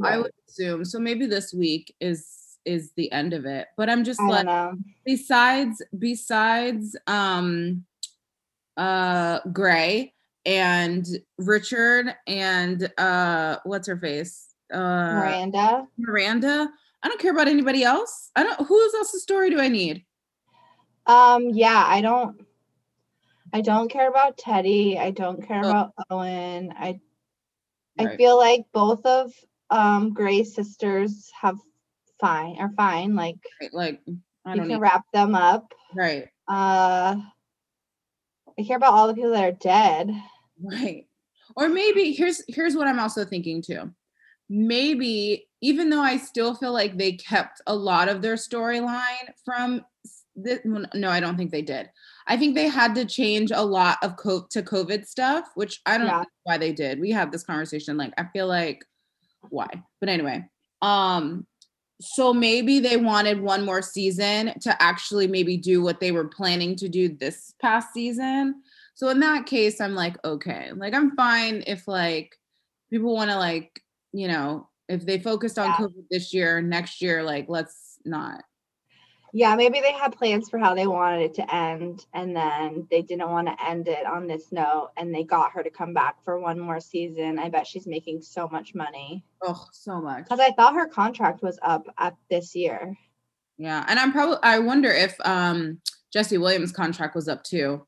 right. 0.00 0.14
I 0.14 0.18
would 0.18 0.32
assume, 0.48 0.84
so 0.84 0.98
maybe 0.98 1.26
this 1.26 1.52
week 1.52 1.94
is, 2.00 2.58
is 2.64 2.92
the 2.96 3.10
end 3.12 3.32
of 3.32 3.46
it, 3.46 3.68
but 3.76 3.88
I'm 3.88 4.04
just 4.04 4.20
I 4.20 4.42
like, 4.42 4.74
besides, 5.04 5.82
besides, 5.98 6.96
um, 7.06 7.84
uh, 8.76 9.40
Grey 9.52 10.12
and 10.44 11.06
Richard 11.38 12.14
and, 12.26 12.90
uh, 12.98 13.58
what's 13.64 13.86
her 13.88 13.96
face? 13.96 14.50
uh 14.72 14.76
Miranda. 15.14 15.86
Miranda. 15.98 16.70
I 17.02 17.08
don't 17.08 17.20
care 17.20 17.32
about 17.32 17.48
anybody 17.48 17.82
else. 17.82 18.30
I 18.36 18.42
don't 18.42 18.66
whose 18.66 18.94
else's 18.94 19.22
story 19.22 19.50
do 19.50 19.60
I 19.60 19.68
need? 19.68 20.04
Um 21.06 21.50
yeah, 21.50 21.84
I 21.86 22.00
don't 22.00 22.40
I 23.52 23.60
don't 23.60 23.88
care 23.88 24.08
about 24.08 24.38
Teddy. 24.38 24.98
I 24.98 25.10
don't 25.10 25.46
care 25.46 25.62
oh. 25.64 25.70
about 25.70 25.92
Owen. 26.10 26.72
I 26.76 27.00
right. 27.98 28.08
I 28.08 28.16
feel 28.16 28.36
like 28.36 28.66
both 28.72 29.04
of 29.04 29.32
um 29.70 30.12
Grey's 30.12 30.54
sisters 30.54 31.30
have 31.40 31.58
fine 32.20 32.56
are 32.58 32.72
fine. 32.76 33.14
Like 33.14 33.38
like 33.72 34.00
I 34.44 34.54
you 34.54 34.62
can 34.62 34.80
wrap 34.80 35.04
them 35.12 35.34
up. 35.34 35.72
Right. 35.94 36.28
Uh 36.48 37.16
I 38.58 38.62
hear 38.62 38.76
about 38.76 38.92
all 38.92 39.06
the 39.06 39.14
people 39.14 39.30
that 39.30 39.44
are 39.44 39.52
dead. 39.52 40.10
Right. 40.62 41.06
Or 41.56 41.68
maybe 41.68 42.12
here's 42.12 42.42
here's 42.48 42.76
what 42.76 42.88
I'm 42.88 43.00
also 43.00 43.24
thinking 43.24 43.62
too 43.62 43.92
maybe 44.50 45.48
even 45.62 45.88
though 45.88 46.02
I 46.02 46.16
still 46.16 46.54
feel 46.54 46.72
like 46.72 46.98
they 46.98 47.12
kept 47.12 47.62
a 47.66 47.74
lot 47.74 48.08
of 48.08 48.20
their 48.20 48.34
storyline 48.34 49.30
from 49.44 49.84
this, 50.34 50.60
no, 50.64 51.08
I 51.08 51.20
don't 51.20 51.36
think 51.36 51.52
they 51.52 51.62
did. 51.62 51.88
I 52.26 52.36
think 52.36 52.54
they 52.54 52.68
had 52.68 52.94
to 52.96 53.04
change 53.04 53.52
a 53.52 53.64
lot 53.64 53.98
of 54.02 54.16
co- 54.16 54.46
to 54.50 54.62
COVID 54.62 55.06
stuff, 55.06 55.50
which 55.54 55.80
I 55.86 55.98
don't 55.98 56.06
yeah. 56.06 56.18
know 56.18 56.24
why 56.44 56.58
they 56.58 56.72
did. 56.72 56.98
We 56.98 57.10
have 57.10 57.30
this 57.30 57.44
conversation. 57.44 57.96
Like, 57.96 58.12
I 58.18 58.24
feel 58.32 58.46
like 58.46 58.84
why, 59.48 59.68
but 60.00 60.08
anyway, 60.08 60.44
um, 60.82 61.46
so 62.00 62.32
maybe 62.32 62.80
they 62.80 62.96
wanted 62.96 63.40
one 63.40 63.64
more 63.64 63.82
season 63.82 64.58
to 64.60 64.82
actually 64.82 65.26
maybe 65.26 65.56
do 65.56 65.82
what 65.82 66.00
they 66.00 66.12
were 66.12 66.28
planning 66.28 66.74
to 66.76 66.88
do 66.88 67.08
this 67.08 67.52
past 67.60 67.92
season. 67.92 68.62
So 68.94 69.08
in 69.08 69.20
that 69.20 69.46
case, 69.46 69.80
I'm 69.80 69.94
like, 69.94 70.16
okay, 70.24 70.72
like 70.74 70.94
I'm 70.94 71.14
fine 71.14 71.62
if 71.66 71.86
like 71.86 72.36
people 72.90 73.14
want 73.14 73.30
to 73.30 73.36
like 73.36 73.82
you 74.12 74.28
know, 74.28 74.68
if 74.88 75.06
they 75.06 75.18
focused 75.18 75.58
on 75.58 75.68
yeah. 75.68 75.76
COVID 75.76 76.04
this 76.10 76.34
year, 76.34 76.60
next 76.60 77.00
year, 77.00 77.22
like 77.22 77.46
let's 77.48 77.98
not. 78.04 78.42
Yeah, 79.32 79.54
maybe 79.54 79.80
they 79.80 79.92
had 79.92 80.16
plans 80.16 80.48
for 80.48 80.58
how 80.58 80.74
they 80.74 80.86
wanted 80.86 81.22
it 81.22 81.34
to 81.34 81.54
end, 81.54 82.04
and 82.12 82.34
then 82.34 82.88
they 82.90 83.02
didn't 83.02 83.30
want 83.30 83.46
to 83.46 83.64
end 83.64 83.86
it 83.86 84.04
on 84.04 84.26
this 84.26 84.50
note, 84.50 84.90
and 84.96 85.14
they 85.14 85.22
got 85.22 85.52
her 85.52 85.62
to 85.62 85.70
come 85.70 85.94
back 85.94 86.22
for 86.24 86.40
one 86.40 86.58
more 86.58 86.80
season. 86.80 87.38
I 87.38 87.48
bet 87.48 87.66
she's 87.66 87.86
making 87.86 88.22
so 88.22 88.48
much 88.48 88.74
money. 88.74 89.24
Oh, 89.42 89.66
so 89.72 90.00
much. 90.00 90.24
Because 90.24 90.40
I 90.40 90.50
thought 90.50 90.74
her 90.74 90.88
contract 90.88 91.42
was 91.42 91.58
up 91.62 91.86
at 91.96 92.16
this 92.28 92.54
year. 92.56 92.96
Yeah, 93.56 93.84
and 93.88 93.98
I'm 93.98 94.10
probably 94.12 94.38
I 94.42 94.58
wonder 94.58 94.90
if 94.90 95.14
um 95.24 95.80
Jesse 96.12 96.38
Williams' 96.38 96.72
contract 96.72 97.14
was 97.14 97.28
up 97.28 97.44
too, 97.44 97.86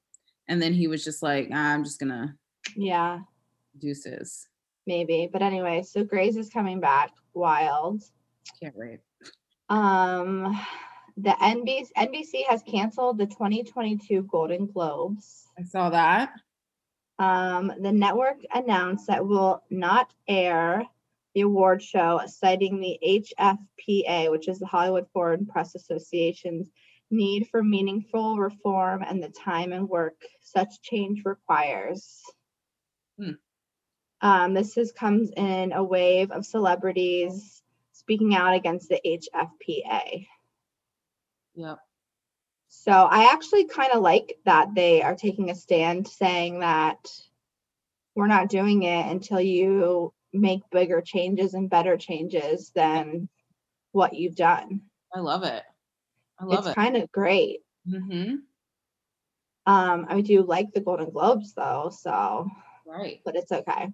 and 0.49 0.63
then 0.63 0.73
he 0.73 0.87
was 0.87 1.03
just 1.03 1.23
like, 1.23 1.49
ah, 1.53 1.73
I'm 1.73 1.83
just 1.83 1.99
gonna. 1.99 2.37
Yeah. 2.77 3.21
Deuces. 3.79 4.47
maybe. 4.87 5.29
But 5.33 5.43
anyway, 5.43 5.83
so 5.83 6.05
Grey's 6.05 6.37
is 6.37 6.51
coming 6.51 6.79
back. 6.79 7.11
Wild. 7.35 8.03
Can't 8.61 8.77
wait. 8.77 9.01
Um, 9.69 10.61
the 11.17 11.31
NBC 11.31 11.89
NBC 11.97 12.45
has 12.49 12.63
canceled 12.63 13.19
the 13.19 13.27
2022 13.27 14.23
Golden 14.23 14.67
Globes. 14.67 15.47
I 15.59 15.65
saw 15.65 15.91
that. 15.91 16.31
Um, 17.19 17.73
the 17.81 17.93
network 17.93 18.39
announced 18.53 19.07
that 19.07 19.27
will 19.27 19.63
not 19.71 20.13
air 20.27 20.85
the 21.35 21.43
award 21.43 21.83
show, 21.83 22.21
citing 22.27 22.81
the 22.81 22.99
HFPA, 23.03 24.31
which 24.31 24.49
is 24.49 24.59
the 24.59 24.67
Hollywood 24.67 25.07
Foreign 25.13 25.47
Press 25.47 25.75
Association's 25.75 26.71
need 27.11 27.49
for 27.49 27.63
meaningful 27.63 28.39
reform 28.39 29.03
and 29.07 29.23
the 29.23 29.29
time 29.29 29.73
and 29.73 29.89
work 29.89 30.17
such 30.41 30.81
change 30.83 31.23
requires. 31.25 32.23
Hmm. 33.19 33.33
Um, 34.21 34.55
this 34.55 34.75
has 34.77 34.93
comes 34.93 35.31
in 35.37 35.73
a 35.73 35.83
wave 35.83 36.31
of 36.31 36.47
celebrities 36.47 37.63
speaking 37.93 38.35
out 38.35 38.55
against 38.55 38.89
the 38.89 39.01
HFPA. 39.05 40.27
Yep. 41.55 41.79
So 42.69 42.91
I 42.93 43.33
actually 43.33 43.67
kind 43.67 43.93
of 43.93 44.03
like 44.03 44.39
that 44.47 44.75
they 44.75 45.03
are 45.03 45.15
taking 45.15 45.51
a 45.51 45.55
stand 45.55 46.09
saying 46.09 46.61
that 46.61 47.11
we're 48.15 48.27
not 48.27 48.49
doing 48.49 48.83
it 48.83 49.07
until 49.07 49.41
you 49.41 50.13
make 50.33 50.63
bigger 50.71 51.03
changes 51.03 51.55
and 51.55 51.69
better 51.69 51.97
changes 51.97 52.73
than 52.75 53.29
what 53.93 54.15
you've 54.15 54.37
done. 54.37 54.83
I 55.15 55.21
love 55.21 55.45
it. 55.45 55.63
I 56.39 56.45
love 56.45 56.61
it's 56.61 56.67
it. 56.69 56.71
It's 56.71 56.75
kind 56.75 56.97
of 56.97 57.13
great. 57.13 57.61
Mm-hmm. 57.87 58.37
Um, 59.67 60.07
I 60.09 60.21
do 60.23 60.43
like 60.43 60.73
the 60.73 60.81
Golden 60.81 61.11
Globes 61.11 61.53
though, 61.55 61.91
so 61.95 62.49
Right. 62.87 63.21
but 63.25 63.37
it's 63.37 63.53
okay. 63.53 63.93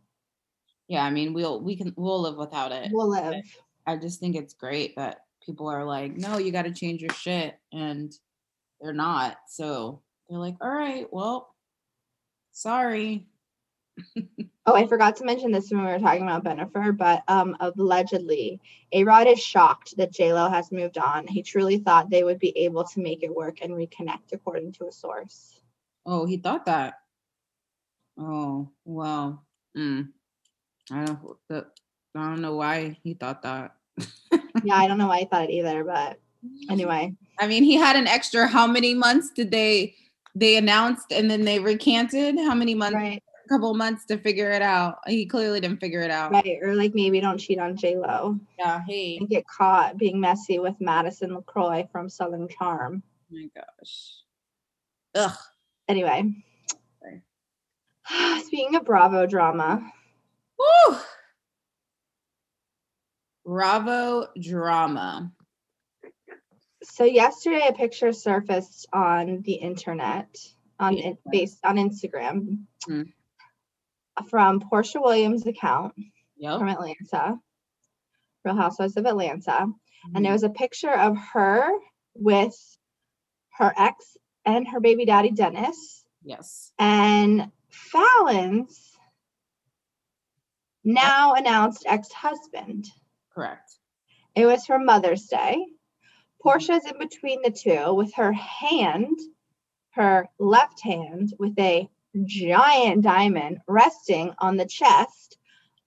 Yeah. 0.86 1.04
I 1.04 1.10
mean, 1.10 1.34
we'll 1.34 1.60
we 1.60 1.76
can 1.76 1.92
we'll 1.96 2.22
live 2.22 2.36
without 2.36 2.72
it. 2.72 2.90
We'll 2.92 3.10
live. 3.10 3.44
I 3.86 3.96
just 3.96 4.20
think 4.20 4.36
it's 4.36 4.54
great 4.54 4.96
that 4.96 5.18
people 5.48 5.68
are 5.68 5.84
like, 5.84 6.14
no, 6.16 6.36
you 6.36 6.52
got 6.52 6.66
to 6.66 6.72
change 6.72 7.00
your 7.00 7.12
shit, 7.14 7.58
and 7.72 8.12
they're 8.80 8.92
not. 8.92 9.38
So 9.48 10.02
they're 10.28 10.38
like, 10.38 10.56
all 10.60 10.70
right, 10.70 11.06
well, 11.10 11.54
sorry. 12.52 13.26
Oh, 14.66 14.74
I 14.74 14.86
forgot 14.86 15.16
to 15.16 15.24
mention 15.24 15.50
this 15.50 15.70
when 15.70 15.80
we 15.80 15.90
were 15.90 15.98
talking 15.98 16.24
about 16.24 16.44
Benifer, 16.44 16.94
but 16.94 17.22
um, 17.26 17.56
allegedly, 17.58 18.60
A 18.92 19.02
Rod 19.02 19.26
is 19.26 19.42
shocked 19.42 19.96
that 19.96 20.12
J 20.12 20.34
Lo 20.34 20.50
has 20.50 20.70
moved 20.70 20.98
on. 20.98 21.26
He 21.26 21.42
truly 21.42 21.78
thought 21.78 22.10
they 22.10 22.22
would 22.22 22.38
be 22.38 22.50
able 22.50 22.84
to 22.84 23.00
make 23.00 23.22
it 23.22 23.34
work 23.34 23.62
and 23.62 23.72
reconnect, 23.72 24.32
according 24.32 24.72
to 24.72 24.86
a 24.86 24.92
source. 24.92 25.62
Oh, 26.04 26.26
he 26.26 26.36
thought 26.36 26.66
that. 26.66 26.96
Oh, 28.18 28.68
well. 28.84 29.46
Mm. 29.74 30.08
I 30.90 31.04
don't. 31.06 31.38
I 31.50 31.62
don't 32.14 32.42
know 32.42 32.56
why 32.56 32.98
he 33.02 33.14
thought 33.14 33.40
that. 33.44 33.74
Yeah, 34.64 34.76
I 34.76 34.86
don't 34.88 34.98
know 34.98 35.08
why 35.08 35.18
I 35.18 35.24
thought 35.24 35.44
it 35.44 35.50
either, 35.52 35.84
but 35.84 36.18
anyway, 36.70 37.14
I 37.40 37.46
mean, 37.46 37.64
he 37.64 37.74
had 37.74 37.96
an 37.96 38.06
extra. 38.06 38.46
How 38.46 38.66
many 38.66 38.94
months 38.94 39.30
did 39.34 39.50
they 39.50 39.94
they 40.34 40.56
announced 40.56 41.12
and 41.12 41.30
then 41.30 41.44
they 41.44 41.58
recanted? 41.58 42.36
How 42.38 42.54
many 42.54 42.74
months? 42.74 42.94
right, 42.94 43.22
A 43.44 43.48
couple 43.48 43.74
months 43.74 44.04
to 44.06 44.18
figure 44.18 44.50
it 44.50 44.62
out. 44.62 44.98
He 45.06 45.26
clearly 45.26 45.60
didn't 45.60 45.80
figure 45.80 46.00
it 46.02 46.10
out. 46.10 46.30
right, 46.32 46.58
or 46.62 46.74
like 46.74 46.94
maybe 46.94 47.20
don't 47.20 47.38
cheat 47.38 47.58
on 47.58 47.76
J 47.76 47.96
Lo 47.96 48.38
Yeah. 48.58 48.80
Hey. 48.86 49.16
and 49.18 49.28
get 49.28 49.44
caught 49.46 49.96
being 49.98 50.20
messy 50.20 50.58
with 50.58 50.74
Madison 50.80 51.30
LeCroy 51.30 51.90
from 51.90 52.08
Southern 52.08 52.48
Charm. 52.48 53.02
Oh 53.32 53.36
my 53.36 53.48
gosh. 53.54 54.12
Ugh. 55.14 55.36
Anyway, 55.88 56.32
Sorry. 57.00 57.22
speaking 58.44 58.76
of 58.76 58.84
Bravo 58.84 59.26
drama, 59.26 59.82
Woo! 60.58 60.96
Bravo 63.52 64.26
drama. 64.38 65.32
so 66.82 67.04
yesterday 67.04 67.66
a 67.66 67.72
picture 67.72 68.12
surfaced 68.12 68.86
on 68.92 69.40
the 69.40 69.54
internet 69.54 70.28
on 70.78 70.98
Yeah. 70.98 71.12
based 71.32 71.58
on 71.64 71.76
Instagram 71.76 72.66
Mm. 72.86 73.10
from 74.28 74.60
Porsha 74.60 75.00
Williams' 75.00 75.46
account 75.46 75.94
Yep. 76.36 76.58
from 76.58 76.68
Atlanta, 76.68 77.40
Real 78.44 78.54
Housewives 78.54 78.98
of 78.98 79.06
Atlanta, 79.06 79.62
and 80.14 80.26
it 80.26 80.28
Mhm. 80.28 80.32
was 80.32 80.42
a 80.42 80.50
picture 80.50 80.92
of 80.92 81.16
her 81.16 81.70
with 82.14 82.54
her 83.54 83.72
ex 83.78 84.18
and 84.44 84.68
her 84.68 84.78
baby 84.80 85.06
daddy 85.06 85.30
Dennis 85.30 86.04
yes. 86.22 86.74
and 86.78 87.50
Falynn's 87.70 88.94
now 90.84 91.32
announced 91.32 91.84
ex-husband. 91.86 92.84
Correct. 93.38 93.70
It 94.34 94.46
was 94.46 94.66
for 94.66 94.80
Mother's 94.80 95.26
Day. 95.26 95.64
Porsha's 96.44 96.84
in 96.90 96.98
between 96.98 97.40
the 97.42 97.52
two 97.52 97.94
with 97.94 98.12
her 98.14 98.32
hand, 98.32 99.16
her 99.90 100.28
left 100.40 100.82
hand, 100.82 101.32
with 101.38 101.56
a 101.56 101.88
giant 102.24 103.04
diamond 103.04 103.58
resting 103.68 104.34
on 104.40 104.56
the 104.56 104.66
chest 104.66 105.38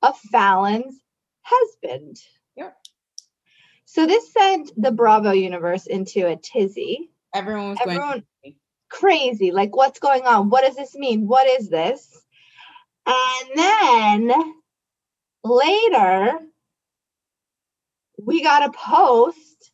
of 0.02 0.18
Falynn's 0.34 0.98
husband. 1.42 2.16
Yep. 2.56 2.78
So 3.84 4.06
this 4.06 4.32
sent 4.32 4.72
the 4.82 4.92
Bravo 4.94 5.32
universe 5.32 5.86
into 5.88 6.26
a 6.28 6.38
tizzy. 6.38 7.12
Everyone 7.34 7.72
was 7.72 7.80
Everyone 7.82 8.08
going. 8.10 8.24
crazy. 8.42 8.58
crazy. 8.90 9.52
Like, 9.52 9.76
what's 9.76 10.00
going 10.00 10.24
on? 10.26 10.50
What 10.50 10.64
does 10.66 10.78
this 10.78 10.96
mean? 10.96 11.28
What 11.28 11.48
is 11.48 11.68
this? 11.70 12.18
And 13.06 13.50
then 13.56 14.54
later, 15.44 16.40
we 18.26 18.44
got 18.44 18.64
a 18.68 18.72
post 18.72 19.72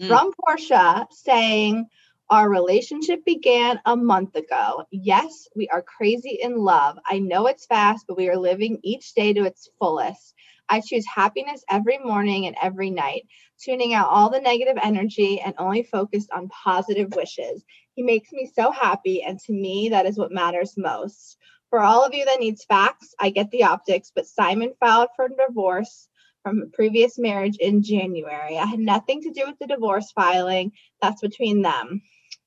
Mm. 0.00 0.08
from 0.08 0.32
Porsha 0.32 1.06
saying, 1.12 1.86
Our 2.30 2.48
relationship 2.48 3.24
began 3.24 3.80
a 3.86 3.96
month 3.96 4.36
ago. 4.36 4.84
Yes, 4.90 5.48
we 5.56 5.68
are 5.68 5.82
crazy 5.82 6.38
in 6.40 6.56
love. 6.56 6.98
I 7.08 7.18
know 7.18 7.46
it's 7.46 7.66
fast, 7.66 8.06
but 8.08 8.16
we 8.16 8.28
are 8.28 8.36
living 8.38 8.80
each 8.82 9.14
day 9.14 9.32
to 9.34 9.44
its 9.44 9.68
fullest. 9.78 10.34
I 10.68 10.80
choose 10.80 11.04
happiness 11.12 11.64
every 11.68 11.98
morning 11.98 12.46
and 12.46 12.56
every 12.62 12.90
night, 12.90 13.26
tuning 13.62 13.94
out 13.94 14.08
all 14.08 14.30
the 14.30 14.40
negative 14.40 14.78
energy 14.82 15.40
and 15.40 15.54
only 15.58 15.82
focused 15.82 16.30
on 16.32 16.48
positive 16.48 17.12
wishes. 17.16 17.64
He 17.94 18.02
makes 18.02 18.32
me 18.32 18.50
so 18.54 18.70
happy, 18.70 19.22
and 19.22 19.38
to 19.40 19.52
me, 19.52 19.88
that 19.90 20.06
is 20.06 20.18
what 20.18 20.32
matters 20.32 20.74
most. 20.76 21.36
For 21.70 21.80
all 21.80 22.04
of 22.04 22.14
you 22.14 22.24
that 22.26 22.40
needs 22.40 22.64
facts, 22.64 23.14
I 23.20 23.30
get 23.30 23.50
the 23.50 23.64
optics, 23.64 24.12
but 24.14 24.26
Simon 24.26 24.72
filed 24.80 25.08
for 25.16 25.28
divorce 25.28 26.08
from 26.42 26.62
a 26.62 26.66
previous 26.66 27.18
marriage 27.18 27.56
in 27.58 27.82
January. 27.82 28.58
I 28.58 28.66
had 28.66 28.80
nothing 28.80 29.22
to 29.22 29.30
do 29.30 29.44
with 29.46 29.58
the 29.58 29.66
divorce 29.66 30.10
filing. 30.12 30.72
That's 31.02 31.20
between 31.20 31.62
them. 31.62 32.02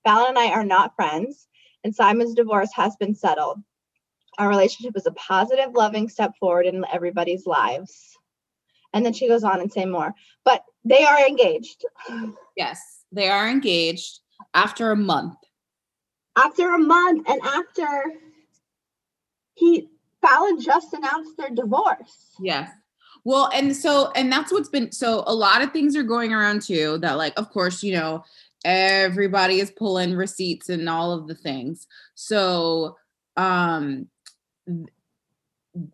Falynn 0.05 0.29
and 0.29 0.39
I 0.39 0.51
are 0.51 0.65
not 0.65 0.95
friends, 0.95 1.47
and 1.83 1.95
Simon's 1.95 2.33
divorce 2.33 2.71
has 2.73 2.95
been 2.97 3.15
settled. 3.15 3.59
Our 4.37 4.49
relationship 4.49 4.97
is 4.97 5.05
a 5.05 5.11
positive, 5.11 5.73
loving 5.73 6.09
step 6.09 6.31
forward 6.39 6.65
in 6.65 6.83
everybody's 6.91 7.45
lives. 7.45 8.17
And 8.93 9.05
then 9.05 9.13
she 9.13 9.27
goes 9.27 9.43
on 9.43 9.59
and 9.61 9.71
say 9.71 9.85
more, 9.85 10.13
but 10.43 10.63
they 10.83 11.03
are 11.03 11.25
engaged. 11.25 11.85
Yes, 12.55 13.03
they 13.11 13.29
are 13.29 13.47
engaged 13.47 14.19
after 14.53 14.91
a 14.91 14.95
month. 14.95 15.35
After 16.35 16.73
a 16.73 16.79
month 16.79 17.27
and 17.29 17.41
after 17.41 18.13
he 19.55 19.89
Falynn 20.23 20.61
just 20.61 20.93
announced 20.93 21.37
their 21.37 21.49
divorce. 21.49 22.35
Yes. 22.39 22.71
Well, 23.25 23.49
and 23.53 23.75
so, 23.75 24.11
and 24.15 24.31
that's 24.31 24.51
what's 24.51 24.69
been 24.69 24.91
so 24.91 25.23
a 25.27 25.33
lot 25.33 25.61
of 25.61 25.71
things 25.71 25.95
are 25.95 26.03
going 26.03 26.33
around 26.33 26.61
too 26.61 26.97
that, 26.99 27.17
like, 27.17 27.33
of 27.37 27.49
course, 27.51 27.81
you 27.83 27.93
know, 27.93 28.23
everybody 28.65 29.59
is 29.59 29.71
pulling 29.71 30.15
receipts 30.15 30.69
and 30.69 30.89
all 30.89 31.11
of 31.13 31.27
the 31.27 31.35
things. 31.35 31.87
So, 32.15 32.97
um, 33.37 34.07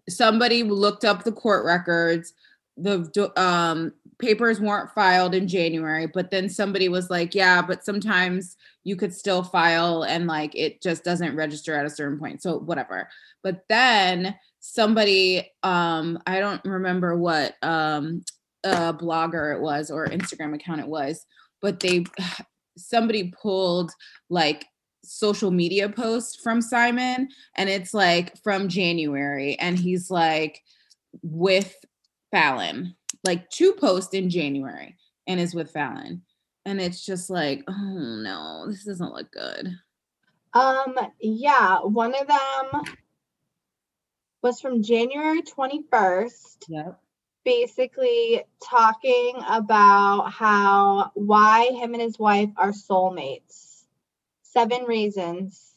somebody 0.10 0.64
looked 0.64 1.06
up 1.06 1.24
the 1.24 1.32
court 1.32 1.66
records. 1.66 2.34
The 2.78 3.32
um, 3.36 3.94
papers 4.20 4.60
weren't 4.60 4.92
filed 4.92 5.36
in 5.36 5.48
January, 5.48 6.08
but 6.08 6.32
then 6.32 6.50
somebody 6.50 6.88
was 6.90 7.10
like, 7.10 7.36
yeah, 7.36 7.62
but 7.62 7.84
sometimes 7.84 8.56
you 8.84 8.96
could 8.96 9.14
still 9.14 9.44
file 9.44 10.04
and 10.04 10.28
like 10.28 10.56
it 10.56 10.82
just 10.82 11.04
doesn't 11.04 11.36
register 11.36 11.76
at 11.76 11.86
a 11.86 11.90
certain 11.90 12.18
point. 12.18 12.42
So, 12.42 12.60
whatever. 12.60 13.10
But 13.44 13.66
then 13.70 14.36
somebody 14.60 15.50
um 15.64 16.20
i 16.26 16.40
don't 16.40 16.64
remember 16.66 17.18
what 17.18 17.56
um 17.64 18.22
uh 18.64 18.94
blogger 18.94 19.56
it 19.56 19.62
was 19.62 19.90
or 19.90 20.08
instagram 20.08 20.54
account 20.54 20.82
it 20.82 20.88
was 20.88 21.26
but 21.62 21.80
they 21.80 22.04
somebody 22.78 23.34
pulled 23.42 23.92
like 24.30 24.66
social 25.04 25.52
media 25.52 25.90
post 25.90 26.42
from 26.44 26.62
simon 26.62 27.28
and 27.58 27.70
it's 27.70 27.94
like 27.94 28.38
from 28.44 28.68
january 28.68 29.58
and 29.60 29.78
he's 29.78 30.12
like 30.12 30.62
with 31.24 31.76
falynn. 32.34 32.96
Like 33.24 33.50
two 33.50 33.74
posts 33.74 34.14
in 34.14 34.30
january 34.30 34.98
and 35.28 35.40
is 35.40 35.54
with 35.54 35.74
falynn. 35.74 36.22
And 36.66 36.80
it's 36.80 37.06
just 37.06 37.30
like 37.30 37.64
oh 37.68 38.22
no 38.24 38.66
this 38.68 38.86
doesn't 38.86 39.14
look 39.14 39.32
good. 39.32 39.76
Um, 40.54 40.96
yeah, 41.22 41.80
one 41.80 42.14
of 42.16 42.28
them 42.28 42.82
was 44.42 44.60
from 44.60 44.84
January 44.84 45.42
21st. 45.42 46.58
Yep. 46.68 47.00
Basically 47.46 48.44
talking 48.64 49.36
about 49.48 50.32
how 50.32 51.12
why 51.16 51.72
him 51.74 51.94
and 51.94 52.02
his 52.02 52.20
wife 52.20 52.50
are 52.58 52.72
soulmates. 52.72 53.84
Seven 54.44 54.84
reasons 54.84 55.70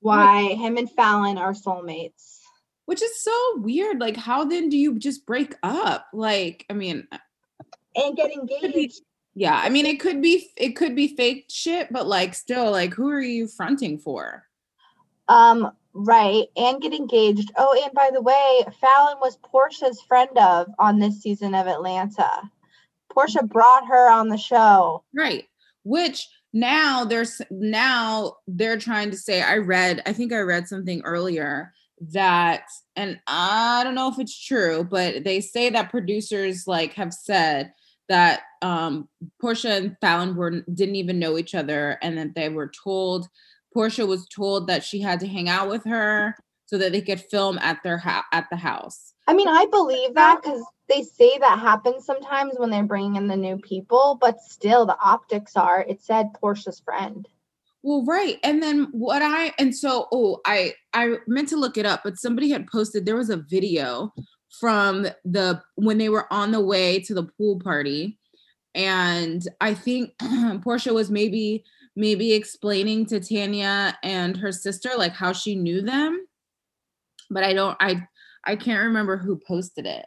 why 0.00 0.54
him 0.54 0.76
and 0.76 0.90
Falynn 0.90 1.38
are 1.38 1.52
soulmates. 1.52 2.40
Which 2.84 3.02
is 3.02 3.22
so 3.22 3.32
weird. 3.56 4.00
Like, 4.00 4.16
how 4.16 4.44
then 4.44 4.68
do 4.68 4.76
you 4.76 4.98
just 4.98 5.26
break 5.26 5.54
up? 5.62 6.06
Like, 6.12 6.64
I 6.70 6.74
mean, 6.74 7.06
uh, 7.10 7.18
and 7.96 8.16
get 8.16 8.30
engaged. 8.30 9.00
Yeah, 9.34 9.60
I 9.62 9.68
mean, 9.68 9.84
it 9.86 10.00
could 10.00 10.22
be 10.22 10.48
it 10.56 10.76
could 10.76 10.94
be 10.94 11.14
fake 11.14 11.46
shit, 11.50 11.92
but 11.92 12.06
like, 12.06 12.34
still, 12.34 12.70
like, 12.70 12.94
who 12.94 13.10
are 13.10 13.20
you 13.20 13.48
fronting 13.48 13.98
for? 13.98 14.45
Um, 15.28 15.72
right, 15.92 16.46
and 16.56 16.80
get 16.80 16.92
engaged. 16.92 17.50
Oh, 17.56 17.80
and 17.84 17.92
by 17.94 18.10
the 18.12 18.22
way, 18.22 18.64
Falynn 18.82 19.20
was 19.20 19.38
Porsha's 19.38 20.00
friend 20.02 20.30
of 20.36 20.68
on 20.78 20.98
this 20.98 21.20
season 21.20 21.54
of 21.54 21.66
Atlanta. 21.66 22.50
Porsha 23.16 23.48
brought 23.48 23.86
her 23.86 24.10
on 24.10 24.28
the 24.28 24.36
show. 24.36 25.02
Right. 25.14 25.46
Which 25.84 26.28
now 26.52 27.04
there's 27.04 27.40
now 27.50 28.36
they're 28.46 28.78
trying 28.78 29.10
to 29.10 29.16
say 29.16 29.42
I 29.42 29.58
read, 29.58 30.02
I 30.06 30.12
think 30.12 30.32
I 30.32 30.40
read 30.40 30.68
something 30.68 31.02
earlier 31.02 31.72
that 32.12 32.64
and 32.94 33.18
I 33.26 33.82
don't 33.84 33.94
know 33.94 34.08
if 34.08 34.18
it's 34.18 34.38
true, 34.38 34.84
but 34.84 35.24
they 35.24 35.40
say 35.40 35.70
that 35.70 35.90
producers 35.90 36.64
like 36.66 36.94
have 36.94 37.12
said 37.12 37.72
that 38.08 38.42
um 38.62 39.08
Porsha 39.42 39.76
and 39.76 39.96
Falynn 40.02 40.34
were 40.34 40.62
didn't 40.72 40.96
even 40.96 41.18
know 41.18 41.38
each 41.38 41.54
other 41.54 41.98
and 42.02 42.18
that 42.18 42.34
they 42.34 42.48
were 42.48 42.70
told 42.84 43.28
Porsha 43.76 44.06
was 44.06 44.26
told 44.26 44.66
that 44.68 44.82
she 44.82 45.00
had 45.00 45.20
to 45.20 45.28
hang 45.28 45.48
out 45.48 45.68
with 45.68 45.84
her 45.84 46.34
so 46.64 46.78
that 46.78 46.92
they 46.92 47.02
could 47.02 47.20
film 47.20 47.58
at 47.58 47.82
their 47.82 48.02
at 48.32 48.46
the 48.50 48.56
house. 48.56 49.12
I 49.28 49.34
mean, 49.34 49.48
I 49.48 49.66
believe 49.66 50.14
that 50.14 50.42
because 50.42 50.64
they 50.88 51.02
say 51.02 51.36
that 51.38 51.58
happens 51.58 52.04
sometimes 52.04 52.54
when 52.56 52.70
they're 52.70 52.84
bringing 52.84 53.16
in 53.16 53.26
the 53.26 53.36
new 53.36 53.58
people, 53.58 54.18
but 54.20 54.40
still, 54.40 54.86
the 54.86 54.98
optics 55.02 55.56
are 55.56 55.82
it 55.82 56.02
said 56.02 56.30
Porsha's 56.42 56.80
friend. 56.80 57.28
Well, 57.82 58.04
right. 58.04 58.38
And 58.42 58.62
then 58.62 58.88
what 58.92 59.22
I 59.22 59.52
and 59.58 59.76
so 59.76 60.08
oh, 60.10 60.40
I 60.46 60.74
I 60.94 61.16
meant 61.26 61.48
to 61.50 61.56
look 61.56 61.76
it 61.76 61.86
up, 61.86 62.00
but 62.02 62.18
somebody 62.18 62.50
had 62.50 62.66
posted 62.68 63.04
there 63.04 63.16
was 63.16 63.30
a 63.30 63.36
video 63.36 64.12
from 64.58 65.06
the 65.24 65.60
when 65.74 65.98
they 65.98 66.08
were 66.08 66.32
on 66.32 66.50
the 66.50 66.60
way 66.60 66.98
to 67.00 67.14
the 67.14 67.24
pool 67.24 67.60
party 67.60 68.18
and 68.76 69.48
I 69.60 69.72
think 69.72 70.16
Porsha 70.20 70.94
was 70.94 71.10
maybe 71.10 71.64
maybe 71.96 72.34
explaining 72.34 73.06
to 73.06 73.18
Tanya 73.18 73.98
and 74.02 74.36
her 74.36 74.52
sister 74.52 74.90
like 74.96 75.12
how 75.12 75.32
she 75.32 75.56
knew 75.56 75.80
them. 75.80 76.26
But 77.30 77.42
I 77.42 77.54
don't 77.54 77.76
I 77.80 78.06
I 78.44 78.54
can't 78.54 78.86
remember 78.86 79.16
who 79.16 79.40
posted 79.46 79.86
it. 79.86 80.04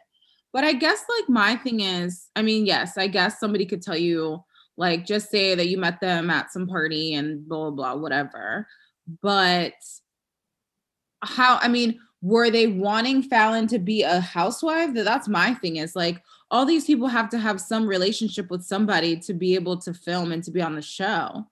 But 0.52 0.64
I 0.64 0.72
guess 0.72 1.04
like 1.18 1.28
my 1.28 1.56
thing 1.56 1.80
is, 1.80 2.28
I 2.34 2.42
mean, 2.42 2.64
yes, 2.64 2.96
I 2.96 3.06
guess 3.08 3.38
somebody 3.38 3.66
could 3.66 3.82
tell 3.82 3.96
you 3.96 4.42
like 4.76 5.04
just 5.04 5.30
say 5.30 5.54
that 5.54 5.68
you 5.68 5.76
met 5.78 6.00
them 6.00 6.30
at 6.30 6.52
some 6.52 6.66
party 6.66 7.14
and 7.14 7.46
blah 7.46 7.70
blah 7.70 7.94
blah 7.94 8.00
whatever. 8.00 8.66
But 9.20 9.74
how 11.22 11.58
I 11.60 11.68
mean, 11.68 12.00
were 12.22 12.50
they 12.50 12.68
wanting 12.68 13.28
Falynn 13.28 13.68
to 13.68 13.78
be 13.78 14.02
a 14.02 14.20
housewife? 14.20 14.94
That's 14.94 15.28
my 15.28 15.54
thing 15.54 15.76
is 15.76 15.96
like 15.96 16.22
all 16.50 16.64
these 16.64 16.84
people 16.84 17.08
have 17.08 17.28
to 17.30 17.38
have 17.38 17.60
some 17.60 17.86
relationship 17.86 18.50
with 18.50 18.62
somebody 18.62 19.16
to 19.20 19.34
be 19.34 19.54
able 19.54 19.78
to 19.78 19.94
film 19.94 20.32
and 20.32 20.42
to 20.44 20.50
be 20.50 20.62
on 20.62 20.74
the 20.74 20.82
show. 20.82 21.46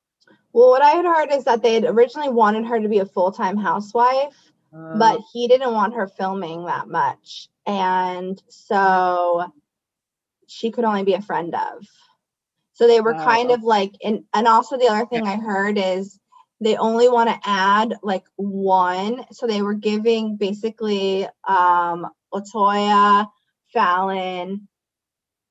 Well, 0.53 0.71
what 0.71 0.83
I 0.83 0.91
had 0.91 1.05
heard 1.05 1.33
is 1.33 1.45
that 1.45 1.63
they 1.63 1.75
had 1.75 1.85
originally 1.85 2.31
wanted 2.31 2.67
her 2.67 2.81
to 2.81 2.89
be 2.89 2.99
a 2.99 3.07
full 3.07 3.33
time 3.33 3.57
housewife, 3.57 4.35
uh, 4.75 4.99
but 4.99 5.21
he 5.33 5.47
didn't 5.49 5.73
want 5.73 5.95
her 5.95 6.09
filming 6.09 6.67
that 6.67 6.89
much. 6.89 7.49
And 7.67 8.43
so 8.49 9.53
she 10.47 10.71
could 10.71 10.85
only 10.85 11.05
be 11.05 11.15
a 11.15 11.23
friend 11.23 11.55
of. 11.55 11.87
So 12.73 12.87
they 12.87 13.01
were 13.01 13.15
uh, 13.15 13.25
kind 13.25 13.51
of 13.51 13.63
like, 13.63 13.93
and, 14.03 14.25
and 14.33 14.47
also 14.47 14.79
the 14.79 14.89
other 14.89 15.07
thing 15.07 15.27
I 15.27 15.37
heard 15.37 15.79
is 15.79 16.19
they 16.61 16.77
only 16.77 17.09
want 17.09 17.29
to 17.29 17.39
add 17.45 17.97
like 18.03 18.25
one. 18.37 19.25
So 19.33 19.47
they 19.47 19.63
were 19.63 19.75
giving 19.75 20.37
basically 20.37 21.27
um, 21.47 22.07
Latoya, 22.33 23.29
Falynn, 23.75 24.67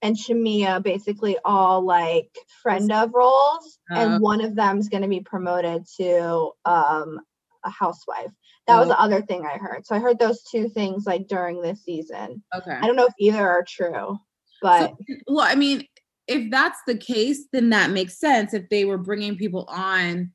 and 0.01 0.15
Shamea 0.15 0.81
basically 0.83 1.37
all 1.43 1.81
like 1.81 2.29
friend 2.61 2.91
of 2.91 3.11
roles, 3.13 3.79
uh, 3.91 3.99
and 3.99 4.21
one 4.21 4.41
of 4.41 4.55
them 4.55 4.77
is 4.77 4.89
going 4.89 5.03
to 5.03 5.09
be 5.09 5.21
promoted 5.21 5.85
to 5.97 6.51
um, 6.65 7.19
a 7.65 7.69
housewife. 7.69 8.31
That 8.67 8.79
was 8.79 8.89
the 8.89 8.99
other 8.99 9.21
thing 9.21 9.45
I 9.45 9.57
heard. 9.57 9.85
So 9.85 9.95
I 9.95 9.99
heard 9.99 10.19
those 10.19 10.43
two 10.43 10.67
things 10.67 11.05
like 11.05 11.27
during 11.27 11.61
this 11.61 11.83
season. 11.85 12.43
Okay. 12.53 12.71
I 12.73 12.85
don't 12.85 12.97
know 12.97 13.05
if 13.05 13.13
either 13.17 13.47
are 13.47 13.63
true, 13.65 14.19
but 14.61 14.89
so, 14.89 15.15
well, 15.27 15.47
I 15.47 15.55
mean, 15.55 15.85
if 16.27 16.51
that's 16.51 16.79
the 16.85 16.97
case, 16.97 17.47
then 17.53 17.69
that 17.69 17.91
makes 17.91 18.19
sense. 18.19 18.53
If 18.53 18.67
they 18.69 18.83
were 18.83 18.97
bringing 18.97 19.37
people 19.37 19.65
on 19.69 20.31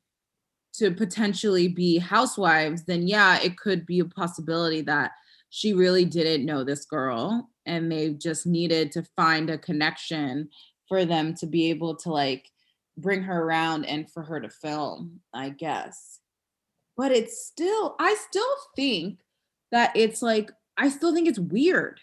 to 0.73 0.91
potentially 0.91 1.67
be 1.67 1.99
housewives, 1.99 2.83
then 2.85 3.07
yeah, 3.07 3.39
it 3.39 3.57
could 3.57 3.85
be 3.85 3.99
a 3.99 4.05
possibility 4.05 4.81
that 4.81 5.11
she 5.49 5.73
really 5.73 6.03
didn't 6.03 6.45
know 6.45 6.63
this 6.63 6.85
girl 6.85 7.51
and 7.65 7.91
they 7.91 8.11
just 8.13 8.45
needed 8.45 8.91
to 8.93 9.03
find 9.15 9.49
a 9.49 9.57
connection 9.57 10.49
for 10.87 11.05
them 11.05 11.33
to 11.35 11.45
be 11.45 11.69
able 11.69 11.95
to 11.95 12.11
like 12.11 12.51
bring 12.97 13.23
her 13.23 13.43
around 13.43 13.85
and 13.85 14.09
for 14.09 14.23
her 14.23 14.39
to 14.39 14.49
film, 14.49 15.21
I 15.33 15.49
guess. 15.49 16.19
But 16.95 17.11
it's 17.11 17.45
still, 17.45 17.95
I 17.99 18.15
still 18.29 18.55
think 18.75 19.19
that 19.71 19.91
it's 19.95 20.21
like, 20.21 20.51
I 20.77 20.89
still 20.89 21.13
think 21.13 21.27
it's 21.27 21.39
weird. 21.39 22.01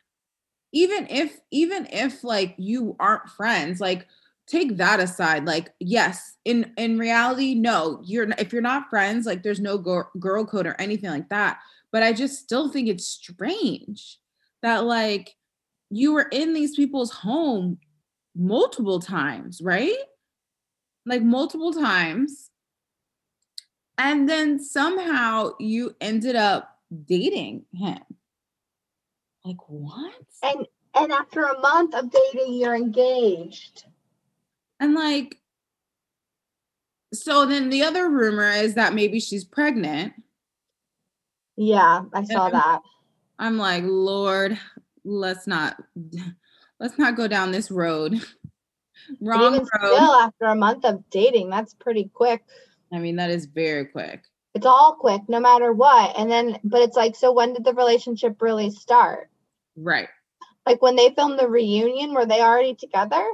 Even 0.72 1.06
if, 1.08 1.38
even 1.50 1.86
if 1.90 2.24
like 2.24 2.54
you 2.58 2.96
aren't 2.98 3.28
friends, 3.28 3.80
like 3.80 4.06
take 4.50 4.78
that 4.78 4.98
aside 4.98 5.46
like 5.46 5.72
yes 5.78 6.36
in 6.44 6.72
in 6.76 6.98
reality 6.98 7.54
no 7.54 8.00
you're 8.02 8.28
if 8.36 8.52
you're 8.52 8.60
not 8.60 8.90
friends 8.90 9.24
like 9.24 9.44
there's 9.44 9.60
no 9.60 9.78
girl, 9.78 10.10
girl 10.18 10.44
code 10.44 10.66
or 10.66 10.74
anything 10.80 11.08
like 11.08 11.28
that 11.28 11.58
but 11.92 12.02
i 12.02 12.12
just 12.12 12.40
still 12.40 12.68
think 12.68 12.88
it's 12.88 13.06
strange 13.06 14.18
that 14.62 14.84
like 14.84 15.36
you 15.90 16.12
were 16.12 16.28
in 16.30 16.54
these 16.54 16.76
people's 16.76 17.10
home 17.10 17.78
multiple 18.36 19.00
times 19.00 19.60
right? 19.60 19.96
Like 21.04 21.22
multiple 21.22 21.72
times. 21.72 22.50
And 23.98 24.28
then 24.28 24.62
somehow 24.62 25.50
you 25.58 25.94
ended 26.00 26.36
up 26.36 26.78
dating 27.06 27.64
him. 27.74 27.98
Like 29.44 29.68
what? 29.68 30.14
And 30.42 30.66
and 30.94 31.12
after 31.12 31.42
a 31.42 31.58
month 31.60 31.94
of 31.94 32.10
dating 32.10 32.54
you're 32.54 32.74
engaged. 32.74 33.84
And 34.78 34.94
like, 34.94 35.36
so 37.12 37.44
then 37.44 37.68
the 37.68 37.82
other 37.82 38.08
rumor 38.08 38.48
is 38.50 38.74
that 38.74 38.94
maybe 38.94 39.20
she's 39.20 39.44
pregnant. 39.44 40.14
Yeah, 41.56 42.04
I 42.14 42.24
saw 42.24 42.46
and 42.46 42.54
that. 42.54 42.80
I'm 43.38 43.58
like, 43.58 43.84
Lord, 43.86 44.58
let's 45.04 45.46
not 45.46 45.82
let's 46.80 46.98
not 46.98 47.16
go 47.16 47.28
down 47.28 47.52
this 47.52 47.70
road. 47.70 48.20
Wrong 49.20 49.54
road. 49.54 49.66
Still, 49.76 50.14
after 50.14 50.44
a 50.46 50.54
month 50.54 50.84
of 50.84 51.02
dating, 51.10 51.50
that's 51.50 51.74
pretty 51.74 52.10
quick. 52.12 52.42
I 52.92 52.98
mean, 52.98 53.16
that 53.16 53.30
is 53.30 53.46
very 53.46 53.86
quick. 53.86 54.24
It's 54.54 54.66
all 54.66 54.96
quick, 54.98 55.22
no 55.28 55.40
matter 55.40 55.72
what. 55.72 56.18
And 56.18 56.30
then, 56.30 56.58
but 56.64 56.82
it's 56.82 56.96
like, 56.96 57.14
so 57.14 57.32
when 57.32 57.52
did 57.52 57.64
the 57.64 57.72
relationship 57.72 58.42
really 58.42 58.70
start? 58.70 59.30
Right. 59.76 60.08
Like 60.66 60.82
when 60.82 60.96
they 60.96 61.10
filmed 61.10 61.38
the 61.38 61.48
reunion, 61.48 62.14
were 62.14 62.26
they 62.26 62.40
already 62.40 62.74
together? 62.74 63.24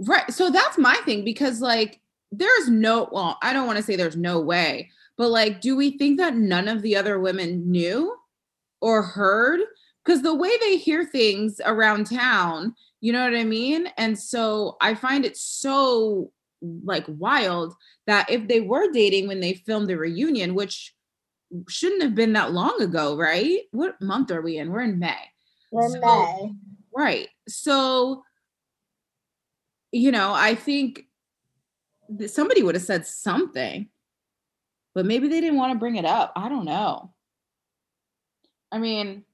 Right. 0.00 0.30
So 0.32 0.50
that's 0.50 0.78
my 0.78 0.94
thing 1.04 1.24
because 1.24 1.60
like 1.60 2.00
there's 2.32 2.68
no 2.68 3.08
well, 3.12 3.38
I 3.42 3.52
don't 3.52 3.66
want 3.66 3.78
to 3.78 3.84
say 3.84 3.96
there's 3.96 4.16
no 4.16 4.40
way, 4.40 4.90
but 5.16 5.30
like 5.30 5.60
do 5.60 5.76
we 5.76 5.96
think 5.96 6.18
that 6.18 6.34
none 6.34 6.68
of 6.68 6.82
the 6.82 6.96
other 6.96 7.20
women 7.20 7.70
knew 7.70 8.16
or 8.80 9.02
heard? 9.02 9.60
Because 10.06 10.22
the 10.22 10.34
way 10.34 10.56
they 10.60 10.76
hear 10.76 11.04
things 11.04 11.60
around 11.64 12.06
town, 12.06 12.76
you 13.00 13.12
know 13.12 13.24
what 13.24 13.36
I 13.36 13.42
mean? 13.42 13.88
And 13.98 14.16
so 14.16 14.76
I 14.80 14.94
find 14.94 15.24
it 15.24 15.36
so 15.36 16.30
like 16.62 17.04
wild 17.08 17.74
that 18.06 18.30
if 18.30 18.46
they 18.46 18.60
were 18.60 18.92
dating 18.92 19.26
when 19.26 19.40
they 19.40 19.54
filmed 19.54 19.88
the 19.88 19.98
reunion, 19.98 20.54
which 20.54 20.94
shouldn't 21.68 22.02
have 22.02 22.14
been 22.14 22.34
that 22.34 22.52
long 22.52 22.80
ago, 22.80 23.16
right? 23.16 23.62
What 23.72 24.00
month 24.00 24.30
are 24.30 24.42
we 24.42 24.58
in? 24.58 24.70
We're 24.70 24.82
in 24.82 24.98
May. 25.00 25.16
We're 25.72 25.88
so, 25.88 26.00
May. 26.00 26.52
Right. 26.94 27.28
So 27.48 28.22
you 29.92 30.12
know, 30.12 30.32
I 30.34 30.54
think 30.54 31.04
somebody 32.26 32.62
would 32.62 32.74
have 32.74 32.84
said 32.84 33.06
something, 33.06 33.88
but 34.94 35.06
maybe 35.06 35.28
they 35.28 35.40
didn't 35.40 35.58
want 35.58 35.72
to 35.72 35.78
bring 35.78 35.96
it 35.96 36.04
up. 36.04 36.32
I 36.36 36.48
don't 36.48 36.64
know. 36.64 37.12
I 38.70 38.78
mean, 38.78 39.24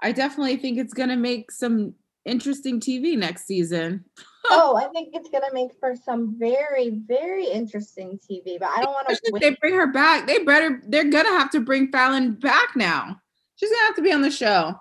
I 0.00 0.12
definitely 0.12 0.56
think 0.56 0.78
it's 0.78 0.94
going 0.94 1.08
to 1.08 1.16
make 1.16 1.50
some 1.50 1.94
interesting 2.28 2.80
TV 2.80 3.16
next 3.16 3.46
season. 3.46 4.04
oh, 4.50 4.76
I 4.76 4.88
think 4.92 5.10
it's 5.12 5.28
gonna 5.30 5.52
make 5.52 5.70
for 5.80 5.94
some 5.96 6.36
very, 6.38 6.90
very 7.06 7.46
interesting 7.46 8.18
TV. 8.18 8.58
But 8.58 8.70
I 8.70 8.82
don't 8.82 8.92
want 8.92 9.08
to. 9.08 9.38
They 9.40 9.56
bring 9.60 9.74
her 9.74 9.86
back, 9.86 10.26
they 10.26 10.38
better. 10.38 10.80
They're 10.86 11.10
gonna 11.10 11.30
have 11.30 11.50
to 11.50 11.60
bring 11.60 11.90
Falynn 11.90 12.40
back 12.40 12.76
now. 12.76 13.20
She's 13.56 13.70
gonna 13.70 13.86
have 13.86 13.96
to 13.96 14.02
be 14.02 14.12
on 14.12 14.22
the 14.22 14.30
show. 14.30 14.74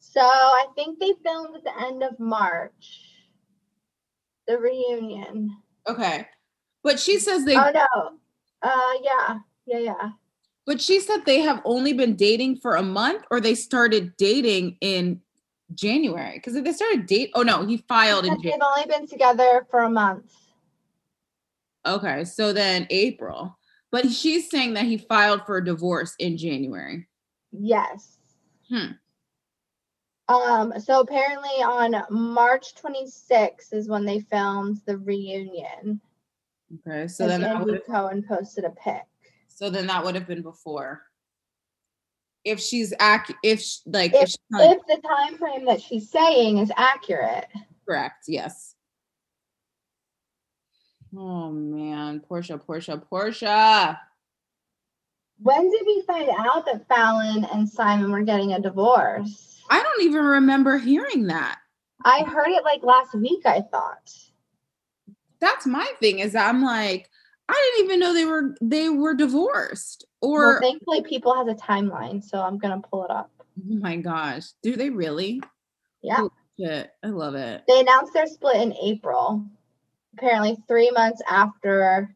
So 0.00 0.20
I 0.20 0.66
think 0.74 0.98
they 0.98 1.12
filmed 1.22 1.56
at 1.56 1.64
the 1.64 1.86
end 1.86 2.02
of 2.02 2.18
March. 2.18 3.04
The 4.46 4.58
reunion. 4.58 5.56
Okay, 5.88 6.26
but 6.82 6.98
she 6.98 7.18
says 7.18 7.44
they. 7.44 7.56
Oh 7.56 7.70
no. 7.72 8.10
Uh, 8.62 8.92
yeah, 9.02 9.38
yeah, 9.66 9.78
yeah. 9.78 10.10
But 10.70 10.80
she 10.80 11.00
said 11.00 11.24
they 11.26 11.40
have 11.40 11.60
only 11.64 11.92
been 11.94 12.14
dating 12.14 12.58
for 12.58 12.76
a 12.76 12.82
month, 12.84 13.24
or 13.32 13.40
they 13.40 13.56
started 13.56 14.16
dating 14.16 14.76
in 14.80 15.20
January. 15.74 16.34
Because 16.34 16.54
if 16.54 16.62
they 16.62 16.70
started 16.70 17.06
date, 17.06 17.32
oh 17.34 17.42
no, 17.42 17.66
he 17.66 17.78
filed 17.88 18.24
in 18.24 18.38
They've 18.40 18.52
only 18.62 18.86
been 18.86 19.08
together 19.08 19.66
for 19.68 19.80
a 19.80 19.90
month. 19.90 20.32
Okay, 21.84 22.22
so 22.22 22.52
then 22.52 22.86
April. 22.90 23.58
But 23.90 24.12
she's 24.12 24.48
saying 24.48 24.74
that 24.74 24.84
he 24.84 24.96
filed 24.96 25.44
for 25.44 25.56
a 25.56 25.64
divorce 25.64 26.14
in 26.20 26.38
January. 26.38 27.08
Yes. 27.50 28.18
Hmm. 28.68 28.92
Um, 30.28 30.72
so 30.78 31.00
apparently 31.00 31.64
on 31.64 32.00
March 32.10 32.76
26th 32.76 33.72
is 33.72 33.88
when 33.88 34.04
they 34.04 34.20
filmed 34.20 34.82
the 34.86 34.98
reunion. 34.98 36.00
Okay, 36.86 37.08
so 37.08 37.26
then 37.26 37.42
Andy 37.42 37.80
Cohen 37.88 38.22
posted 38.22 38.62
a 38.62 38.70
pic. 38.70 39.09
So 39.60 39.68
then 39.68 39.88
that 39.88 40.02
would 40.02 40.14
have 40.14 40.26
been 40.26 40.40
before. 40.40 41.02
If 42.44 42.60
she's 42.60 42.94
ac 42.98 43.34
if 43.42 43.62
like 43.84 44.14
if, 44.14 44.30
If, 44.30 44.36
if 44.52 44.86
the 44.86 45.06
time 45.06 45.36
frame 45.36 45.66
that 45.66 45.82
she's 45.82 46.10
saying 46.10 46.56
is 46.56 46.72
accurate. 46.78 47.46
correct, 47.86 48.24
yes. 48.26 48.74
Oh 51.14 51.50
man, 51.50 52.20
Porsha, 52.20 52.58
Porsha, 52.58 53.02
Porsha. 53.12 53.98
When 55.42 55.70
did 55.70 55.82
we 55.84 56.04
find 56.06 56.30
out 56.30 56.64
that 56.64 56.88
Falynn 56.88 57.46
and 57.54 57.68
Simon 57.68 58.10
were 58.12 58.22
getting 58.22 58.54
a 58.54 58.60
divorce? 58.60 59.62
I 59.68 59.82
don't 59.82 60.04
even 60.04 60.24
remember 60.24 60.78
hearing 60.78 61.26
that. 61.26 61.58
I 62.02 62.22
heard 62.22 62.48
it 62.48 62.64
like 62.64 62.82
last 62.82 63.14
week, 63.14 63.44
I 63.44 63.60
thought. 63.60 64.10
That's 65.38 65.66
my 65.66 65.86
thing 66.00 66.20
is 66.20 66.34
I'm 66.34 66.62
like 66.62 67.09
I 67.50 67.72
didn't 67.76 67.84
even 67.86 68.00
know 68.00 68.14
they 68.14 68.24
were 68.24 68.54
they 68.60 68.88
were 68.88 69.14
divorced 69.14 70.04
Well, 70.22 70.32
or 70.32 70.60
thankfully, 70.60 71.02
people 71.02 71.34
has 71.34 71.48
a 71.48 71.54
timeline, 71.54 72.22
so 72.22 72.40
I'm 72.40 72.58
gonna 72.58 72.80
pull 72.80 73.04
it 73.04 73.10
up. 73.10 73.30
oh 73.40 73.76
my 73.76 73.96
gosh, 73.96 74.44
do 74.62 74.76
they 74.76 74.90
really? 74.90 75.42
Yeah. 76.02 76.26
Shit, 76.58 76.90
I 77.02 77.08
love 77.08 77.34
it. 77.34 77.62
They 77.66 77.80
announced 77.80 78.12
their 78.12 78.26
split 78.26 78.56
in 78.56 78.74
April, 78.74 79.44
apparently 80.16 80.58
three 80.68 80.90
months 80.90 81.22
after 81.28 82.14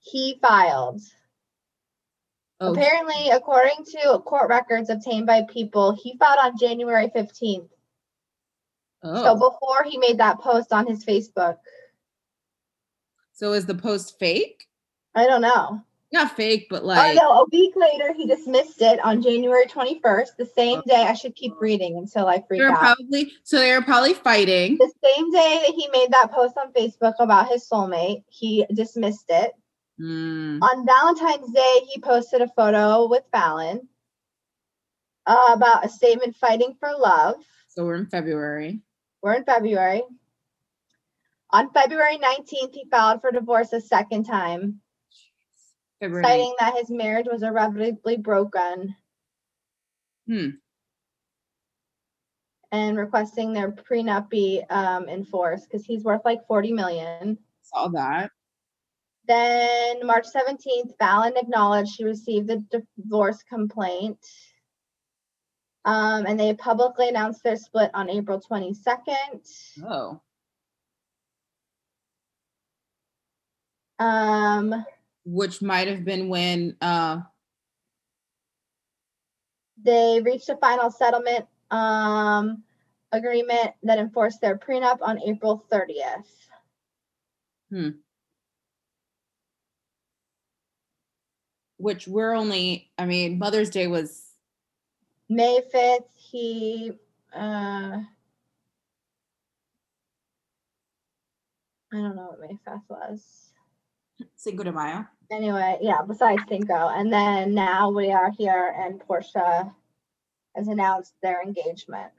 he 0.00 0.38
filed. 0.40 1.00
Oh, 2.60 2.72
Apparently, 2.72 3.30
according 3.30 3.84
to 3.90 4.20
court 4.20 4.48
records 4.48 4.88
obtained 4.88 5.26
by 5.26 5.42
people, 5.52 5.92
he 6.00 6.16
filed 6.16 6.38
on 6.40 6.58
January 6.58 7.08
15th. 7.14 7.68
oh. 9.02 9.22
So 9.24 9.34
before 9.34 9.82
he 9.84 9.98
made 9.98 10.18
that 10.18 10.38
post 10.40 10.72
on 10.72 10.86
his 10.86 11.04
Facebook. 11.04 11.58
So 13.42 13.54
is 13.54 13.66
the 13.66 13.74
post 13.74 14.20
fake? 14.20 14.68
I 15.16 15.26
don't 15.26 15.40
know. 15.40 15.82
Not 16.12 16.36
fake, 16.36 16.68
but 16.70 16.84
like. 16.84 16.98
oh 16.98 17.08
like 17.08 17.16
no, 17.16 17.30
a 17.40 17.44
week 17.50 17.74
later 17.74 18.12
he 18.12 18.24
dismissed 18.24 18.80
it 18.82 19.00
on 19.04 19.20
January 19.20 19.66
21st, 19.66 20.36
the 20.38 20.46
same 20.46 20.80
day 20.86 21.02
I 21.02 21.14
should 21.14 21.34
keep 21.34 21.52
reading 21.60 21.98
until 21.98 22.28
I 22.28 22.44
freak 22.46 22.60
they're 22.60 22.70
out. 22.70 22.78
probably 22.78 23.32
so 23.42 23.58
they 23.58 23.72
were 23.72 23.82
probably 23.82 24.14
fighting. 24.14 24.78
the 24.78 24.92
same 25.02 25.32
day 25.32 25.60
that 25.66 25.74
he 25.74 25.88
made 25.88 26.12
that 26.12 26.30
post 26.30 26.56
on 26.56 26.72
Facebook 26.72 27.14
about 27.18 27.48
his 27.48 27.68
soulmate, 27.68 28.22
he 28.28 28.64
dismissed 28.72 29.26
it. 29.28 29.50
Mm, 30.00 30.62
On 30.62 30.86
Valentine's 30.86 31.52
Day, 31.52 31.80
he 31.88 32.00
posted 32.00 32.42
a 32.42 32.48
photo 32.48 33.08
with 33.08 33.24
Falynn 33.34 33.80
uh, 35.26 35.50
about 35.54 35.84
a 35.84 35.88
statement 35.88 36.36
fighting 36.36 36.76
for 36.78 36.90
love. 36.96 37.42
so 37.66 37.84
we're 37.84 37.96
in 37.96 38.06
February. 38.06 38.82
We're 39.20 39.34
in 39.34 39.44
February. 39.44 40.02
On 41.52 41.70
February 41.72 42.18
19th, 42.18 42.72
he 42.72 42.86
filed 42.90 43.20
for 43.20 43.30
divorce 43.30 43.72
a 43.72 43.80
second 43.80 44.24
time, 44.24 44.80
February. 46.00 46.24
citing 46.24 46.54
that 46.58 46.76
his 46.78 46.88
marriage 46.90 47.26
was 47.30 47.42
irrevocably 47.42 48.16
broken 48.16 48.94
Hmm. 50.26 50.50
and 52.70 52.96
requesting 52.96 53.52
their 53.52 53.72
prenup 53.72 54.30
be 54.30 54.62
um, 54.70 55.08
enforced 55.08 55.68
because 55.68 55.84
he's 55.84 56.04
worth 56.04 56.22
like 56.24 56.46
40 56.46 56.72
million. 56.72 57.38
Saw 57.62 57.88
that. 57.88 58.30
Then 59.28 60.06
March 60.06 60.26
17th, 60.34 60.96
Falynn 60.96 61.36
acknowledged 61.36 61.92
she 61.92 62.04
received 62.04 62.48
the 62.48 62.64
divorce 62.96 63.42
complaint. 63.42 64.18
Um, 65.84 66.26
and 66.26 66.38
they 66.38 66.54
publicly 66.54 67.08
announced 67.08 67.42
their 67.42 67.56
split 67.56 67.90
on 67.94 68.08
April 68.08 68.40
22nd. 68.40 69.46
Oh. 69.84 70.20
Um, 74.02 74.84
Which 75.24 75.62
might 75.62 75.86
have 75.86 76.04
been 76.04 76.28
when 76.28 76.76
uh 76.80 77.20
they 79.84 80.20
reached 80.24 80.48
a 80.48 80.56
final 80.56 80.90
settlement 80.90 81.46
um, 81.70 82.62
agreement 83.10 83.72
that 83.82 83.98
enforced 83.98 84.40
their 84.40 84.56
prenup 84.56 84.98
on 85.02 85.20
April 85.22 85.64
30th. 85.72 86.24
Hmm. 87.70 87.88
which 91.78 92.06
we're 92.06 92.34
only 92.34 92.90
I 92.98 93.06
mean 93.06 93.38
Mother's 93.38 93.70
Day 93.70 93.86
was 93.88 94.22
May 95.28 95.60
5th, 95.74 96.04
he 96.14 96.92
uh, 97.34 97.98
I 97.98 98.04
don't 101.92 102.16
know 102.16 102.36
what 102.36 102.40
May 102.40 102.58
5th 102.66 102.82
was. 102.88 103.51
Cinco 104.36 104.64
de 104.64 104.72
Mayo. 104.72 105.06
Anyway, 105.30 105.78
yeah, 105.80 106.02
besides 106.06 106.42
Cinco. 106.48 106.88
And 106.88 107.12
then 107.12 107.54
now 107.54 107.90
we 107.90 108.12
are 108.12 108.30
here 108.36 108.74
and 108.78 109.00
Porsha 109.00 109.72
has 110.54 110.68
announced 110.68 111.14
their 111.22 111.42
engagement. 111.42 112.10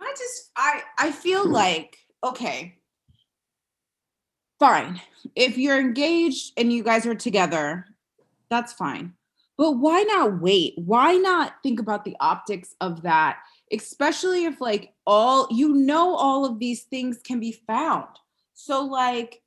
I 0.00 0.14
just 0.16 0.50
I 0.56 0.82
I 0.98 1.10
feel 1.12 1.48
like 1.48 1.96
okay. 2.22 2.76
Fine. 4.58 5.00
If 5.34 5.58
you're 5.58 5.80
engaged 5.80 6.52
and 6.56 6.72
you 6.72 6.84
guys 6.84 7.06
are 7.06 7.14
together, 7.14 7.86
that's 8.50 8.72
fine. 8.72 9.14
But 9.56 9.72
why 9.72 10.02
not 10.02 10.40
wait? 10.40 10.74
Why 10.76 11.14
not 11.14 11.54
think 11.62 11.80
about 11.80 12.04
the 12.04 12.16
optics 12.20 12.74
of 12.80 13.02
that? 13.02 13.38
Especially 13.72 14.44
if 14.44 14.60
like 14.60 14.92
all 15.06 15.48
you 15.50 15.74
know 15.74 16.14
all 16.14 16.44
of 16.44 16.58
these 16.58 16.82
things 16.82 17.18
can 17.24 17.40
be 17.40 17.52
found. 17.66 18.08
So 18.54 18.84
like 18.84 19.42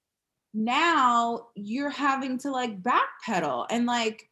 now 0.57 1.47
you're 1.55 1.89
having 1.91 2.37
to 2.39 2.49
like 2.51 2.81
backpedal 2.81 3.67
and 3.69 3.85
like 3.85 4.27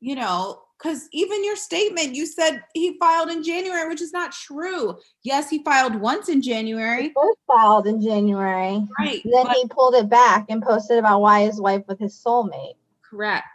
you 0.00 0.14
know 0.14 0.62
because 0.78 1.06
even 1.12 1.44
your 1.44 1.54
statement 1.56 2.14
you 2.14 2.24
said 2.24 2.62
he 2.72 2.96
filed 2.98 3.28
in 3.30 3.42
january 3.42 3.86
which 3.88 4.00
is 4.00 4.12
not 4.12 4.32
true 4.32 4.96
yes 5.22 5.50
he 5.50 5.62
filed 5.64 5.94
once 5.94 6.30
in 6.30 6.40
He 6.40 6.48
january 6.48 7.12
first 7.14 7.38
filed 7.46 7.86
in 7.86 8.00
January. 8.00 8.82
right 8.98 9.20
Then 9.24 9.46
but- 9.46 9.56
he 9.56 9.68
pulled 9.68 9.94
it 9.94 10.08
back 10.08 10.46
and 10.48 10.62
posted 10.62 10.98
about 10.98 11.20
why 11.20 11.42
his 11.44 11.60
wife 11.60 11.82
with 11.88 11.98
his 11.98 12.14
soulmate. 12.26 12.76
correct 13.02 13.46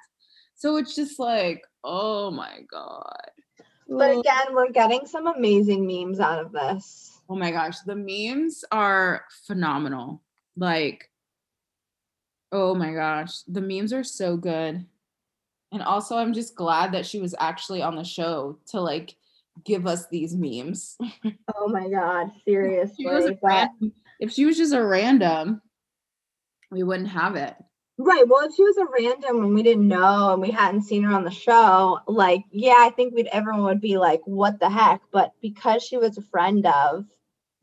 so 0.55 0.78
it's 0.78 0.95
just 0.95 1.17
like 1.17 1.63
oh 1.84 2.30
my 2.30 2.59
god 2.69 3.32
But 3.89 4.11
again, 4.19 4.53
we're 4.53 4.72
getting 4.72 5.07
some 5.07 5.26
amazing 5.26 5.88
memes 5.88 6.19
out 6.19 6.39
of 6.45 6.51
this. 6.51 7.19
oh 7.30 7.36
my 7.36 7.49
gosh 7.49 7.80
the 7.80 7.95
memes 7.95 8.63
are 8.72 9.26
phenomenal 9.47 10.22
like 10.55 11.09
oh 12.52 12.76
my 12.76 12.91
gosh 12.93 13.41
the 13.47 13.62
memes 13.62 13.93
are 13.93 14.04
so 14.04 14.36
good 14.38 14.86
and 15.72 15.82
also 15.84 16.18
i'm 16.18 16.34
just 16.34 16.56
glad 16.56 16.91
that 16.91 17.06
she 17.06 17.20
was 17.20 17.34
actually 17.39 17.82
on 17.82 17.95
the 17.95 18.04
show 18.04 18.58
to 18.68 18.80
like 18.82 19.16
give 19.64 19.86
us 19.88 20.08
these 20.08 20.36
memes 20.36 20.97
Oh 21.56 21.68
my 21.68 21.89
god, 21.89 22.28
If 22.28 22.34
she 22.36 22.52
seriously. 22.52 23.06
a 23.06 23.32
But, 23.41 23.41
random- 23.43 23.93
if 24.20 24.32
she 24.32 24.45
was 24.45 24.58
just 24.58 24.74
a 24.74 24.84
random 24.84 25.62
we 26.72 26.84
wouldn't 26.84 27.10
have 27.10 27.36
it 27.36 27.56
right. 27.97 28.28
Well, 28.28 28.47
if 28.47 28.56
she 28.56 28.64
was 28.64 28.78
a 28.78 28.86
random 28.86 29.43
and 29.43 29.54
we 29.54 29.62
didn't 29.62 29.88
know 29.88 30.32
and 30.34 30.41
we 30.41 30.49
hadn't 30.49 30.84
seen 30.84 31.04
her 31.04 31.14
on 31.14 31.24
the 31.24 31.30
show, 31.30 31.99
like, 32.08 32.43
yeah, 32.49 32.76
I 32.80 32.89
think 32.89 33.14
we'd 33.14 33.28
everyone 33.28 33.64
would 33.66 33.82
be 33.82 33.97
like, 33.97 34.22
what 34.26 34.60
the 34.60 34.70
heck? 34.70 35.02
But 35.12 35.34
because 35.41 35.84
she 35.84 35.97
was 35.97 36.18
a 36.18 36.22
friend 36.24 36.66
of, 36.66 37.06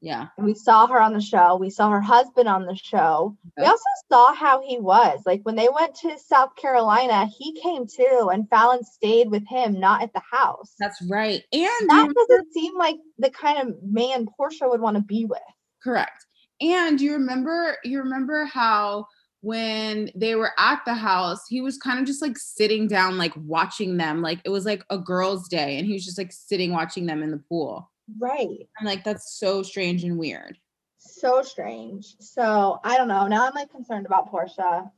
yeah 0.01 0.29
we 0.39 0.55
saw 0.55 0.87
her 0.87 1.01
on 1.01 1.13
the 1.13 1.21
show, 1.21 1.57
we 1.57 1.71
saw 1.71 1.91
her 1.91 2.01
husband 2.01 2.49
on 2.49 2.67
the 2.67 2.77
show. 2.77 3.37
We 3.57 3.65
also 3.65 3.83
saw 4.11 4.33
how 4.35 4.63
he 4.63 4.79
was. 4.79 5.21
Like 5.27 5.43
when 5.43 5.57
they 5.57 5.69
went 5.69 5.95
to 5.97 6.19
South 6.19 6.55
Carolina, 6.57 7.27
he 7.27 7.61
came 7.61 7.87
too, 7.87 8.31
and 8.33 8.49
Falynn 8.49 8.85
stayed 8.85 9.31
with 9.31 9.47
him, 9.49 9.81
not 9.81 10.03
at 10.03 10.13
the 10.13 10.23
house. 10.31 10.75
that's 10.79 11.03
right 11.11 11.43
and 11.53 11.91
that 11.91 12.13
doesn't 12.15 12.53
seem 12.53 12.77
like 12.77 12.97
the 13.19 13.31
kind 13.31 13.59
of 13.59 13.75
man 13.83 14.27
Porsha 14.39 14.69
would 14.69 14.81
want 14.81 14.97
to 14.97 15.03
be 15.03 15.25
with. 15.25 15.41
Correct. 15.83 16.27
And 16.61 17.01
you 17.01 17.13
remember 17.13 17.77
you 17.85 17.99
remember 17.99 18.45
how 18.45 19.07
when 19.41 20.11
they 20.17 20.35
were 20.35 20.53
at 20.59 20.85
the 20.85 20.95
house, 20.95 21.47
he 21.49 21.61
was 21.61 21.79
kind 21.79 22.01
of 22.01 22.07
just 22.07 22.21
like 22.21 22.37
sitting 22.37 22.89
down, 22.89 23.19
like 23.19 23.33
watching 23.37 23.97
them. 23.97 24.21
Like 24.21 24.41
it 24.45 24.51
was 24.51 24.65
like 24.65 24.85
a 24.91 24.99
girl's 24.99 25.49
day, 25.49 25.79
and 25.79 25.87
he 25.87 25.93
was 25.93 26.05
just 26.05 26.19
like 26.19 26.33
sitting 26.33 26.73
watching 26.73 27.07
them 27.07 27.23
in 27.23 27.31
the 27.31 27.43
pool. 27.49 27.91
Right. 28.19 28.69
I'm 28.79 28.87
like, 28.87 29.05
that's 29.05 29.39
so 29.39 29.63
strange 29.63 30.05
and 30.05 30.19
weird. 30.19 30.59
So 30.99 31.43
strange. 31.43 32.17
So 32.21 32.81
I 32.85 32.97
don't 32.97 33.09
know. 33.09 33.27
Now 33.27 33.47
I'm 33.47 33.55
like 33.55 33.71
concerned 33.71 34.07
about 34.07 34.33
Porsha. 34.33 34.91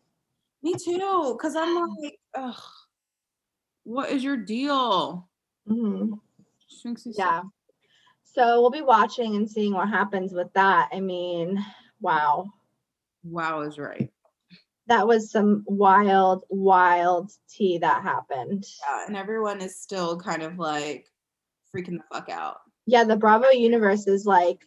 Me 0.63 0.75
too. 0.75 1.39
Cause 1.41 1.57
I'm 1.57 1.89
like, 2.03 2.19
ugh, 2.35 2.61
what 3.85 4.11
is 4.11 4.23
your 4.23 4.37
deal? 4.37 5.29
hmm 5.67 6.15
he's- 6.83 7.15
Yeah. 7.19 7.43
So 8.23 8.61
we'll 8.61 8.71
be 8.71 8.83
watching 8.83 9.35
and 9.35 9.51
seeing 9.51 9.75
what 9.75 9.89
happens 9.89 10.33
with 10.33 10.53
that. 10.53 10.89
I 10.93 11.01
mean, 11.01 11.65
wow. 12.01 12.47
Wow 13.25 13.63
is 13.63 13.77
right. 13.79 14.13
That 14.87 15.07
was 15.07 15.31
some 15.31 15.65
wild, 15.67 16.45
wild 16.49 17.33
tea 17.49 17.79
that 17.79 18.03
happened. 18.03 18.65
Yeah. 18.89 19.07
And 19.09 19.17
everyone 19.17 19.61
is 19.61 19.81
still 19.81 20.19
kind 20.19 20.43
of 20.43 20.59
like 20.59 21.07
freaking 21.75 21.99
the 21.99 22.05
fuck 22.13 22.29
out. 22.29 22.59
Yeah, 22.87 23.05
the 23.05 23.17
Bravo 23.17 23.49
universe 23.51 24.07
is 24.07 24.27
like, 24.27 24.67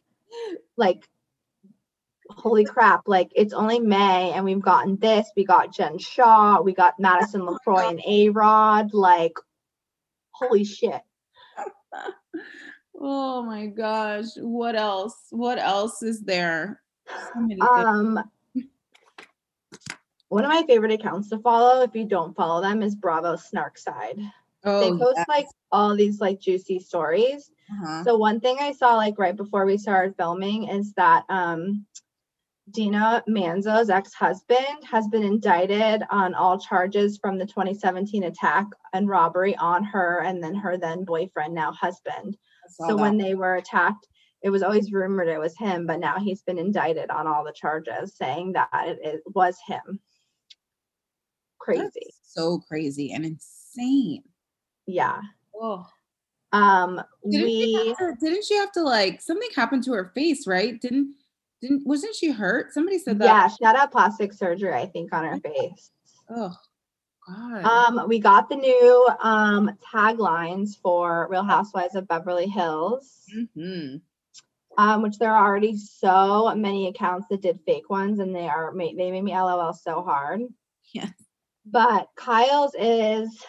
like, 0.77 1.07
holy 2.29 2.65
crap! 2.65 3.07
Like 3.07 3.31
it's 3.35 3.53
only 3.53 3.79
May, 3.79 4.31
and 4.31 4.45
we've 4.45 4.61
gotten 4.61 4.97
this. 4.97 5.29
We 5.35 5.45
got 5.45 5.73
Jen 5.73 5.97
Shah. 5.97 6.61
We 6.61 6.73
got 6.73 6.99
Madison 6.99 7.41
LeCroy 7.41 7.89
and 7.89 8.01
A 8.07 8.29
Rod. 8.29 8.93
Like, 8.93 9.37
holy 10.31 10.63
shit! 10.63 11.01
Oh 13.05 13.43
my 13.43 13.65
gosh. 13.67 14.27
What 14.37 14.75
else? 14.75 15.15
What 15.31 15.59
else 15.59 16.01
is 16.01 16.21
there? 16.21 16.81
So. 17.33 17.61
Um, 17.61 18.23
one 20.29 20.45
of 20.45 20.49
my 20.49 20.63
favorite 20.65 20.93
accounts 20.93 21.29
to 21.29 21.39
follow, 21.39 21.83
if 21.83 21.93
you 21.93 22.05
don't 22.05 22.35
follow 22.35 22.61
them, 22.61 22.81
is 22.81 22.95
Bravo 22.95 23.35
Snark 23.35 23.77
Side. 23.77 24.17
they 24.17 24.21
oh, 24.63 24.97
post 24.97 25.17
yeah. 25.17 25.25
like 25.27 25.47
all 25.71 25.95
these 25.95 26.21
like 26.21 26.39
juicy 26.39 26.79
stories. 26.79 27.51
Uh-huh. 27.71 28.03
So 28.03 28.17
one 28.17 28.39
thing 28.39 28.57
I 28.59 28.71
saw 28.71 28.95
like 28.95 29.17
right 29.17 29.35
before 29.35 29.65
we 29.65 29.77
started 29.77 30.15
filming 30.17 30.67
is 30.69 30.93
that 30.93 31.23
um 31.29 31.85
Dina 32.71 33.23
Manzo's 33.27 33.89
ex-husband 33.89 34.85
has 34.89 35.07
been 35.09 35.23
indicted 35.23 36.03
on 36.09 36.33
all 36.33 36.57
charges 36.57 37.17
from 37.17 37.37
the 37.37 37.45
2017 37.45 38.23
attack 38.23 38.67
and 38.93 39.09
robbery 39.09 39.55
on 39.57 39.83
her 39.83 40.21
and 40.21 40.41
then 40.41 40.55
her 40.55 40.77
then 40.77 41.03
boyfriend, 41.03 41.53
now 41.53 41.73
husband. 41.73 42.37
So 42.69 42.95
that. 42.95 42.97
when 42.97 43.17
they 43.17 43.35
were 43.35 43.55
attacked, 43.55 44.07
it 44.41 44.49
was 44.49 44.63
always 44.63 44.93
rumored 44.93 45.27
it 45.27 45.39
was 45.39 45.57
him, 45.57 45.85
but 45.85 45.99
now 45.99 46.19
he's 46.19 46.41
been 46.41 46.57
indicted 46.57 47.09
on 47.09 47.27
all 47.27 47.43
the 47.43 47.53
charges, 47.53 48.15
saying 48.15 48.53
that 48.53 48.69
it, 48.73 48.99
it 49.03 49.21
was 49.33 49.57
him. 49.67 49.99
Crazy. 51.59 51.81
That's 51.83 52.19
so 52.23 52.59
crazy 52.59 53.11
and 53.11 53.25
insane. 53.25 54.23
Yeah. 54.85 55.19
Oh. 55.55 55.85
Um 56.53 57.01
Didn't 57.29 57.49
she, 57.49 57.75
we 57.75 57.87
have 57.89 57.97
to, 57.97 58.15
didn't 58.21 58.45
she 58.45 58.55
have 58.55 58.71
to 58.73 58.81
like 58.83 59.21
something 59.21 59.49
happened 59.55 59.83
to 59.85 59.93
her 59.93 60.11
face, 60.15 60.47
right? 60.47 60.79
Didn't 60.79 61.15
didn't 61.61 61.85
wasn't 61.85 62.15
she 62.15 62.29
hurt? 62.31 62.73
Somebody 62.73 62.99
said 62.99 63.19
that. 63.19 63.25
yeah, 63.25 63.47
she 63.47 63.65
had 63.65 63.75
a 63.75 63.87
plastic 63.87 64.31
surgery, 64.33 64.73
I 64.73 64.85
think, 64.85 65.13
on 65.13 65.25
her 65.25 65.39
face. 65.39 65.91
Oh 66.29 66.53
God. 67.27 67.63
Um, 67.63 68.07
we 68.07 68.19
got 68.19 68.49
the 68.49 68.55
new 68.55 69.09
um 69.21 69.71
taglines 69.93 70.79
for 70.81 71.27
Real 71.29 71.43
Housewives 71.43 71.95
of 71.95 72.07
Beverly 72.07 72.47
Hills, 72.47 73.21
Mm-hmm. 73.35 73.97
um, 74.77 75.01
which 75.01 75.17
there 75.17 75.33
are 75.33 75.47
already 75.47 75.77
so 75.77 76.53
many 76.55 76.87
accounts 76.87 77.27
that 77.29 77.41
did 77.41 77.59
fake 77.65 77.89
ones, 77.89 78.19
and 78.19 78.35
they 78.35 78.47
are 78.47 78.73
they 78.77 78.93
made 79.11 79.23
me 79.23 79.31
LOL 79.31 79.73
so 79.73 80.03
hard. 80.03 80.41
Yeah. 80.93 81.09
But 81.65 82.09
Kyle's 82.15 82.75
is 82.77 83.41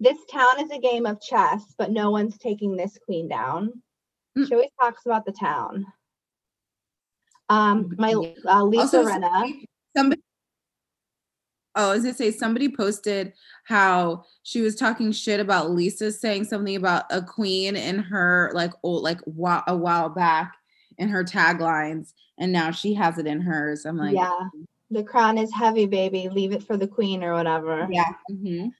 this 0.00 0.18
town 0.30 0.60
is 0.60 0.70
a 0.70 0.78
game 0.78 1.06
of 1.06 1.20
chess, 1.20 1.74
but 1.78 1.90
no 1.90 2.10
one's 2.10 2.38
taking 2.38 2.76
this 2.76 2.98
queen 3.04 3.28
down. 3.28 3.72
Mm. 4.36 4.48
She 4.48 4.54
always 4.54 4.70
talks 4.80 5.06
about 5.06 5.24
the 5.24 5.32
town. 5.32 5.86
Um, 7.48 7.94
my 7.98 8.12
uh, 8.12 8.64
Lisa 8.64 8.82
Also, 8.82 9.04
Rinna. 9.04 9.30
somebody, 9.30 9.68
somebody 9.96 10.22
Oh, 11.76 11.90
I 11.90 11.94
was 11.94 12.02
gonna 12.04 12.14
say 12.14 12.30
somebody 12.30 12.68
posted 12.68 13.32
how 13.64 14.24
she 14.44 14.60
was 14.60 14.76
talking 14.76 15.10
shit 15.10 15.40
about 15.40 15.72
Lisa 15.72 16.12
saying 16.12 16.44
something 16.44 16.76
about 16.76 17.04
a 17.10 17.20
queen 17.20 17.74
in 17.74 17.98
her 17.98 18.52
like 18.54 18.72
old 18.84 19.02
like 19.02 19.20
while, 19.24 19.64
a 19.66 19.76
while 19.76 20.08
back 20.08 20.54
in 20.98 21.08
her 21.08 21.24
taglines, 21.24 22.12
and 22.38 22.52
now 22.52 22.70
she 22.70 22.94
has 22.94 23.18
it 23.18 23.26
in 23.26 23.40
hers. 23.40 23.84
I'm 23.84 23.96
like, 23.96 24.14
yeah, 24.14 24.38
the 24.90 25.02
crown 25.02 25.36
is 25.36 25.52
heavy, 25.52 25.86
baby. 25.86 26.28
Leave 26.28 26.52
it 26.52 26.62
for 26.62 26.76
the 26.76 26.86
queen 26.86 27.24
or 27.24 27.32
whatever. 27.34 27.88
yeah. 27.90 28.12
mhm. 28.30 28.70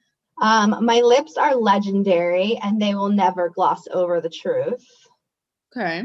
Um, 0.41 0.85
my 0.85 1.01
lips 1.01 1.37
are 1.37 1.55
legendary 1.55 2.59
and 2.63 2.81
they 2.81 2.95
will 2.95 3.09
never 3.09 3.51
gloss 3.51 3.87
over 3.93 4.21
the 4.21 4.31
truth. 4.31 4.85
Okay. 5.77 6.03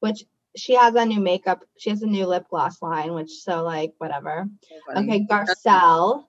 Which 0.00 0.24
she 0.56 0.74
has 0.74 0.94
a 0.94 1.04
new 1.04 1.20
makeup, 1.20 1.64
she 1.78 1.90
has 1.90 2.02
a 2.02 2.06
new 2.06 2.26
lip 2.26 2.46
gloss 2.48 2.80
line, 2.82 3.14
which 3.14 3.30
so 3.30 3.62
like 3.62 3.94
whatever. 3.98 4.46
So. 4.94 5.00
Okay, 5.00 5.26
Garcelle. 5.26 6.24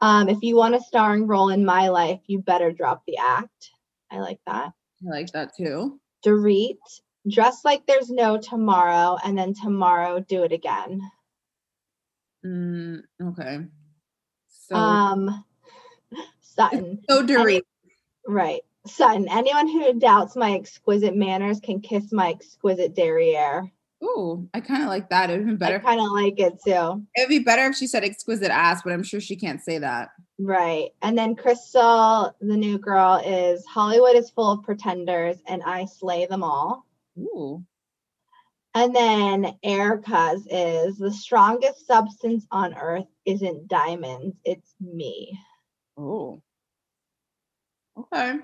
Um, 0.00 0.28
if 0.28 0.38
you 0.42 0.56
want 0.56 0.76
a 0.76 0.80
starring 0.80 1.26
role 1.26 1.48
in 1.48 1.64
my 1.64 1.88
life, 1.88 2.20
you 2.26 2.40
better 2.40 2.70
drop 2.70 3.02
the 3.06 3.18
act. 3.18 3.70
I 4.10 4.20
like 4.20 4.38
that. 4.46 4.72
I 5.04 5.10
like 5.10 5.32
that 5.32 5.56
too. 5.56 5.98
Dorit, 6.24 6.78
dress 7.28 7.64
like 7.64 7.86
there's 7.86 8.10
no 8.10 8.38
tomorrow, 8.38 9.18
and 9.24 9.36
then 9.36 9.54
tomorrow 9.54 10.20
do 10.20 10.44
it 10.44 10.52
again. 10.52 11.00
Mm, 12.44 13.02
okay. 13.22 13.58
So 14.48 14.76
Um, 14.76 15.44
Sutton. 16.58 17.00
so 17.08 17.24
Dorit. 17.24 17.62
Right. 18.26 18.62
Sutton, 18.86 19.28
anyone 19.30 19.68
who 19.68 19.98
doubts 19.98 20.34
my 20.36 20.52
exquisite 20.52 21.14
manners 21.14 21.60
can 21.60 21.80
kiss 21.80 22.12
my 22.12 22.30
exquisite 22.30 22.94
derriere. 22.94 23.70
Ooh, 24.02 24.48
I 24.54 24.60
kind 24.60 24.82
of 24.82 24.88
like 24.88 25.10
that. 25.10 25.28
It 25.28 25.38
would 25.38 25.48
have 25.48 25.58
been 25.58 25.68
I 25.68 25.70
better. 25.72 25.80
kind 25.80 26.00
of 26.00 26.06
like 26.12 26.38
it 26.38 26.54
too. 26.64 27.04
It 27.14 27.20
would 27.20 27.28
be 27.28 27.40
better 27.40 27.66
if 27.66 27.76
she 27.76 27.86
said 27.86 28.04
exquisite 28.04 28.50
ass, 28.50 28.82
but 28.82 28.92
I'm 28.92 29.02
sure 29.02 29.20
she 29.20 29.36
can't 29.36 29.60
say 29.60 29.78
that. 29.78 30.10
Right. 30.38 30.90
And 31.02 31.18
then 31.18 31.34
Crystal, 31.34 32.32
the 32.40 32.56
new 32.56 32.78
girl, 32.78 33.20
is 33.24 33.66
Hollywood 33.66 34.14
is 34.14 34.30
full 34.30 34.52
of 34.52 34.62
pretenders 34.62 35.36
and 35.48 35.62
I 35.64 35.84
slay 35.86 36.26
them 36.26 36.44
all. 36.44 36.86
Ooh. 37.18 37.64
And 38.74 38.94
then 38.94 39.54
Erika's 39.64 40.46
is 40.48 40.98
the 40.98 41.12
strongest 41.12 41.86
substance 41.86 42.46
on 42.52 42.74
earth 42.74 43.06
isn't 43.24 43.66
diamonds, 43.66 44.36
it's 44.44 44.74
me. 44.80 45.36
Oh. 45.96 46.40
Okay. 47.98 48.34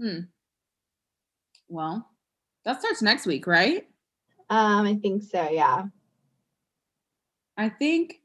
Hmm. 0.00 0.18
Well, 1.68 2.08
that 2.64 2.80
starts 2.80 3.02
next 3.02 3.26
week, 3.26 3.46
right? 3.46 3.86
Um, 4.50 4.86
I 4.86 4.94
think 4.96 5.22
so, 5.22 5.48
yeah. 5.50 5.84
I 7.56 7.68
think 7.68 8.20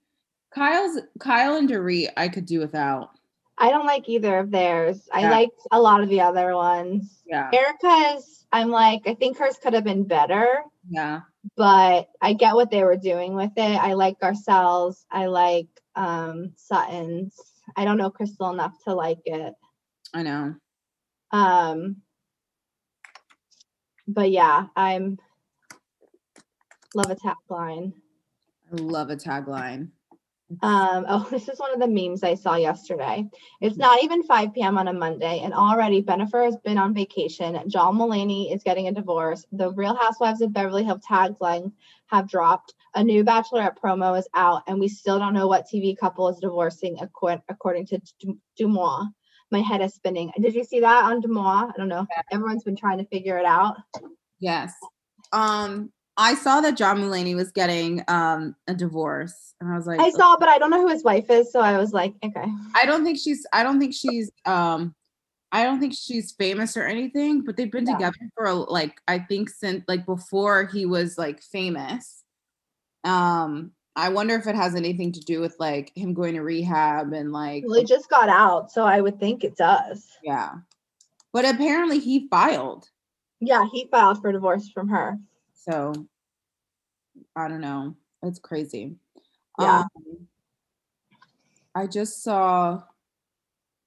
Kyle's 0.53 0.99
Kyle 1.19 1.55
and 1.55 1.67
Dorit 1.69 2.09
I 2.15 2.27
could 2.29 2.45
do 2.45 2.59
without. 2.59 3.09
I 3.57 3.69
don't 3.69 3.85
like 3.85 4.07
either 4.09 4.37
of 4.39 4.51
theirs. 4.51 5.07
I 5.11 5.29
liked 5.29 5.59
a 5.71 5.79
lot 5.79 6.01
of 6.01 6.09
the 6.09 6.21
other 6.21 6.55
ones. 6.55 7.21
Yeah. 7.25 7.49
Erika's, 7.53 8.45
I'm 8.51 8.69
like, 8.69 9.01
I 9.05 9.13
think 9.13 9.37
hers 9.37 9.57
could 9.61 9.73
have 9.73 9.83
been 9.83 10.03
better. 10.05 10.63
Yeah. 10.89 11.21
but 11.55 12.09
I 12.21 12.33
get 12.33 12.55
what 12.55 12.69
they 12.71 12.83
were 12.83 12.97
doing 12.97 13.35
with 13.35 13.51
it. 13.57 13.61
I 13.79 13.93
like 13.93 14.19
Garcelle's. 14.19 15.05
I 15.11 15.27
like 15.27 15.67
um, 15.95 16.51
Sutton's. 16.55 17.39
I 17.75 17.85
don't 17.85 17.97
know 17.97 18.09
Crystal 18.09 18.49
enough 18.49 18.73
to 18.85 18.93
like 18.93 19.19
it. 19.25 19.53
I 20.13 20.23
know. 20.23 20.55
Um, 21.31 21.97
but 24.07 24.29
yeah, 24.31 24.67
I'm 24.75 25.17
love 26.93 27.09
a 27.09 27.15
tagline. 27.15 27.93
I 28.71 28.75
love 28.75 29.09
a 29.09 29.15
tagline. 29.15 29.89
Um, 30.61 31.05
oh, 31.07 31.27
this 31.31 31.49
is 31.49 31.59
one 31.59 31.73
of 31.73 31.79
the 31.79 31.87
memes 31.87 32.23
I 32.23 32.35
saw 32.35 32.55
yesterday. 32.55 33.27
It's 33.61 33.77
not 33.77 34.03
even 34.03 34.23
5 34.23 34.53
p.m. 34.53 34.77
on 34.77 34.87
a 34.87 34.93
Monday, 34.93 35.39
and 35.39 35.53
already 35.53 36.03
Bennifer 36.03 36.45
has 36.45 36.57
been 36.57 36.77
on 36.77 36.93
vacation. 36.93 37.59
John 37.67 37.97
Mulaney 37.97 38.53
is 38.53 38.63
getting 38.63 38.87
a 38.87 38.91
divorce. 38.91 39.45
The 39.51 39.71
Real 39.71 39.95
Housewives 39.95 40.41
of 40.41 40.53
Beverly 40.53 40.83
Hills 40.83 41.01
taglines 41.09 41.71
have 42.07 42.29
dropped. 42.29 42.75
A 42.95 43.03
new 43.03 43.23
Bachelorette 43.23 43.77
promo 43.83 44.17
is 44.19 44.27
out, 44.35 44.61
and 44.67 44.79
we 44.79 44.87
still 44.87 45.17
don't 45.17 45.33
know 45.33 45.47
what 45.47 45.65
TV 45.67 45.97
couple 45.97 46.27
is 46.29 46.37
divorcing, 46.39 46.99
accord- 47.01 47.41
according 47.49 47.87
to 47.87 48.01
Du- 48.19 48.39
Deuxmoi. 48.59 49.07
My 49.53 49.59
head 49.59 49.81
is 49.81 49.93
spinning. 49.93 50.31
Did 50.41 50.55
you 50.55 50.63
see 50.63 50.79
that 50.79 51.03
on 51.03 51.21
Deuxmoi? 51.21 51.69
I 51.71 51.77
don't 51.77 51.87
know. 51.87 52.07
Everyone's 52.31 52.63
been 52.63 52.75
trying 52.75 52.97
to 52.97 53.05
figure 53.05 53.37
it 53.37 53.45
out. 53.45 53.77
Yes. 54.39 54.73
Um, 55.31 55.91
I 56.17 56.33
saw 56.33 56.59
that 56.61 56.75
John 56.75 56.97
Mulaney 56.99 57.35
was 57.35 57.51
getting 57.51 58.03
um 58.07 58.55
a 58.67 58.73
divorce, 58.73 59.53
and 59.61 59.71
I 59.71 59.77
was 59.77 59.85
like, 59.85 59.99
I 59.99 60.09
saw, 60.09 60.37
but 60.37 60.49
I 60.49 60.57
don't 60.57 60.71
know 60.71 60.81
who 60.81 60.89
his 60.89 61.03
wife 61.03 61.29
is, 61.29 61.51
so 61.51 61.59
I 61.59 61.77
was 61.77 61.93
like, 61.93 62.15
okay. 62.25 62.45
I 62.75 62.85
don't 62.85 63.03
think 63.05 63.19
she's. 63.19 63.45
I 63.53 63.61
don't 63.63 63.79
think 63.79 63.93
she's. 63.93 64.31
Um, 64.45 64.95
I 65.51 65.63
don't 65.63 65.79
think 65.79 65.93
she's 65.95 66.31
famous 66.31 66.75
or 66.75 66.83
anything, 66.83 67.41
but 67.41 67.55
they've 67.55 67.71
been 67.71 67.85
Yeah. 67.85 67.93
together 67.93 68.17
for 68.35 68.45
a, 68.45 68.55
like 68.55 68.99
I 69.07 69.19
think 69.19 69.49
since 69.51 69.83
like 69.87 70.05
before 70.07 70.65
he 70.65 70.87
was 70.87 71.15
like 71.17 71.43
famous. 71.43 72.23
Um, 73.03 73.71
I 73.95 74.09
wonder 74.09 74.35
if 74.35 74.47
it 74.47 74.55
has 74.55 74.75
anything 74.75 75.11
to 75.11 75.19
do 75.19 75.39
with 75.39 75.55
like 75.59 75.91
him 75.95 76.13
going 76.13 76.33
to 76.33 76.41
rehab 76.41 77.13
and 77.13 77.31
like 77.31 77.63
Well, 77.65 77.79
he 77.79 77.85
just 77.85 78.09
got 78.09 78.27
out, 78.29 78.71
so 78.71 78.85
I 78.85 79.01
would 79.01 79.19
think 79.19 79.43
it 79.43 79.55
does. 79.55 80.07
yeah. 80.23 80.55
But 81.31 81.45
apparently 81.45 81.99
he 81.99 82.27
filed. 82.27 82.89
Yeah, 83.39 83.65
he 83.71 83.87
filed 83.91 84.21
for 84.21 84.31
divorce 84.31 84.69
from 84.69 84.87
her. 84.89 85.19
So 85.53 85.93
I 87.35 87.47
don't 87.47 87.61
know. 87.61 87.95
It's 88.21 88.39
crazy. 88.39 88.95
Yeah. 89.59 89.83
Um, 89.95 90.27
I 91.75 91.87
just 91.87 92.23
saw 92.23 92.83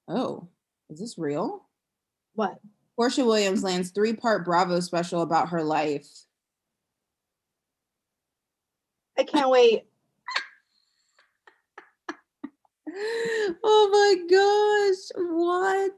oh, 0.07 0.47
is 0.89 0.99
this 0.99 1.17
real? 1.17 1.65
What? 2.35 2.59
Porsha 2.97 3.25
Williams 3.25 3.63
lands 3.63 3.91
three 3.91 4.13
part 4.13 4.45
Bravo 4.45 4.79
special 4.79 5.21
about 5.21 5.49
her 5.49 5.63
life. 5.63 6.07
I 9.17 9.23
can't 9.23 9.49
wait. 9.49 9.85
Oh 13.63 13.89
my 13.91 14.15
gosh, 14.29 15.25
what? 15.35 15.91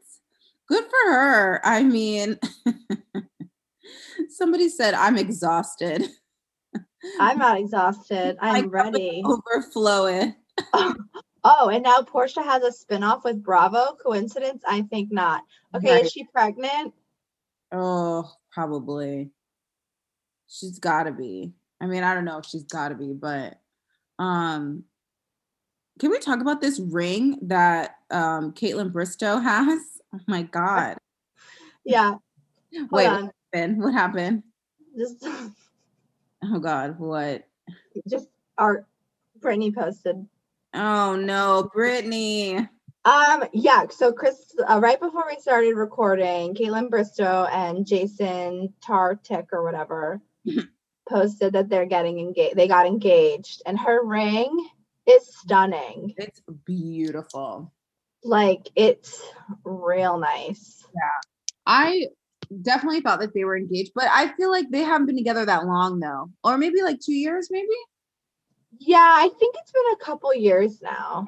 Good 0.67 0.83
for 0.83 1.11
her. 1.11 1.61
I 1.65 1.83
mean, 1.83 2.37
somebody 4.29 4.69
said 4.69 4.93
I'm 4.93 5.17
exhausted. 5.17 6.07
I'm 7.19 7.37
not 7.37 7.59
exhausted. 7.59 8.37
I'm 8.41 8.69
ready. 8.69 9.23
Overflowing. 9.25 10.35
Oh, 11.45 11.69
and 11.69 11.83
now 11.83 12.01
Porsha 12.01 12.43
has 12.43 12.63
a 12.63 12.69
spinoff 12.85 13.23
with 13.23 13.41
Bravo. 13.41 13.95
Coincidence? 14.03 14.61
I 14.67 14.81
think 14.81 15.09
not. 15.09 15.41
Okay, 15.73 15.93
Right. 15.93 16.03
is 16.05 16.11
she 16.11 16.25
pregnant? 16.25 16.93
Oh, 17.71 18.29
probably. 18.51 19.31
She's 20.49 20.79
got 20.79 21.03
to 21.03 21.13
be. 21.13 21.53
I 21.79 21.85
mean, 21.85 22.03
I 22.03 22.13
don't 22.13 22.25
know 22.25 22.39
if 22.39 22.45
she's 22.45 22.65
got 22.65 22.89
to 22.89 22.95
be, 22.95 23.13
but 23.13 23.57
um 24.19 24.83
can 25.99 26.11
we 26.11 26.19
talk 26.19 26.41
about 26.41 26.61
this 26.61 26.79
ring 26.79 27.37
that 27.43 27.97
um 28.09 28.53
Kaitlyn 28.53 28.91
Bristowe 28.91 29.41
has? 29.41 29.79
Oh 30.13 30.19
my 30.27 30.41
god. 30.43 30.97
Yeah. 31.85 32.15
Hold 32.73 32.91
Wait, 32.91 33.07
on. 33.07 33.25
what 33.25 33.33
happened? 33.53 33.83
What 33.83 33.93
happened? 33.93 34.43
Just 34.97 35.27
Oh 36.43 36.59
god, 36.59 36.97
what? 36.99 37.45
just 38.07 38.27
art 38.57 38.85
Britney 39.39 39.73
posted. 39.73 40.25
Oh 40.73 41.15
no, 41.15 41.69
Britney. 41.75 42.67
Um, 43.05 43.45
yeah, 43.53 43.85
so 43.89 44.11
Chris, 44.11 44.53
uh, 44.69 44.79
right 44.79 44.99
before 44.99 45.25
we 45.27 45.39
started 45.39 45.75
recording, 45.75 46.53
Kaitlyn 46.53 46.89
Bristowe 46.89 47.49
and 47.51 47.85
Jason 47.85 48.73
Tartick 48.85 49.47
or 49.51 49.63
whatever 49.63 50.21
posted 51.09 51.53
that 51.53 51.69
they're 51.69 51.85
getting 51.85 52.19
engaged. 52.19 52.55
They 52.55 52.67
got 52.67 52.85
engaged, 52.85 53.61
and 53.65 53.79
her 53.79 54.05
ring 54.05 54.69
is 55.09 55.35
stunning. 55.37 56.13
It's 56.17 56.41
beautiful. 56.65 57.73
Like 58.23 58.69
it's 58.75 59.21
real 59.63 60.17
nice. 60.19 60.83
Yeah. 60.93 61.31
I 61.65 62.07
definitely 62.61 63.01
thought 63.01 63.19
that 63.19 63.33
they 63.33 63.43
were 63.43 63.57
engaged, 63.57 63.91
but 63.95 64.05
I 64.11 64.33
feel 64.35 64.51
like 64.51 64.69
they 64.69 64.81
haven't 64.81 65.07
been 65.07 65.17
together 65.17 65.45
that 65.45 65.65
long 65.65 65.99
though. 65.99 66.29
Or 66.43 66.57
maybe 66.57 66.81
like 66.81 66.99
2 66.99 67.13
years 67.13 67.49
maybe? 67.51 67.67
Yeah, 68.79 69.13
I 69.15 69.29
think 69.39 69.55
it's 69.59 69.71
been 69.71 69.93
a 69.93 70.03
couple 70.03 70.33
years 70.33 70.81
now. 70.81 71.25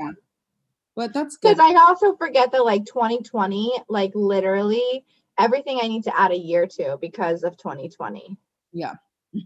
But 0.96 1.14
that's 1.14 1.38
good. 1.38 1.56
Because 1.56 1.60
I 1.60 1.80
also 1.80 2.16
forget 2.16 2.52
that 2.52 2.66
like 2.66 2.86
2020, 2.86 3.72
like 3.88 4.12
literally 4.14 5.06
everything 5.40 5.80
I 5.82 5.88
need 5.88 6.04
to 6.04 6.20
add 6.20 6.32
a 6.32 6.38
year 6.38 6.68
to 6.68 6.98
because 7.00 7.44
of 7.44 7.58
2020. 7.58 8.38
Yeah. 8.74 8.94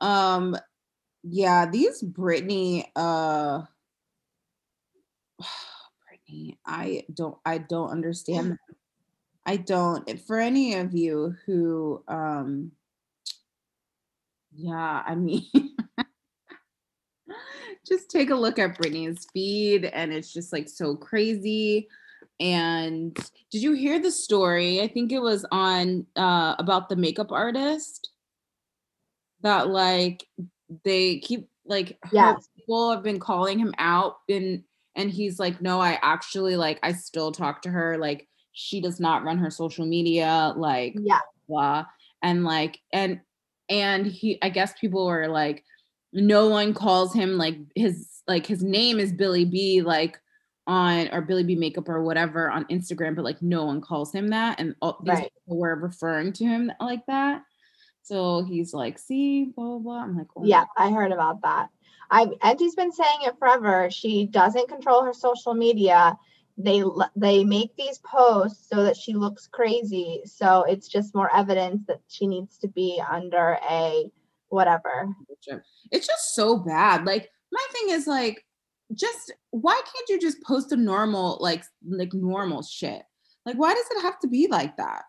um 0.00 0.56
yeah, 1.28 1.66
these 1.66 2.02
Britney 2.02 2.84
uh 2.94 3.62
Britney, 5.42 6.56
I 6.64 7.04
don't 7.12 7.36
I 7.44 7.58
don't 7.58 7.90
understand 7.90 8.52
them. 8.52 8.58
I 9.44 9.56
don't 9.56 10.20
for 10.20 10.38
any 10.38 10.74
of 10.74 10.94
you 10.94 11.34
who 11.44 12.02
um 12.08 12.72
yeah, 14.54 15.02
I 15.04 15.14
mean 15.14 15.44
just 17.86 18.10
take 18.10 18.30
a 18.30 18.34
look 18.34 18.58
at 18.58 18.78
Britney's 18.78 19.26
feed 19.32 19.84
and 19.86 20.12
it's 20.12 20.32
just 20.32 20.52
like 20.52 20.68
so 20.68 20.94
crazy. 20.94 21.88
And 22.38 23.14
did 23.50 23.62
you 23.62 23.72
hear 23.72 23.98
the 23.98 24.10
story? 24.12 24.80
I 24.80 24.88
think 24.88 25.10
it 25.10 25.20
was 25.20 25.44
on 25.50 26.06
uh 26.14 26.54
about 26.58 26.88
the 26.88 26.96
makeup 26.96 27.32
artist 27.32 28.10
that 29.42 29.68
like 29.68 30.26
they 30.84 31.18
keep 31.18 31.48
like 31.64 31.98
Yes. 32.12 32.48
people 32.56 32.90
have 32.92 33.02
been 33.02 33.20
calling 33.20 33.58
him 33.58 33.74
out 33.78 34.16
and 34.28 34.62
and 34.94 35.10
he's 35.10 35.38
like 35.38 35.60
no 35.60 35.80
I 35.80 35.98
actually 36.02 36.56
like 36.56 36.78
I 36.82 36.92
still 36.92 37.32
talk 37.32 37.62
to 37.62 37.70
her 37.70 37.98
like 37.98 38.28
she 38.52 38.80
does 38.80 38.98
not 39.00 39.24
run 39.24 39.38
her 39.38 39.50
social 39.50 39.84
media 39.86 40.52
like 40.56 40.94
Yeah. 40.98 41.20
blah 41.48 41.84
and 42.22 42.44
like 42.44 42.78
and 42.92 43.20
and 43.68 44.06
he 44.06 44.38
i 44.42 44.48
guess 44.48 44.72
people 44.80 45.06
were 45.06 45.28
like 45.28 45.62
no 46.12 46.48
one 46.48 46.72
calls 46.72 47.12
him 47.12 47.36
like 47.36 47.56
his 47.74 48.22
like 48.26 48.46
his 48.46 48.62
name 48.62 48.98
is 48.98 49.12
billy 49.12 49.44
b 49.44 49.82
like 49.82 50.18
on 50.66 51.08
or 51.12 51.20
billy 51.20 51.44
b 51.44 51.54
makeup 51.54 51.88
or 51.88 52.02
whatever 52.02 52.50
on 52.50 52.64
instagram 52.66 53.14
but 53.14 53.24
like 53.24 53.42
no 53.42 53.64
one 53.66 53.80
calls 53.80 54.12
him 54.12 54.28
that 54.28 54.58
and 54.58 54.74
all 54.80 54.98
these 55.04 55.18
Right. 55.18 55.32
people 55.44 55.58
were 55.58 55.74
referring 55.76 56.32
to 56.34 56.44
him 56.44 56.72
like 56.80 57.04
that 57.06 57.42
so 58.06 58.44
he's 58.44 58.72
like 58.72 58.98
see 58.98 59.46
blah 59.46 59.64
blah 59.64 59.78
blah 59.78 60.02
i'm 60.02 60.16
like 60.16 60.28
oh 60.36 60.44
Yeah, 60.44 60.64
I 60.76 60.90
heard 60.92 61.10
about 61.10 61.42
that. 61.42 61.70
I 62.08 62.28
Auntie's 62.42 62.76
been 62.76 62.92
saying 62.92 63.18
it 63.22 63.36
forever. 63.38 63.90
She 63.90 64.26
doesn't 64.26 64.68
control 64.68 65.04
her 65.04 65.12
social 65.12 65.54
media. 65.54 66.16
They 66.56 66.84
they 67.16 67.42
make 67.44 67.74
these 67.76 67.98
posts 67.98 68.68
so 68.68 68.84
that 68.84 68.96
she 68.96 69.14
looks 69.14 69.48
crazy. 69.48 70.22
So 70.24 70.62
it's 70.62 70.86
just 70.86 71.16
more 71.16 71.34
evidence 71.34 71.82
that 71.88 72.00
she 72.06 72.28
needs 72.28 72.58
to 72.58 72.68
be 72.68 73.02
under 73.10 73.58
a 73.68 74.04
whatever. 74.50 75.08
It's 75.90 76.06
just 76.06 76.34
so 76.36 76.58
bad. 76.58 77.04
Like 77.04 77.28
my 77.50 77.66
thing 77.72 77.90
is 77.90 78.06
like 78.06 78.44
just 78.94 79.32
why 79.50 79.74
can't 79.74 80.08
you 80.08 80.20
just 80.20 80.40
post 80.42 80.70
a 80.70 80.76
normal 80.76 81.38
like 81.40 81.64
like 81.84 82.14
normal 82.14 82.62
shit? 82.62 83.02
Like 83.44 83.56
why 83.56 83.74
does 83.74 83.86
it 83.90 84.02
have 84.02 84.20
to 84.20 84.28
be 84.28 84.46
like 84.48 84.76
that? 84.76 85.02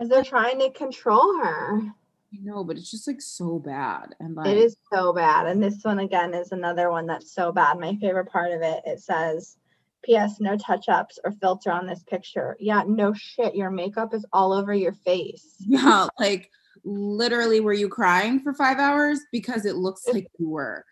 Because 0.00 0.10
they're 0.10 0.24
trying 0.24 0.58
to 0.60 0.70
control 0.70 1.36
her. 1.40 1.78
I 1.78 2.38
know, 2.42 2.64
but 2.64 2.78
it's 2.78 2.90
just 2.90 3.06
like 3.06 3.20
so 3.20 3.58
bad. 3.58 4.14
And 4.18 4.34
like 4.34 4.48
It 4.48 4.56
is 4.56 4.78
so 4.90 5.12
bad. 5.12 5.46
And 5.46 5.62
this 5.62 5.80
one 5.82 5.98
again 5.98 6.32
is 6.32 6.52
another 6.52 6.90
one 6.90 7.06
that's 7.06 7.34
so 7.34 7.52
bad. 7.52 7.78
My 7.78 7.94
favorite 7.96 8.30
part 8.30 8.50
of 8.50 8.62
it, 8.62 8.80
it 8.86 9.00
says, 9.00 9.58
P.S. 10.02 10.40
No 10.40 10.56
touch 10.56 10.88
ups 10.88 11.18
or 11.22 11.32
filter 11.32 11.70
on 11.70 11.86
this 11.86 12.02
picture. 12.04 12.56
Yeah, 12.58 12.82
no 12.86 13.12
shit. 13.12 13.54
Your 13.54 13.70
makeup 13.70 14.14
is 14.14 14.24
all 14.32 14.54
over 14.54 14.72
your 14.72 14.94
face. 14.94 15.56
yeah, 15.58 16.06
like 16.18 16.50
literally 16.82 17.60
were 17.60 17.74
you 17.74 17.90
crying 17.90 18.40
for 18.40 18.54
five 18.54 18.78
hours? 18.78 19.20
Because 19.30 19.66
it 19.66 19.76
looks 19.76 20.08
like 20.08 20.28
you 20.38 20.48
were. 20.48 20.82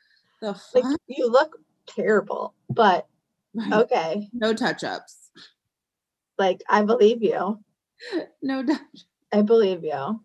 The 0.42 0.52
fuck? 0.52 0.84
Like 0.84 0.98
you 1.06 1.30
look 1.30 1.56
terrible, 1.86 2.52
but 2.68 3.06
okay. 3.72 4.28
No 4.34 4.52
touch-ups. 4.52 5.30
Like 6.38 6.62
I 6.68 6.82
believe 6.82 7.22
you. 7.22 7.58
No 8.42 8.62
doubt. 8.62 8.78
I 9.32 9.42
believe 9.42 9.84
you. 9.84 10.20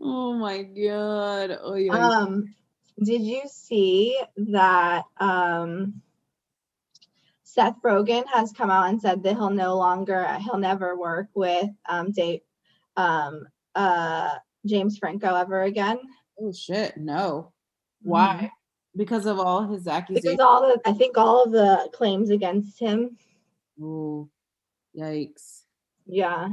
Oh 0.00 0.34
my 0.34 0.62
god. 0.62 1.58
Oh 1.62 1.74
yeah. 1.74 1.92
Um, 1.92 2.54
did 3.02 3.22
you 3.22 3.42
see 3.46 4.18
that 4.36 5.04
um 5.18 6.02
Seth 7.44 7.76
Rogen 7.84 8.24
has 8.32 8.52
come 8.52 8.70
out 8.70 8.88
and 8.88 9.00
said 9.00 9.22
that 9.22 9.34
he'll 9.34 9.50
no 9.50 9.76
longer 9.76 10.26
he'll 10.40 10.58
never 10.58 10.96
work 10.98 11.28
with 11.34 11.68
um 11.88 12.10
Dave 12.12 12.40
um 12.96 13.46
uh 13.74 14.30
James 14.64 14.98
Franco 14.98 15.34
ever 15.34 15.62
again? 15.62 15.98
oh 16.40 16.52
shit. 16.52 16.96
No. 16.96 17.52
Why? 18.02 18.50
Because 18.96 19.26
of 19.26 19.38
all 19.38 19.66
his 19.66 19.84
Because 19.84 19.94
accusations. 19.94 20.40
all 20.40 20.62
the 20.62 20.80
I 20.86 20.92
think 20.92 21.18
all 21.18 21.44
of 21.44 21.52
the 21.52 21.88
claims 21.92 22.30
against 22.30 22.78
him. 22.80 23.18
Ooh, 23.80 24.28
yikes. 24.96 25.62
Yeah. 26.06 26.48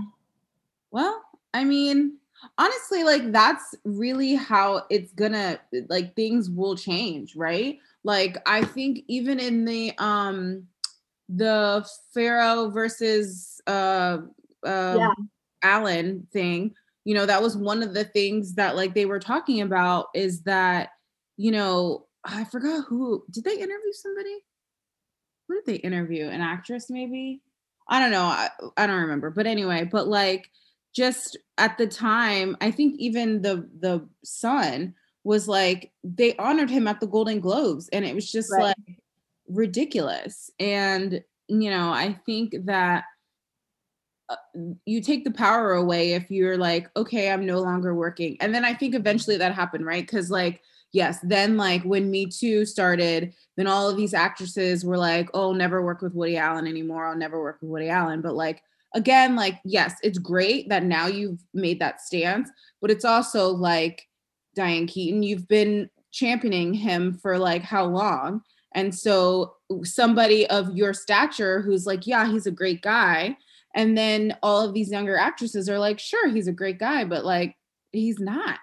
Well, 0.94 1.24
I 1.56 1.66
mean, 1.66 2.20
honestly, 2.60 3.04
like 3.04 3.32
that's 3.34 3.76
really 3.84 4.36
how 4.36 4.86
it's 4.92 5.12
gonna 5.14 5.60
like 5.90 6.16
things 6.16 6.52
will 6.52 6.78
change, 6.78 7.36
right? 7.36 7.80
Like 8.04 8.38
I 8.48 8.64
think 8.64 9.04
even 9.08 9.40
in 9.40 9.66
the 9.66 9.94
um 9.98 10.68
the 11.30 11.88
Farrow 12.14 12.70
versus 12.70 13.62
uh 13.68 14.20
um 14.66 15.00
Yeah. 15.00 15.14
Allen 15.64 16.28
thing, 16.34 16.76
you 17.06 17.16
know, 17.16 17.26
that 17.26 17.42
was 17.42 17.58
one 17.58 17.84
of 17.84 17.96
the 17.96 18.06
things 18.06 18.56
that 18.56 18.76
like 18.76 18.94
they 18.94 19.06
were 19.06 19.20
talking 19.20 19.62
about 19.62 20.08
is 20.14 20.44
that, 20.44 20.90
you 21.38 21.52
know, 21.52 22.08
I 22.26 22.46
forgot 22.46 22.86
who 22.88 23.26
did 23.32 23.46
they 23.46 23.56
interview 23.56 23.94
somebody? 23.94 24.38
Who 25.48 25.56
did 25.56 25.66
they 25.66 25.76
interview? 25.76 26.28
An 26.28 26.42
actress, 26.42 26.90
maybe? 26.90 27.42
I 27.88 28.00
don't 28.00 28.12
know. 28.12 28.26
I, 28.26 28.50
I 28.78 28.88
don't 28.88 29.02
remember. 29.02 29.30
But 29.30 29.48
anyway, 29.48 29.84
but 29.90 30.08
like 30.08 30.50
just 30.94 31.38
at 31.58 31.78
the 31.78 31.88
time, 31.88 32.56
I 32.62 32.72
think 32.72 32.96
even 33.00 33.42
the 33.42 33.68
the 33.80 34.08
son 34.24 34.94
was 35.24 35.48
like 35.48 35.92
they 36.04 36.36
honored 36.38 36.70
him 36.70 36.88
at 36.88 37.00
the 37.00 37.08
Golden 37.08 37.40
Globes 37.40 37.90
and 37.90 38.06
it 38.06 38.16
was 38.16 38.32
just 38.32 38.52
right. 38.52 38.64
like 38.64 39.00
ridiculous. 39.48 40.52
And 40.60 41.24
you 41.48 41.70
know, 41.70 41.90
I 41.90 42.20
think 42.26 42.56
that 42.66 43.06
uh, 44.30 44.36
you 44.86 45.02
take 45.02 45.24
the 45.24 45.32
power 45.32 45.74
away 45.74 46.14
if 46.14 46.32
you're 46.32 46.58
like, 46.58 46.90
okay, 46.96 47.32
I'm 47.32 47.46
no 47.46 47.60
longer 47.60 47.94
working. 47.94 48.38
And 48.40 48.54
then 48.54 48.64
I 48.64 48.74
think 48.74 48.96
eventually 48.96 49.38
that 49.38 49.54
happened, 49.54 49.86
right? 49.86 50.08
Cuz 50.08 50.30
like 50.32 50.62
yes, 50.92 51.20
then 51.24 51.58
like 51.58 51.84
when 51.84 52.12
Me 52.12 52.28
Too 52.28 52.66
started, 52.66 53.34
then 53.58 53.68
all 53.68 53.90
of 53.90 53.98
these 53.98 54.14
actresses 54.14 54.86
were 54.86 54.98
like, 54.98 55.30
oh, 55.34 55.52
never 55.52 55.84
work 55.84 56.02
with 56.02 56.14
Woody 56.14 56.38
Allen 56.38 56.68
anymore. 56.68 57.08
I'll 57.08 57.18
never 57.18 57.42
work 57.42 57.58
with 57.62 57.70
Woody 57.70 57.90
Allen. 57.90 58.22
But 58.22 58.36
like, 58.36 58.62
again, 58.94 59.36
like, 59.36 59.60
yes, 59.64 59.96
it's 60.04 60.18
great 60.18 60.70
that 60.70 60.84
now 60.84 61.08
you've 61.08 61.40
made 61.54 61.80
that 61.80 62.02
stance, 62.02 62.50
but 62.82 62.92
it's 62.92 63.06
also 63.06 63.50
like, 63.50 64.08
Diane 64.56 64.88
Keaton, 64.88 65.24
you've 65.24 65.48
been 65.48 65.90
championing 66.12 66.74
him 66.74 67.14
for 67.14 67.40
like 67.40 67.64
how 67.64 67.86
long? 67.86 68.42
And 68.76 68.94
so 68.94 69.56
somebody 69.84 70.48
of 70.48 70.76
your 70.76 70.94
stature 70.94 71.62
who's 71.62 71.86
like, 71.86 72.06
yeah, 72.06 72.32
he's 72.32 72.46
a 72.46 72.52
great 72.52 72.82
guy. 72.82 73.36
And 73.76 73.98
then 73.98 74.38
all 74.44 74.62
of 74.62 74.76
these 74.76 74.92
younger 74.92 75.18
actresses 75.18 75.68
are 75.68 75.80
like, 75.80 76.00
sure, 76.00 76.30
he's 76.30 76.48
a 76.48 76.52
great 76.52 76.78
guy, 76.78 77.04
but 77.04 77.26
like, 77.26 77.56
he's 77.92 78.20
not 78.20 78.60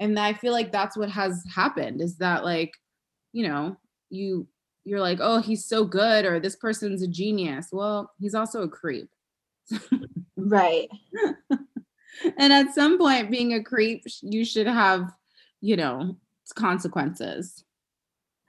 and 0.00 0.18
i 0.18 0.32
feel 0.32 0.52
like 0.52 0.72
that's 0.72 0.96
what 0.96 1.10
has 1.10 1.44
happened 1.54 2.00
is 2.00 2.16
that 2.16 2.42
like 2.42 2.72
you 3.32 3.46
know 3.46 3.76
you 4.08 4.48
you're 4.84 5.00
like 5.00 5.18
oh 5.20 5.38
he's 5.38 5.66
so 5.66 5.84
good 5.84 6.24
or 6.24 6.40
this 6.40 6.56
person's 6.56 7.02
a 7.02 7.06
genius 7.06 7.68
well 7.70 8.10
he's 8.18 8.34
also 8.34 8.62
a 8.62 8.68
creep 8.68 9.08
right 10.36 10.88
and 12.38 12.52
at 12.52 12.74
some 12.74 12.98
point 12.98 13.30
being 13.30 13.54
a 13.54 13.62
creep 13.62 14.04
you 14.22 14.44
should 14.44 14.66
have 14.66 15.12
you 15.60 15.76
know 15.76 16.16
consequences 16.54 17.64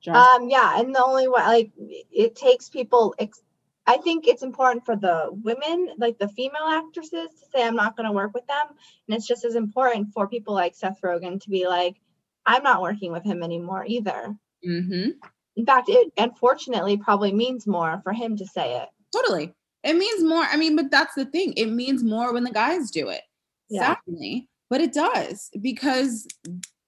um 0.07 0.49
yeah 0.49 0.79
and 0.79 0.95
the 0.95 1.03
only 1.03 1.27
way 1.27 1.41
like 1.41 1.71
it 2.11 2.35
takes 2.35 2.69
people 2.69 3.13
ex- 3.19 3.43
I 3.87 3.97
think 3.97 4.27
it's 4.27 4.43
important 4.43 4.85
for 4.85 4.95
the 4.95 5.29
women, 5.43 5.89
like 5.97 6.19
the 6.19 6.27
female 6.29 6.67
actresses, 6.67 7.29
to 7.31 7.45
say, 7.51 7.65
I'm 7.65 7.75
not 7.75 7.97
going 7.97 8.07
to 8.07 8.13
work 8.13 8.33
with 8.33 8.45
them. 8.47 8.67
And 8.69 9.17
it's 9.17 9.27
just 9.27 9.43
as 9.43 9.55
important 9.55 10.13
for 10.13 10.27
people 10.27 10.53
like 10.53 10.75
Seth 10.75 11.01
Rogen 11.01 11.41
to 11.41 11.49
be 11.49 11.67
like, 11.67 11.99
I'm 12.45 12.63
not 12.63 12.81
working 12.81 13.11
with 13.11 13.23
him 13.23 13.43
anymore 13.43 13.83
either. 13.87 14.35
Mm-hmm. 14.67 15.09
In 15.55 15.65
fact, 15.65 15.89
it 15.89 16.13
unfortunately 16.17 16.97
probably 16.97 17.33
means 17.33 17.67
more 17.67 17.99
for 18.03 18.13
him 18.13 18.37
to 18.37 18.45
say 18.45 18.77
it. 18.77 18.89
Totally. 19.13 19.53
It 19.83 19.95
means 19.95 20.23
more. 20.23 20.43
I 20.43 20.57
mean, 20.57 20.75
but 20.75 20.91
that's 20.91 21.15
the 21.15 21.25
thing. 21.25 21.53
It 21.57 21.67
means 21.67 22.03
more 22.03 22.33
when 22.33 22.43
the 22.43 22.51
guys 22.51 22.91
do 22.91 23.09
it. 23.09 23.21
Yeah. 23.69 23.95
Sadly. 24.05 24.47
But 24.69 24.81
it 24.81 24.93
does 24.93 25.49
because, 25.61 26.27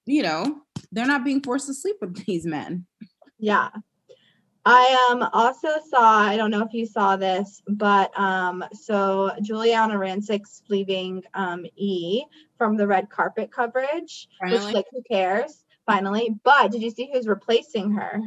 you 0.05 0.23
know, 0.23 0.61
they're 0.91 1.07
not 1.07 1.25
being 1.25 1.41
forced 1.41 1.67
to 1.67 1.73
sleep 1.73 1.97
with 2.01 2.15
these 2.25 2.45
men. 2.45 2.85
Yeah. 3.39 3.69
I 4.65 5.09
um 5.11 5.27
also 5.33 5.67
saw, 5.89 6.19
I 6.19 6.37
don't 6.37 6.51
know 6.51 6.63
if 6.63 6.73
you 6.73 6.85
saw 6.85 7.17
this, 7.17 7.61
but 7.67 8.17
um 8.17 8.63
so 8.73 9.31
Giuliana 9.41 9.95
Rancic's 9.95 10.61
leaving 10.69 11.23
um 11.33 11.65
E 11.75 12.23
from 12.57 12.77
the 12.77 12.87
red 12.87 13.09
carpet 13.09 13.51
coverage, 13.51 14.29
Finally. 14.39 14.65
which 14.65 14.73
like 14.73 14.85
who 14.91 15.01
cares? 15.03 15.65
Finally. 15.85 16.35
But 16.43 16.71
did 16.71 16.81
you 16.81 16.91
see 16.91 17.09
who's 17.11 17.27
replacing 17.27 17.91
her? 17.91 18.21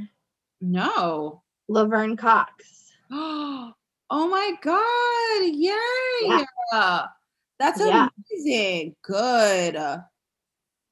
No. 0.60 1.42
Laverne 1.68 2.16
Cox. 2.16 2.92
oh 3.10 3.72
my 4.10 4.52
god. 4.62 5.54
Yay. 5.54 6.38
Yeah. 6.72 7.06
That's 7.58 7.80
amazing. 7.80 8.08
Yeah. 8.44 8.88
Good. 9.02 9.76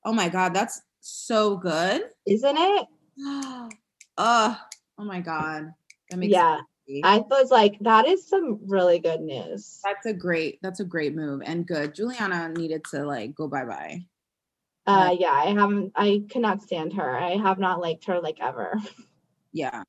Oh 0.05 0.13
my 0.13 0.29
god, 0.29 0.55
that's 0.55 0.83
so 1.01 1.57
good. 1.57 2.03
Isn't 2.27 2.57
it? 2.59 2.87
uh 4.19 4.55
Oh 4.99 5.05
my 5.05 5.21
god. 5.21 5.73
That 6.11 6.19
makes 6.19 6.33
yeah. 6.33 6.61
I 7.03 7.19
was 7.19 7.51
like, 7.51 7.79
that 7.81 8.07
is 8.07 8.27
some 8.27 8.61
really 8.67 8.99
good 8.99 9.23
news. 9.23 9.81
That's 9.85 10.05
a 10.07 10.13
great, 10.13 10.59
that's 10.63 10.81
a 10.81 10.85
great 10.85 11.15
move 11.15 11.43
and 11.45 11.67
good. 11.67 11.95
Giuliana 11.95 12.55
needed 12.57 12.85
to 12.91 13.07
like 13.07 13.35
go 13.35 13.49
bye 13.49 13.65
bye. 13.65 14.05
Uh, 14.87 15.17
yeah, 15.19 15.33
I 15.33 15.47
haven't, 15.47 15.93
I 15.97 16.25
cannot 16.29 16.63
stand 16.63 16.93
her. 16.93 17.17
I 17.19 17.37
have 17.37 17.59
not 17.59 17.81
liked 17.81 18.05
her 18.05 18.21
like 18.21 18.41
ever. 18.41 18.79
Yeah, 19.57 19.85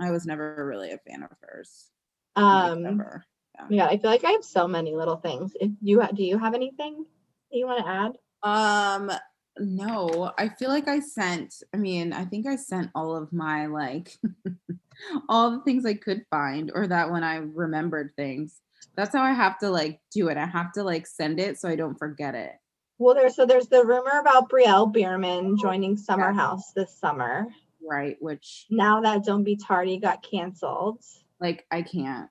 I 0.00 0.10
was 0.12 0.24
never 0.24 0.64
really 0.66 0.92
a 0.92 0.98
fan 1.06 1.22
of 1.22 1.28
hers. 1.42 1.90
Um, 2.36 2.82
like, 2.82 3.06
yeah. 3.54 3.66
yeah, 3.68 3.86
I 3.86 3.98
feel 3.98 4.10
like 4.10 4.24
I 4.24 4.32
have 4.32 4.44
so 4.44 4.68
many 4.68 4.94
little 4.94 5.16
things. 5.16 5.52
If 5.60 5.70
you 5.80 6.02
do, 6.14 6.22
you 6.22 6.38
have 6.38 6.54
anything 6.54 7.04
that 7.50 7.58
you 7.58 7.66
want 7.66 7.84
to 7.84 7.90
add? 7.90 8.18
Um, 8.42 9.10
no, 9.58 10.32
I 10.38 10.48
feel 10.48 10.70
like 10.70 10.88
I 10.88 11.00
sent, 11.00 11.62
I 11.74 11.76
mean, 11.76 12.12
I 12.12 12.24
think 12.24 12.46
I 12.46 12.56
sent 12.56 12.90
all 12.94 13.16
of 13.16 13.32
my 13.32 13.66
like 13.66 14.16
all 15.28 15.50
the 15.50 15.62
things 15.62 15.84
I 15.84 15.94
could 15.94 16.24
find 16.30 16.70
or 16.74 16.86
that 16.86 17.10
when 17.10 17.24
I 17.24 17.36
remembered 17.36 18.12
things. 18.16 18.60
That's 18.96 19.14
how 19.14 19.22
I 19.22 19.32
have 19.32 19.58
to 19.58 19.70
like 19.70 20.00
do 20.12 20.28
it. 20.28 20.36
I 20.36 20.46
have 20.46 20.72
to 20.72 20.82
like 20.82 21.06
send 21.06 21.38
it 21.38 21.58
so 21.58 21.68
I 21.68 21.76
don't 21.76 21.98
forget 21.98 22.34
it. 22.34 22.52
Well, 22.98 23.14
there's 23.14 23.34
so 23.34 23.46
there's 23.46 23.68
the 23.68 23.84
rumor 23.84 24.20
about 24.20 24.50
Brielle 24.50 24.92
Biermann 24.92 25.56
joining 25.58 25.96
Summer. 25.96 26.32
House 26.32 26.72
this 26.72 26.96
summer. 26.98 27.48
Right, 27.82 28.16
which 28.20 28.66
now 28.70 29.00
that 29.00 29.24
Don't 29.24 29.42
Be 29.42 29.56
Tardy 29.56 29.98
got 29.98 30.22
canceled. 30.22 31.02
Like 31.40 31.64
I 31.70 31.82
can't. 31.82 32.28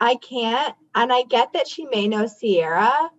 I 0.00 0.16
can't. 0.16 0.74
And 0.94 1.12
I 1.12 1.22
get 1.24 1.52
that 1.52 1.68
she 1.68 1.84
may 1.86 2.08
know 2.08 2.26
Ciara. 2.26 3.10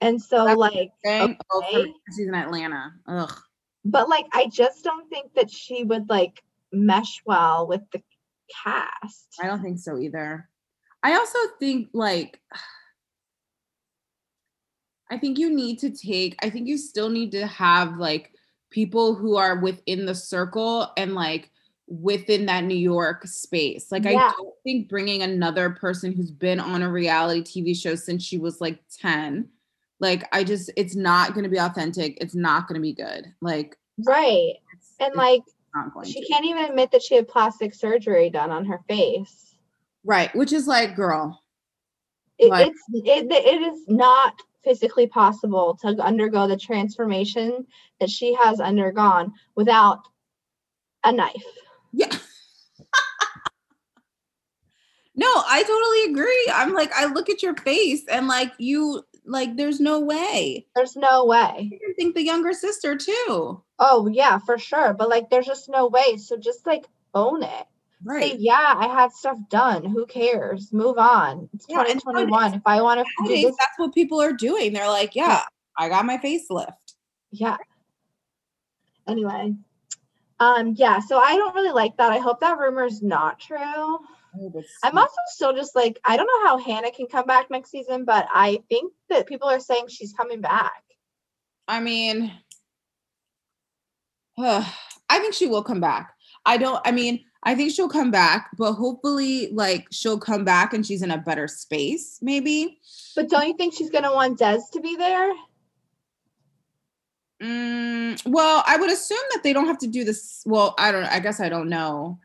and 0.00 0.20
so 0.20 0.44
That's 0.44 0.58
like 0.58 0.90
okay. 1.06 1.36
oh, 1.52 1.86
she's 2.14 2.28
in 2.28 2.34
Atlanta. 2.34 2.92
Ugh. 3.08 3.32
But 3.84 4.08
like 4.08 4.26
I 4.32 4.48
just 4.48 4.84
don't 4.84 5.08
think 5.08 5.34
that 5.34 5.50
she 5.50 5.84
would 5.84 6.08
like 6.08 6.42
mesh 6.72 7.22
well 7.24 7.66
with 7.66 7.82
the 7.92 8.02
cast. 8.62 9.28
I 9.42 9.46
don't 9.46 9.62
think 9.62 9.78
so 9.78 9.98
either. 9.98 10.48
I 11.02 11.14
also 11.14 11.38
think 11.58 11.88
like 11.92 12.40
I 15.10 15.18
think 15.18 15.38
you 15.38 15.54
need 15.54 15.78
to 15.80 15.90
take 15.90 16.36
I 16.42 16.50
think 16.50 16.66
you 16.66 16.76
still 16.76 17.08
need 17.08 17.32
to 17.32 17.46
have 17.46 17.98
like 17.98 18.32
people 18.70 19.14
who 19.14 19.36
are 19.36 19.60
within 19.60 20.06
the 20.06 20.14
circle 20.14 20.90
and 20.96 21.14
like 21.14 21.50
within 21.86 22.46
that 22.46 22.64
New 22.64 22.76
York 22.76 23.26
space. 23.26 23.92
Like 23.92 24.04
yeah. 24.04 24.16
I 24.16 24.32
don't 24.36 24.54
think 24.64 24.88
bringing 24.88 25.22
another 25.22 25.70
person 25.70 26.12
who's 26.12 26.30
been 26.30 26.60
on 26.60 26.82
a 26.82 26.90
reality 26.90 27.42
TV 27.42 27.76
show 27.76 27.94
since 27.94 28.24
she 28.24 28.38
was 28.38 28.60
like 28.60 28.78
10 29.00 29.48
like 30.00 30.28
I 30.32 30.44
just 30.44 30.70
it's 30.76 30.96
not 30.96 31.34
going 31.34 31.44
to 31.44 31.50
be 31.50 31.58
authentic. 31.58 32.18
It's 32.20 32.34
not 32.34 32.68
going 32.68 32.74
to 32.74 32.82
be 32.82 32.92
good. 32.92 33.26
Like 33.40 33.78
right. 34.06 34.54
and 35.00 35.14
like 35.14 35.42
she 36.04 36.20
to. 36.20 36.26
can't 36.26 36.44
even 36.44 36.64
admit 36.64 36.90
that 36.92 37.02
she 37.02 37.16
had 37.16 37.28
plastic 37.28 37.74
surgery 37.74 38.30
done 38.30 38.50
on 38.50 38.64
her 38.64 38.80
face. 38.88 39.56
Right, 40.04 40.34
which 40.34 40.52
is 40.52 40.66
like 40.66 40.94
girl. 40.94 41.40
It, 42.38 42.50
like, 42.50 42.68
it's 42.68 42.80
it, 42.92 43.30
it 43.30 43.62
is 43.62 43.84
not 43.88 44.34
physically 44.62 45.06
possible 45.06 45.78
to 45.80 45.88
undergo 46.02 46.48
the 46.48 46.56
transformation 46.56 47.66
that 48.00 48.10
she 48.10 48.34
has 48.34 48.60
undergone 48.60 49.32
without 49.54 50.00
a 51.04 51.12
knife. 51.12 51.32
Yeah. 51.94 52.10
no, 55.14 55.26
I 55.26 55.62
totally 55.62 56.12
agree. 56.12 56.50
I'm 56.52 56.74
like, 56.74 56.90
I 56.92 57.06
look 57.06 57.30
at 57.30 57.42
your 57.42 57.54
face 57.56 58.02
and 58.10 58.26
like 58.26 58.52
you 58.58 59.04
like, 59.24 59.56
there's 59.56 59.80
no 59.80 60.00
way. 60.00 60.66
There's 60.74 60.96
no 60.96 61.24
way. 61.24 61.38
I 61.88 61.92
think 61.96 62.14
the 62.14 62.24
younger 62.24 62.52
sister 62.52 62.96
too. 62.96 63.62
Oh 63.78 64.08
yeah, 64.12 64.38
for 64.38 64.58
sure. 64.58 64.92
But 64.92 65.08
like, 65.08 65.30
there's 65.30 65.46
just 65.46 65.68
no 65.68 65.86
way. 65.86 66.16
So 66.16 66.36
just 66.36 66.66
like 66.66 66.86
own 67.14 67.42
it. 67.44 67.66
Right. 68.02 68.32
Say, 68.32 68.38
yeah, 68.38 68.74
I 68.76 68.88
had 68.88 69.12
stuff 69.12 69.38
done. 69.48 69.84
Who 69.84 70.04
cares? 70.06 70.72
Move 70.72 70.98
on. 70.98 71.48
It's 71.54 71.64
yeah, 71.68 71.84
2021. 71.84 72.54
If 72.54 72.62
I 72.66 72.82
want 72.82 73.00
to 73.00 73.06
do 73.26 73.34
this, 73.34 73.56
that's 73.58 73.78
what 73.78 73.94
people 73.94 74.20
are 74.20 74.32
doing. 74.32 74.72
They're 74.72 74.88
like, 74.88 75.14
yeah, 75.14 75.42
I 75.78 75.88
got 75.88 76.04
my 76.04 76.18
facelift. 76.18 76.72
Yeah. 77.30 77.56
Anyway. 79.06 79.54
Um, 80.44 80.74
yeah, 80.76 80.98
so 81.00 81.18
I 81.18 81.36
don't 81.36 81.54
really 81.54 81.72
like 81.72 81.96
that. 81.96 82.12
I 82.12 82.18
hope 82.18 82.40
that 82.40 82.58
rumor 82.58 82.84
is 82.84 83.02
not 83.02 83.40
true. 83.40 83.56
Oh, 83.58 84.62
I'm 84.82 84.98
also 84.98 85.16
still 85.28 85.54
just 85.54 85.74
like 85.74 85.98
I 86.04 86.16
don't 86.16 86.26
know 86.26 86.46
how 86.46 86.58
Hannah 86.58 86.90
can 86.90 87.06
come 87.06 87.24
back 87.24 87.50
next 87.50 87.70
season, 87.70 88.04
but 88.04 88.26
I 88.32 88.60
think 88.68 88.92
that 89.08 89.26
people 89.26 89.48
are 89.48 89.60
saying 89.60 89.86
she's 89.88 90.12
coming 90.12 90.42
back. 90.42 90.82
I 91.66 91.80
mean, 91.80 92.30
uh, 94.36 94.68
I 95.08 95.18
think 95.20 95.32
she 95.32 95.46
will 95.46 95.62
come 95.62 95.80
back. 95.80 96.12
I 96.44 96.58
don't. 96.58 96.80
I 96.84 96.90
mean, 96.90 97.24
I 97.44 97.54
think 97.54 97.72
she'll 97.72 97.88
come 97.88 98.10
back, 98.10 98.50
but 98.58 98.74
hopefully, 98.74 99.50
like 99.52 99.86
she'll 99.92 100.18
come 100.18 100.44
back 100.44 100.74
and 100.74 100.84
she's 100.84 101.00
in 101.00 101.10
a 101.10 101.18
better 101.18 101.48
space, 101.48 102.18
maybe. 102.20 102.80
But 103.16 103.30
don't 103.30 103.48
you 103.48 103.56
think 103.56 103.72
she's 103.72 103.90
gonna 103.90 104.12
want 104.12 104.38
Des 104.38 104.60
to 104.72 104.80
be 104.80 104.96
there? 104.96 105.32
Mm, 107.44 108.22
well, 108.24 108.64
I 108.66 108.78
would 108.78 108.90
assume 108.90 109.18
that 109.32 109.42
they 109.42 109.52
don't 109.52 109.66
have 109.66 109.78
to 109.78 109.86
do 109.86 110.02
this. 110.02 110.42
Well, 110.46 110.74
I 110.78 110.90
don't. 110.90 111.04
I 111.04 111.18
guess 111.20 111.40
I 111.40 111.50
don't 111.50 111.68
know 111.68 112.18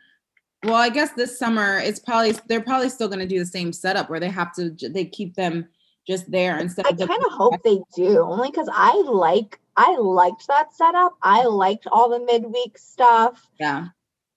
Well, 0.63 0.75
I 0.75 0.87
guess 0.87 1.11
this 1.11 1.37
summer 1.37 1.79
it's 1.79 1.99
probably 1.99 2.35
they're 2.47 2.61
probably 2.61 2.89
still 2.89 3.09
going 3.09 3.19
to 3.19 3.27
do 3.27 3.39
the 3.39 3.45
same 3.45 3.73
setup 3.73 4.09
where 4.09 4.21
they 4.21 4.29
have 4.29 4.53
to 4.55 4.71
they 4.89 5.03
keep 5.03 5.35
them 5.35 5.67
just 6.07 6.31
there 6.31 6.57
instead 6.57 6.85
I 6.87 6.93
kind 6.93 7.09
of 7.25 7.33
hope 7.33 7.61
they 7.63 7.79
do, 7.95 8.21
only 8.21 8.49
because 8.49 8.69
I 8.71 8.95
like 9.01 9.59
I 9.75 9.97
liked 9.97 10.47
that 10.47 10.73
setup. 10.73 11.17
I 11.21 11.43
liked 11.43 11.85
all 11.91 12.09
the 12.09 12.19
midweek 12.19 12.77
stuff. 12.77 13.45
yeah 13.59 13.87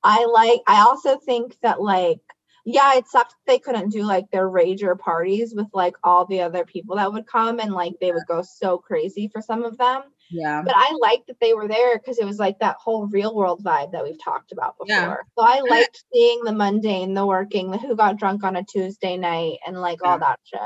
I 0.02 0.24
like. 0.24 0.60
I 0.66 0.80
also 0.80 1.16
think 1.16 1.56
that 1.62 1.80
like, 1.80 2.20
yeah, 2.64 2.96
it 2.96 3.06
sucked 3.06 3.36
they 3.46 3.58
couldn't 3.58 3.90
do 3.90 4.02
like 4.02 4.30
their 4.30 4.48
rager 4.48 4.98
parties 4.98 5.54
with 5.54 5.68
like 5.72 5.94
all 6.02 6.24
the 6.26 6.40
other 6.40 6.64
people 6.64 6.96
that 6.96 7.12
would 7.12 7.26
come 7.26 7.60
and 7.60 7.72
like 7.72 7.92
they 8.00 8.10
would 8.10 8.26
go 8.26 8.42
so 8.42 8.78
crazy 8.78 9.28
for 9.28 9.40
some 9.40 9.64
of 9.64 9.78
them. 9.78 10.02
Yeah 10.32 10.62
But 10.64 10.74
I 10.76 10.96
liked 11.00 11.26
that 11.28 11.38
they 11.40 11.54
were 11.54 11.68
there 11.68 11.98
because 11.98 12.18
it 12.18 12.24
was 12.24 12.38
like 12.38 12.58
that 12.60 12.76
whole 12.80 13.06
real 13.06 13.34
world 13.34 13.62
vibe 13.62 13.92
that 13.92 14.02
we've 14.04 14.22
talked 14.22 14.52
about 14.52 14.76
before. 14.78 14.86
Yeah. 14.88 15.16
So 15.38 15.44
I 15.44 15.60
liked 15.60 16.04
seeing 16.12 16.44
the 16.44 16.52
mundane, 16.52 17.14
the 17.14 17.26
working, 17.26 17.70
the 17.70 17.78
who 17.78 17.94
got 17.96 18.16
drunk 18.18 18.44
on 18.44 18.56
a 18.56 18.64
Tuesday 18.64 19.16
night, 19.16 19.58
and 19.66 19.80
like 19.80 20.02
all 20.04 20.18
that 20.18 20.40
shit. 20.44 20.60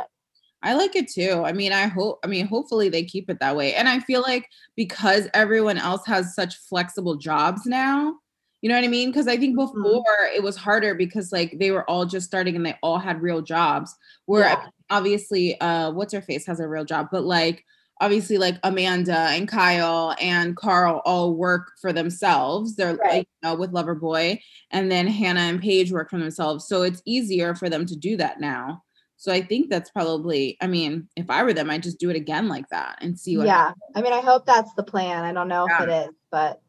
I 0.63 0.75
like 0.75 0.97
it 0.97 1.09
too. 1.09 1.43
I 1.45 1.53
mean, 1.53 1.73
I 1.73 1.87
hope, 1.87 2.19
I 2.25 2.27
mean, 2.27 2.47
hopefully 2.47 2.89
they 2.89 3.05
keep 3.05 3.31
it 3.31 3.39
that 3.41 3.57
way. 3.57 3.75
And 3.75 3.89
I 3.89 4.01
feel 4.01 4.23
like 4.23 4.49
because 4.75 5.29
everyone 5.35 5.79
else 5.79 6.05
has 6.07 6.35
such 6.35 6.57
flexible 6.57 7.17
jobs 7.17 7.67
now, 7.67 8.15
you 8.63 8.69
know 8.69 8.75
what 8.75 8.85
I 8.85 8.89
mean? 8.89 9.11
Because 9.11 9.29
I 9.29 9.37
think 9.37 9.57
Mhm. 9.57 9.67
before 9.67 10.05
it 10.35 10.43
was 10.43 10.57
harder 10.57 10.95
because 10.95 11.31
like 11.31 11.59
they 11.59 11.71
were 11.71 11.89
all 11.89 12.05
just 12.07 12.27
starting 12.27 12.57
and 12.57 12.67
they 12.67 12.75
all 12.83 12.99
had 12.99 13.23
real 13.23 13.43
jobs. 13.43 13.95
Where 14.25 14.45
Yeah. 14.45 14.67
obviously, 14.91 15.61
uh, 15.61 15.93
what's 15.93 16.13
her 16.15 16.23
face 16.23 16.47
has 16.47 16.59
a 16.59 16.67
real 16.69 16.85
job, 16.85 17.09
but 17.13 17.25
like 17.25 17.65
obviously, 18.01 18.39
like 18.39 18.57
Amanda 18.63 19.17
and 19.19 19.49
Kyle 19.49 20.15
and 20.21 20.57
Carl 20.57 21.03
all 21.05 21.35
work 21.35 21.73
for 21.81 21.93
themselves. 21.93 22.77
They're 22.77 22.97
Right. 22.97 23.13
like, 23.13 23.29
you 23.43 23.49
know, 23.49 23.55
with 23.55 23.73
Loverboy, 23.73 24.41
and 24.71 24.91
then 24.91 25.07
Hannah 25.07 25.41
and 25.41 25.61
Paige 25.61 25.93
work 25.93 26.11
for 26.11 26.19
themselves. 26.19 26.67
So 26.67 26.83
it's 26.83 27.03
easier 27.05 27.55
for 27.55 27.69
them 27.69 27.87
to 27.87 27.97
do 27.97 28.17
that 28.17 28.41
now. 28.41 28.83
So 29.19 29.33
I 29.33 29.41
think 29.41 29.71
that's 29.71 29.91
probably, 29.91 30.59
I 30.61 30.67
mean, 30.67 31.09
if 31.17 31.31
I 31.31 31.43
were 31.43 31.55
them, 31.55 31.71
I'd 31.71 31.83
just 31.83 31.99
do 31.99 32.11
it 32.11 32.17
again 32.17 32.49
like 32.49 32.69
that 32.69 32.99
and 33.01 33.19
see 33.19 33.39
what 33.39 33.47
Yeah. 33.47 33.73
I 33.95 34.03
mean, 34.03 34.13
I 34.13 34.21
hope 34.21 34.45
that's 34.45 34.75
the 34.75 34.83
plan. 34.83 35.25
I 35.25 35.33
don't 35.33 35.49
know 35.49 35.67
if 35.71 35.81
it 35.81 35.89
is, 35.89 36.15
but 36.31 36.61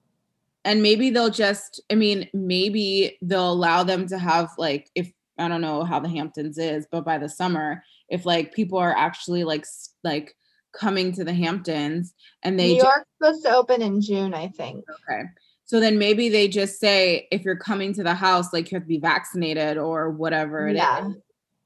and 0.67 0.81
maybe 0.83 1.09
they'll 1.09 1.29
just 1.29 1.79
i 1.89 1.95
mean 1.95 2.27
maybe 2.33 3.17
they'll 3.21 3.53
allow 3.53 3.83
them 3.83 4.05
to 4.05 4.17
have 4.17 4.49
like 4.57 4.89
if 4.95 5.09
i 5.39 5.47
don't 5.47 5.61
know 5.61 5.83
how 5.83 5.99
the 5.99 6.09
hamptons 6.09 6.57
is 6.57 6.85
but 6.91 7.05
by 7.05 7.17
the 7.17 7.29
summer 7.29 7.81
if 8.09 8.25
like 8.25 8.53
people 8.53 8.77
are 8.77 8.95
actually 8.95 9.43
like 9.45 9.65
like 10.03 10.35
coming 10.79 11.11
to 11.13 11.23
the 11.23 11.33
hamptons 11.33 12.13
and 12.43 12.59
they 12.59 12.73
New 12.73 12.83
York's 12.83 13.09
supposed 13.17 13.43
to 13.43 13.51
open 13.55 13.81
in 13.81 13.99
June, 14.01 14.33
I 14.33 14.47
think. 14.49 14.85
okay 15.09 15.23
so 15.65 15.81
then 15.81 15.97
maybe 15.97 16.29
they 16.29 16.47
just 16.47 16.79
say 16.79 17.27
if 17.29 17.41
you're 17.43 17.57
coming 17.57 17.93
to 17.93 18.01
the 18.03 18.13
house 18.13 18.53
like 18.53 18.71
you 18.71 18.75
have 18.77 18.83
to 18.83 18.87
be 18.87 18.99
vaccinated 18.99 19.77
or 19.77 20.11
whatever 20.11 20.67
it 20.69 20.73
is, 20.73 20.77
Yeah. 20.77 21.09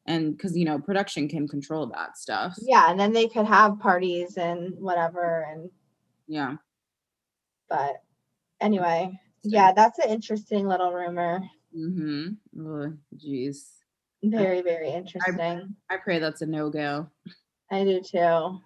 and 0.07 0.36
because 0.36 0.57
you 0.57 0.66
know 0.66 0.80
production 0.80 1.28
can 1.28 1.47
control 1.47 1.86
that 1.88 2.18
stuff 2.18 2.55
Yeah, 2.62 2.89
and 2.89 2.99
then 2.99 3.12
they 3.14 3.28
could 3.28 3.45
have 3.45 3.80
parties 3.80 4.38
and 4.38 4.74
whatever 4.80 5.45
and 5.51 5.70
yeah 6.28 6.55
but 7.70 8.01
anyway, 8.59 9.12
yeah, 9.43 9.72
that's 9.74 9.97
an 9.99 10.09
interesting 10.09 10.68
little 10.68 10.91
rumor. 10.91 11.41
mm-hmm 11.78 12.30
jeez 13.18 13.57
Very, 14.24 14.62
very 14.62 14.89
interesting. 14.91 15.76
i 15.89 15.97
pray 15.97 16.18
that's 16.20 16.41
a 16.41 16.45
no-go 16.45 17.07
I 17.74 17.86
do 17.86 18.01
too. 18.01 18.59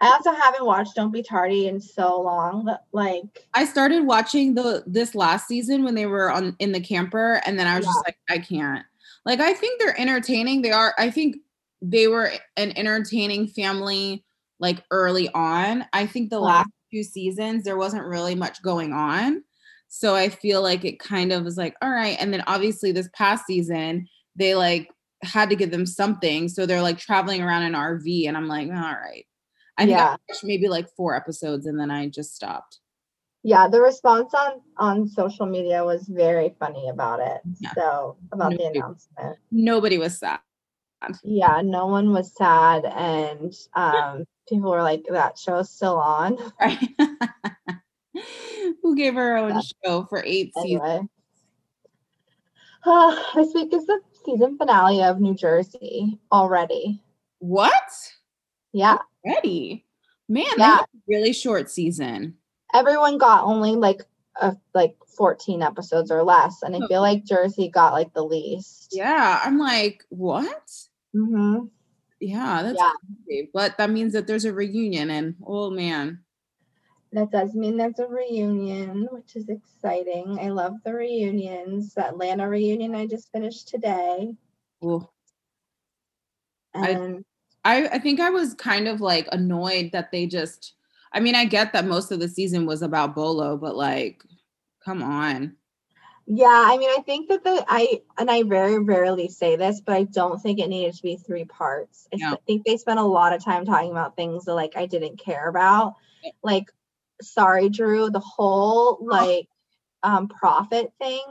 I 0.00 0.08
also 0.08 0.32
haven't 0.32 0.64
watched 0.64 0.94
Don't 0.94 1.10
Be 1.12 1.22
Tardy 1.22 1.66
in 1.68 1.80
so 1.80 2.20
long. 2.20 2.64
but, 2.64 2.84
Like, 2.92 3.46
I 3.54 3.64
started 3.64 4.04
watching 4.06 4.54
the 4.54 4.82
this 4.86 5.14
last 5.14 5.48
season 5.48 5.84
when 5.84 5.94
they 5.94 6.06
were 6.06 6.30
on 6.30 6.54
in 6.58 6.72
the 6.72 6.80
camper, 6.80 7.40
and 7.46 7.58
then 7.58 7.66
I 7.66 7.76
was 7.76 7.86
just 7.86 8.02
like, 8.06 8.16
I 8.30 8.38
can't. 8.38 8.84
Like, 9.24 9.40
I 9.40 9.54
think 9.54 9.80
they're 9.80 9.98
entertaining. 10.00 10.62
They 10.62 10.72
are. 10.72 10.94
I 10.98 11.10
think 11.10 11.36
they 11.80 12.06
were 12.08 12.32
an 12.56 12.76
entertaining 12.76 13.48
family. 13.48 14.24
Like 14.60 14.84
early 14.92 15.28
on, 15.34 15.84
I 15.92 16.06
think 16.06 16.30
the 16.30 16.36
Yeah. 16.36 16.42
last 16.46 16.70
two 16.92 17.02
seasons 17.02 17.64
there 17.64 17.76
wasn't 17.76 18.04
really 18.06 18.36
much 18.36 18.62
going 18.62 18.92
on, 18.92 19.42
so 19.88 20.14
I 20.14 20.28
feel 20.28 20.62
like 20.62 20.84
it 20.84 21.00
kind 21.00 21.32
of 21.32 21.42
was 21.42 21.56
like, 21.56 21.74
all 21.82 21.90
right. 21.90 22.16
And 22.20 22.32
then 22.32 22.44
obviously 22.46 22.92
this 22.92 23.08
past 23.12 23.44
season, 23.46 24.06
they 24.36 24.54
like 24.54 24.88
had 25.24 25.50
to 25.50 25.56
give 25.56 25.72
them 25.72 25.84
something, 25.84 26.48
so 26.48 26.64
they're 26.64 26.80
like 26.82 26.98
traveling 26.98 27.42
around 27.42 27.64
in 27.64 27.72
RV, 27.72 28.28
and 28.28 28.36
I'm 28.36 28.46
like, 28.46 28.68
all 28.68 28.74
right. 28.74 29.26
I 29.82 29.86
think 29.86 29.98
I 29.98 30.02
Yeah. 30.02 30.16
watched 30.28 30.44
maybe 30.44 30.68
like 30.68 30.88
four 30.96 31.14
episodes, 31.16 31.66
and 31.66 31.78
then 31.78 31.90
I 31.90 32.08
just 32.08 32.34
stopped. 32.34 32.78
yeah, 33.44 33.66
the 33.68 33.80
response 33.80 34.32
on 34.34 34.60
on 34.76 35.08
social 35.08 35.46
media 35.46 35.84
was 35.84 36.06
very 36.06 36.54
funny 36.60 36.88
about 36.88 37.18
it. 37.20 37.40
Yeah. 37.58 37.74
So 37.74 38.16
about 38.30 38.56
the 38.56 38.64
announcement. 38.66 39.38
nobody 39.50 39.98
was 39.98 40.18
sad. 40.18 40.40
Yeah, 41.24 41.60
no 41.64 41.86
one 41.86 42.12
was 42.12 42.32
sad, 42.36 42.84
and 42.84 43.52
um, 43.74 44.24
people 44.48 44.70
were 44.70 44.82
like, 44.82 45.02
"That 45.10 45.36
show's 45.38 45.68
still 45.70 45.98
on." 45.98 46.38
Right? 46.60 46.78
Who 48.82 48.94
gave 48.94 49.14
her 49.14 49.36
own 49.36 49.50
Yeah. 49.54 49.60
show 49.84 50.04
for 50.04 50.22
eight 50.24 50.54
seasons? 50.54 50.82
Anyway, 50.82 51.08
this 53.34 53.54
week 53.54 53.72
is 53.74 53.86
the 53.86 54.00
season 54.24 54.56
finale 54.58 55.02
of 55.02 55.20
New 55.20 55.34
Jersey 55.34 56.20
already. 56.30 57.02
What? 57.40 57.90
Yeah, 58.72 58.98
Ready? 59.24 59.84
Man, 60.28 60.44
Yeah. 60.56 60.76
that 60.76 60.80
was 60.92 61.00
a 61.00 61.02
really 61.08 61.32
short 61.32 61.70
season. 61.70 62.36
everyone 62.74 63.18
got 63.18 63.44
only 63.44 63.72
like 63.76 64.00
a, 64.40 64.56
like 64.72 64.96
14 65.16 65.62
episodes 65.62 66.10
or 66.10 66.22
less, 66.22 66.62
and 66.62 66.74
I 66.74 66.80
feel 66.88 67.02
like 67.02 67.24
Jersey 67.24 67.68
got 67.68 67.92
like 67.92 68.14
the 68.14 68.24
least. 68.24 68.88
Yeah, 68.92 69.40
I'm 69.44 69.58
like, 69.58 70.04
what? 70.08 70.70
hmm 71.12 71.66
Yeah, 72.18 72.62
that's 72.62 72.78
Yeah. 72.80 72.92
crazy. 73.26 73.50
But 73.52 73.76
that 73.76 73.90
means 73.90 74.14
that 74.14 74.26
there's 74.26 74.46
a 74.46 74.54
reunion, 74.54 75.10
and 75.10 75.36
oh 75.46 75.68
man, 75.70 76.24
That 77.12 77.30
does 77.30 77.54
mean 77.54 77.76
there's 77.76 77.98
a 77.98 78.06
reunion, 78.08 79.06
which 79.12 79.36
is 79.36 79.50
exciting. 79.50 80.38
I 80.40 80.48
love 80.48 80.76
the 80.82 80.94
reunions. 80.94 81.92
The 81.92 82.08
Atlanta 82.08 82.48
reunion 82.48 82.94
I 82.94 83.06
just 83.06 83.30
finished 83.32 83.68
today, 83.68 84.34
I- 86.74 86.90
and 86.90 87.24
I 87.64 87.86
I 87.88 87.98
think 87.98 88.20
I 88.20 88.30
was 88.30 88.54
kind 88.54 88.88
of 88.88 89.00
like 89.00 89.28
annoyed 89.32 89.90
that 89.92 90.10
they 90.12 90.26
just. 90.26 90.74
I 91.12 91.20
mean, 91.20 91.34
I 91.34 91.44
get 91.44 91.74
that 91.74 91.84
most 91.84 92.10
of 92.10 92.20
the 92.20 92.28
season 92.28 92.64
was 92.64 92.80
about 92.80 93.14
Bolo, 93.14 93.58
but 93.58 93.76
like, 93.76 94.24
come 94.82 95.02
on. 95.02 95.56
Yeah, 96.26 96.46
I 96.46 96.78
mean, 96.78 96.88
I 96.88 97.02
think 97.02 97.28
that 97.28 97.42
the 97.42 97.64
I 97.68 98.00
and 98.16 98.30
I 98.30 98.44
very 98.44 98.78
rarely 98.78 99.28
say 99.28 99.56
this, 99.56 99.80
but 99.80 99.96
I 99.96 100.04
don't 100.04 100.40
think 100.40 100.60
it 100.60 100.68
needed 100.68 100.94
to 100.94 101.02
be 101.02 101.16
three 101.16 101.44
parts. 101.44 102.08
I 102.14 102.36
think 102.46 102.64
they 102.64 102.76
spent 102.76 103.00
a 103.00 103.04
lot 103.04 103.32
of 103.32 103.44
time 103.44 103.64
talking 103.64 103.90
about 103.90 104.16
things 104.16 104.44
that 104.44 104.54
like 104.54 104.76
I 104.76 104.86
didn't 104.86 105.18
care 105.18 105.48
about. 105.48 105.94
Like, 106.42 106.66
sorry, 107.20 107.68
Drew, 107.68 108.08
the 108.10 108.20
whole 108.20 108.98
like 109.00 109.48
um 110.02 110.28
prophet 110.28 110.92
thing. 111.00 111.22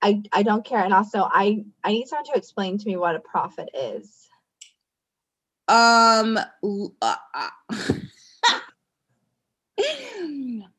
I 0.00 0.22
I 0.32 0.42
don't 0.42 0.64
care. 0.64 0.82
And 0.82 0.94
also 0.94 1.28
I 1.30 1.64
I 1.84 1.92
need 1.92 2.08
someone 2.08 2.24
to 2.26 2.38
explain 2.38 2.78
to 2.78 2.86
me 2.86 2.96
what 2.96 3.14
a 3.16 3.20
prophet 3.20 3.68
is. 3.74 4.27
Um, 5.68 6.38
uh, 7.02 7.14
uh, 7.34 7.48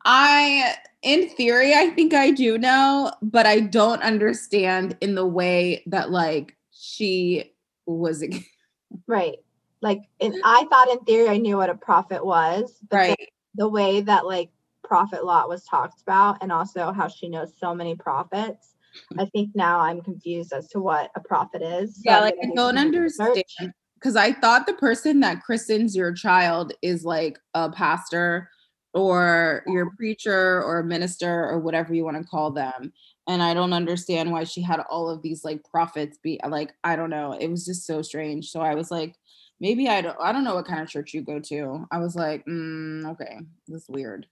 I, 0.05 0.75
in 1.01 1.29
theory, 1.29 1.73
I 1.73 1.91
think 1.91 2.13
I 2.13 2.31
do 2.31 2.57
know, 2.57 3.11
but 3.21 3.45
I 3.45 3.59
don't 3.59 4.01
understand 4.01 4.97
in 5.01 5.15
the 5.15 5.25
way 5.25 5.83
that 5.87 6.11
like 6.11 6.57
she 6.71 7.53
was 7.85 8.23
Right. 9.07 9.37
Like 9.81 10.01
and 10.19 10.33
I 10.43 10.65
thought 10.69 10.89
in 10.89 10.99
theory 10.99 11.29
I 11.29 11.37
knew 11.37 11.57
what 11.57 11.69
a 11.69 11.75
prophet 11.75 12.25
was, 12.25 12.73
but 12.89 13.09
right. 13.09 13.29
the 13.55 13.69
way 13.69 14.01
that 14.01 14.25
like 14.25 14.49
prophet 14.83 15.23
lot 15.23 15.47
was 15.47 15.63
talked 15.65 16.01
about 16.01 16.37
and 16.41 16.51
also 16.51 16.91
how 16.91 17.07
she 17.07 17.29
knows 17.29 17.53
so 17.59 17.75
many 17.75 17.95
prophets. 17.95 18.75
i 19.19 19.25
think 19.25 19.49
now 19.53 19.79
i'm 19.79 20.01
confused 20.01 20.51
as 20.51 20.67
to 20.69 20.79
what 20.79 21.11
a 21.15 21.19
prophet 21.19 21.61
is 21.61 21.95
so 21.95 22.01
Yeah, 22.09 22.19
like 22.21 22.35
I 22.41 22.47
do 22.47 22.53
don't 22.55 22.77
understand. 22.77 23.35
research. 23.35 23.69
Because 23.99 24.15
I 24.15 24.31
thought 24.33 24.65
the 24.65 24.73
person 24.73 25.19
that 25.19 25.43
christens 25.43 25.95
your 25.95 26.13
child 26.13 26.73
is 26.81 27.03
like 27.03 27.37
a 27.53 27.69
pastor 27.69 28.49
or 28.93 29.63
your 29.67 29.91
preacher 29.91 30.63
or 30.63 30.79
a 30.79 30.83
minister 30.83 31.47
or 31.47 31.59
whatever 31.59 31.93
you 31.93 32.03
want 32.03 32.17
to 32.17 32.23
call 32.23 32.51
them. 32.51 32.91
And 33.27 33.43
I 33.43 33.53
don't 33.53 33.73
understand 33.73 34.31
why 34.31 34.43
she 34.45 34.61
had 34.61 34.79
all 34.89 35.09
of 35.09 35.21
these 35.21 35.43
like 35.43 35.63
prophets 35.63 36.17
be 36.23 36.39
like, 36.47 36.73
I 36.83 36.95
don't 36.95 37.11
know. 37.11 37.33
It 37.33 37.47
was 37.47 37.65
just 37.65 37.85
so 37.85 38.01
strange. 38.01 38.49
So 38.49 38.61
I 38.61 38.73
was 38.73 38.89
like, 38.89 39.15
maybe 39.59 39.87
I 39.87 40.01
don't 40.01 40.17
I 40.19 40.31
don't 40.31 40.43
know 40.43 40.55
what 40.55 40.65
kind 40.65 40.81
of 40.81 40.89
church 40.89 41.13
you 41.13 41.21
go 41.21 41.39
to. 41.39 41.85
I 41.91 41.99
was 41.99 42.15
like, 42.15 42.45
mm, 42.45 43.05
okay, 43.11 43.37
this 43.67 43.83
is 43.83 43.89
weird. 43.89 44.25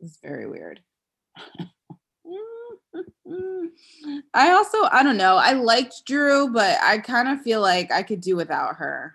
This 0.00 0.10
is 0.10 0.18
very 0.22 0.46
weird. 0.46 0.80
I 4.34 4.50
also, 4.50 4.78
I 4.90 5.02
don't 5.02 5.16
know. 5.16 5.36
I 5.36 5.52
liked 5.52 6.04
Drew, 6.06 6.48
but 6.52 6.78
I 6.82 6.98
kind 6.98 7.28
of 7.28 7.42
feel 7.42 7.60
like 7.60 7.92
I 7.92 8.02
could 8.02 8.20
do 8.20 8.36
without 8.36 8.76
her. 8.76 9.14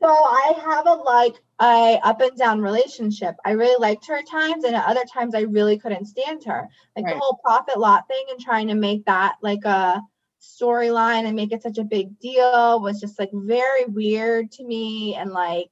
So 0.00 0.08
I 0.08 0.54
have 0.64 0.86
a 0.86 0.94
like 0.94 1.34
a 1.60 2.00
up 2.02 2.20
and 2.20 2.36
down 2.36 2.60
relationship. 2.60 3.36
I 3.44 3.52
really 3.52 3.80
liked 3.80 4.06
her 4.08 4.16
at 4.16 4.28
times, 4.28 4.64
and 4.64 4.74
at 4.74 4.84
other 4.86 5.04
times 5.04 5.34
I 5.34 5.42
really 5.42 5.78
couldn't 5.78 6.06
stand 6.06 6.42
her. 6.44 6.68
Like 6.96 7.04
Right. 7.04 7.14
the 7.14 7.20
whole 7.20 7.38
prophet 7.44 7.78
Lot 7.78 8.08
thing 8.08 8.24
and 8.30 8.40
trying 8.40 8.66
to 8.68 8.74
make 8.74 9.04
that 9.04 9.36
like 9.42 9.64
a 9.64 10.02
storyline 10.40 11.26
and 11.26 11.36
make 11.36 11.52
it 11.52 11.62
such 11.62 11.78
a 11.78 11.84
big 11.84 12.18
deal 12.18 12.80
was 12.80 13.00
just 13.00 13.18
like 13.18 13.30
very 13.32 13.84
weird 13.84 14.50
to 14.52 14.64
me, 14.64 15.14
and 15.14 15.30
like 15.30 15.70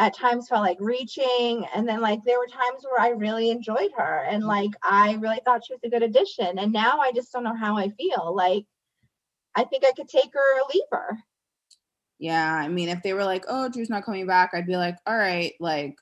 at 0.00 0.14
times 0.14 0.48
felt 0.48 0.62
like 0.62 0.78
reaching. 0.80 1.66
And 1.74 1.86
then 1.86 2.00
like 2.00 2.24
there 2.24 2.38
were 2.38 2.46
times 2.46 2.84
where 2.84 2.98
I 2.98 3.10
really 3.10 3.50
enjoyed 3.50 3.90
her, 3.96 4.24
and 4.28 4.44
like 4.44 4.70
I 4.82 5.12
really 5.20 5.40
thought 5.44 5.64
she 5.64 5.74
was 5.74 5.84
a 5.84 5.90
good 5.90 6.02
addition. 6.02 6.58
And 6.58 6.72
now 6.72 6.98
I 7.00 7.12
just 7.12 7.30
don't 7.32 7.44
know 7.44 7.54
how 7.54 7.76
I 7.76 7.90
feel. 7.90 8.34
Like 8.34 8.64
I 9.54 9.64
think 9.64 9.84
I 9.84 9.92
could 9.92 10.08
take 10.08 10.32
her 10.32 10.58
or 10.58 10.62
leave 10.72 10.84
her. 10.90 11.18
Yeah, 12.18 12.52
I 12.52 12.68
mean, 12.68 12.88
if 12.88 13.02
they 13.02 13.12
were 13.12 13.24
like, 13.24 13.44
"Oh, 13.48 13.68
Drew's 13.68 13.90
not 13.90 14.04
coming 14.04 14.26
back," 14.26 14.50
I'd 14.54 14.66
be 14.66 14.76
like, 14.76 14.96
"All 15.06 15.16
right, 15.16 15.52
like 15.60 15.96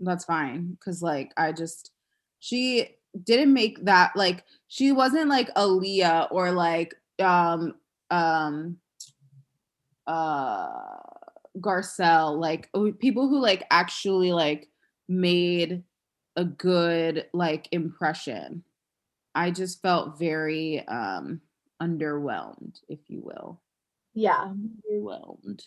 that's 0.00 0.24
fine." 0.24 0.76
Cuz 0.84 1.00
like 1.00 1.32
I 1.36 1.52
just 1.52 1.92
she 2.40 2.96
didn't 3.22 3.52
make 3.54 3.84
that 3.84 4.16
like 4.16 4.44
she 4.66 4.90
wasn't 4.90 5.28
like 5.28 5.54
Aaliyah 5.54 6.28
or 6.32 6.50
like 6.50 6.94
um 7.20 7.74
um 8.10 8.78
uh 10.08 10.98
Garcelle, 11.60 12.38
like 12.38 12.68
oh, 12.74 12.92
people 12.92 13.28
who 13.28 13.40
like 13.40 13.64
actually 13.70 14.32
like 14.32 14.68
made 15.08 15.82
a 16.36 16.44
good 16.44 17.26
like 17.32 17.68
impression. 17.72 18.64
I 19.34 19.50
just 19.50 19.82
felt 19.82 20.18
very 20.18 20.86
um 20.88 21.40
underwhelmed, 21.80 22.80
if 22.88 23.00
you 23.08 23.20
will. 23.22 23.60
Yeah. 24.14 24.52
Underwhelmed. 24.90 25.62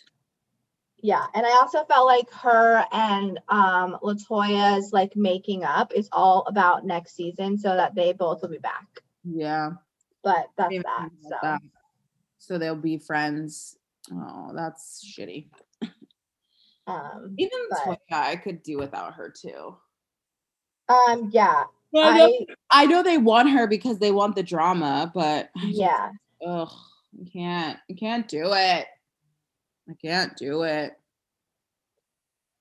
Yeah, 1.00 1.26
and 1.32 1.46
I 1.46 1.50
also 1.50 1.84
felt 1.84 2.06
like 2.06 2.30
her 2.32 2.84
and 2.92 3.38
um 3.48 3.98
Latoya's 4.02 4.92
like 4.92 5.14
making 5.14 5.64
up 5.64 5.92
is 5.94 6.08
all 6.12 6.44
about 6.48 6.84
next 6.84 7.14
season 7.14 7.56
so 7.56 7.76
that 7.76 7.94
they 7.94 8.12
both 8.12 8.42
will 8.42 8.48
be 8.48 8.58
back. 8.58 8.86
Yeah. 9.24 9.72
But 10.24 10.50
that's 10.56 10.74
that. 10.74 11.10
So 11.22 11.36
that. 11.42 11.60
So 12.38 12.58
they'll 12.58 12.74
be 12.74 12.98
friends. 12.98 13.76
Oh, 14.12 14.52
that's 14.54 15.04
shitty. 15.04 15.46
Um 16.88 17.34
Even 17.38 17.58
Toya, 17.84 17.96
I 18.10 18.36
could 18.36 18.62
do 18.62 18.78
without 18.78 19.14
her 19.14 19.30
too. 19.30 19.76
um 20.88 21.30
yeah, 21.32 21.64
I 21.94 22.18
know, 22.18 22.46
I 22.70 22.86
know 22.86 23.02
they 23.02 23.18
want 23.18 23.50
her 23.50 23.66
because 23.66 23.98
they 23.98 24.12
want 24.12 24.36
the 24.36 24.42
drama, 24.42 25.10
but 25.14 25.50
I 25.56 25.66
just- 25.66 25.78
yeah. 25.78 26.10
ugh, 26.44 26.72
I 27.20 27.30
can't. 27.30 27.78
I 27.90 27.94
can't 27.94 28.28
do 28.28 28.52
it. 28.52 28.86
I 29.88 29.94
can't 30.02 30.36
do 30.36 30.62
it. 30.62 30.92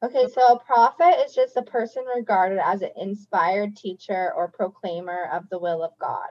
Okay, 0.04 0.28
so 0.32 0.42
a 0.54 0.60
prophet 0.60 1.16
is 1.26 1.34
just 1.34 1.58
a 1.58 1.64
person 1.64 2.06
regarded 2.16 2.60
as 2.64 2.84
an 2.84 2.92
inspired 2.98 3.76
teacher 3.76 4.32
or 4.34 4.48
proclaimer 4.48 5.30
of 5.34 5.50
the 5.50 5.58
will 5.58 5.84
of 5.84 5.92
God. 6.00 6.30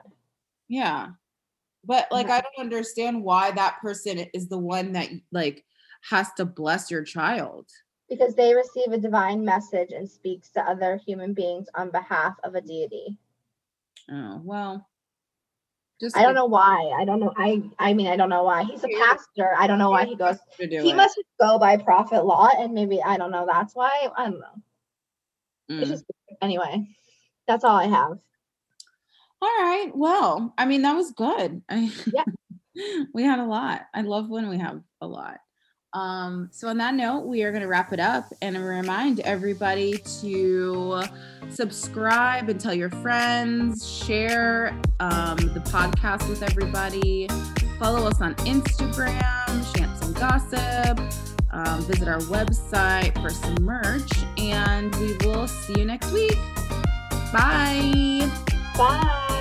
Yeah. 0.69 1.09
But 1.83 2.07
like 2.11 2.27
Mhm. 2.27 2.31
I 2.31 2.41
don't 2.41 2.59
understand 2.59 3.23
why 3.23 3.51
that 3.51 3.79
person 3.81 4.19
is 4.33 4.47
the 4.47 4.57
one 4.57 4.93
that 4.93 5.09
like 5.31 5.65
has 6.09 6.31
to 6.33 6.45
bless 6.45 6.89
your 6.89 7.03
child. 7.03 7.69
Because 8.09 8.35
they 8.35 8.53
receive 8.55 8.91
a 8.91 8.97
divine 8.97 9.43
message 9.43 9.91
and 9.91 10.09
speaks 10.09 10.49
to 10.51 10.61
other 10.61 10.97
human 11.05 11.33
beings 11.33 11.67
on 11.75 11.91
behalf 11.91 12.35
of 12.43 12.55
a 12.55 12.61
deity. 12.61 13.17
Oh, 14.09 14.41
well. 14.43 14.87
Just 15.99 16.15
I 16.15 16.21
don't 16.23 16.35
know 16.35 16.45
why. 16.45 16.93
I 16.97 17.05
don't 17.05 17.19
know. 17.19 17.33
I 17.35 17.63
I 17.79 17.93
mean 17.93 18.07
I 18.07 18.15
don't 18.15 18.29
know 18.29 18.43
why. 18.43 18.63
He's 18.63 18.83
a 18.83 18.87
pastor. 18.87 19.51
I 19.57 19.65
don't 19.67 19.79
know 19.79 19.89
why 19.89 20.05
he 20.05 20.15
goes 20.15 20.37
he 20.59 20.91
it. 20.91 20.95
must 20.95 21.15
just 21.15 21.27
go 21.41 21.57
by 21.57 21.75
prophet 21.77 22.23
law 22.23 22.49
and 22.57 22.73
maybe 22.73 23.01
i 23.01 23.17
don't 23.17 23.31
know 23.31 23.45
that's 23.47 23.75
why 23.75 24.07
i 24.17 24.23
don't 24.25 24.39
know 24.39 24.55
it's 25.69 25.87
Mm. 25.89 25.91
just 25.91 26.05
anyway 26.41 26.83
that's 27.47 27.63
all 27.63 27.75
i 27.75 27.85
have 27.85 28.17
All 29.41 29.47
right. 29.59 29.91
Well, 29.93 30.53
I 30.57 30.65
mean, 30.65 30.81
that 30.83 30.95
was 30.95 31.11
good. 31.11 31.61
I, 31.69 31.91
Yeah. 32.13 32.23
we 33.13 33.23
had 33.23 33.39
a 33.39 33.45
lot. 33.45 33.81
I 33.93 34.01
love 34.01 34.29
when 34.29 34.49
we 34.49 34.57
have 34.57 34.81
a 35.01 35.07
lot. 35.07 35.39
Um, 35.97 36.49
so 36.51 36.67
on 36.67 36.77
that 36.77 36.93
note, 36.93 37.21
we 37.21 37.43
are 37.43 37.51
going 37.51 37.63
to 37.63 37.67
wrap 37.67 37.91
it 37.91 37.99
up 37.99 38.31
and 38.43 38.55
remind 38.63 39.19
everybody 39.21 39.97
to 40.21 41.01
subscribe 41.49 42.49
and 42.49 42.59
tell 42.59 42.73
your 42.73 42.91
friends, 42.91 43.87
share 43.89 44.79
um, 44.99 45.37
the 45.37 45.61
podcast 45.65 46.29
with 46.29 46.43
everybody, 46.43 47.27
follow 47.79 48.07
us 48.07 48.21
on 48.21 48.35
Instagram, 48.35 49.21
Shants 49.73 50.05
and 50.05 50.15
Gossip, 50.15 50.99
um, 51.51 51.81
visit 51.85 52.07
our 52.07 52.19
website 52.21 53.19
for 53.19 53.31
some 53.31 53.55
merch, 53.63 54.11
and 54.37 54.95
we 54.97 55.17
will 55.25 55.47
see 55.47 55.79
you 55.79 55.85
next 55.85 56.11
week. 56.11 56.37
Bye. 57.33 58.29
bye 58.77 59.36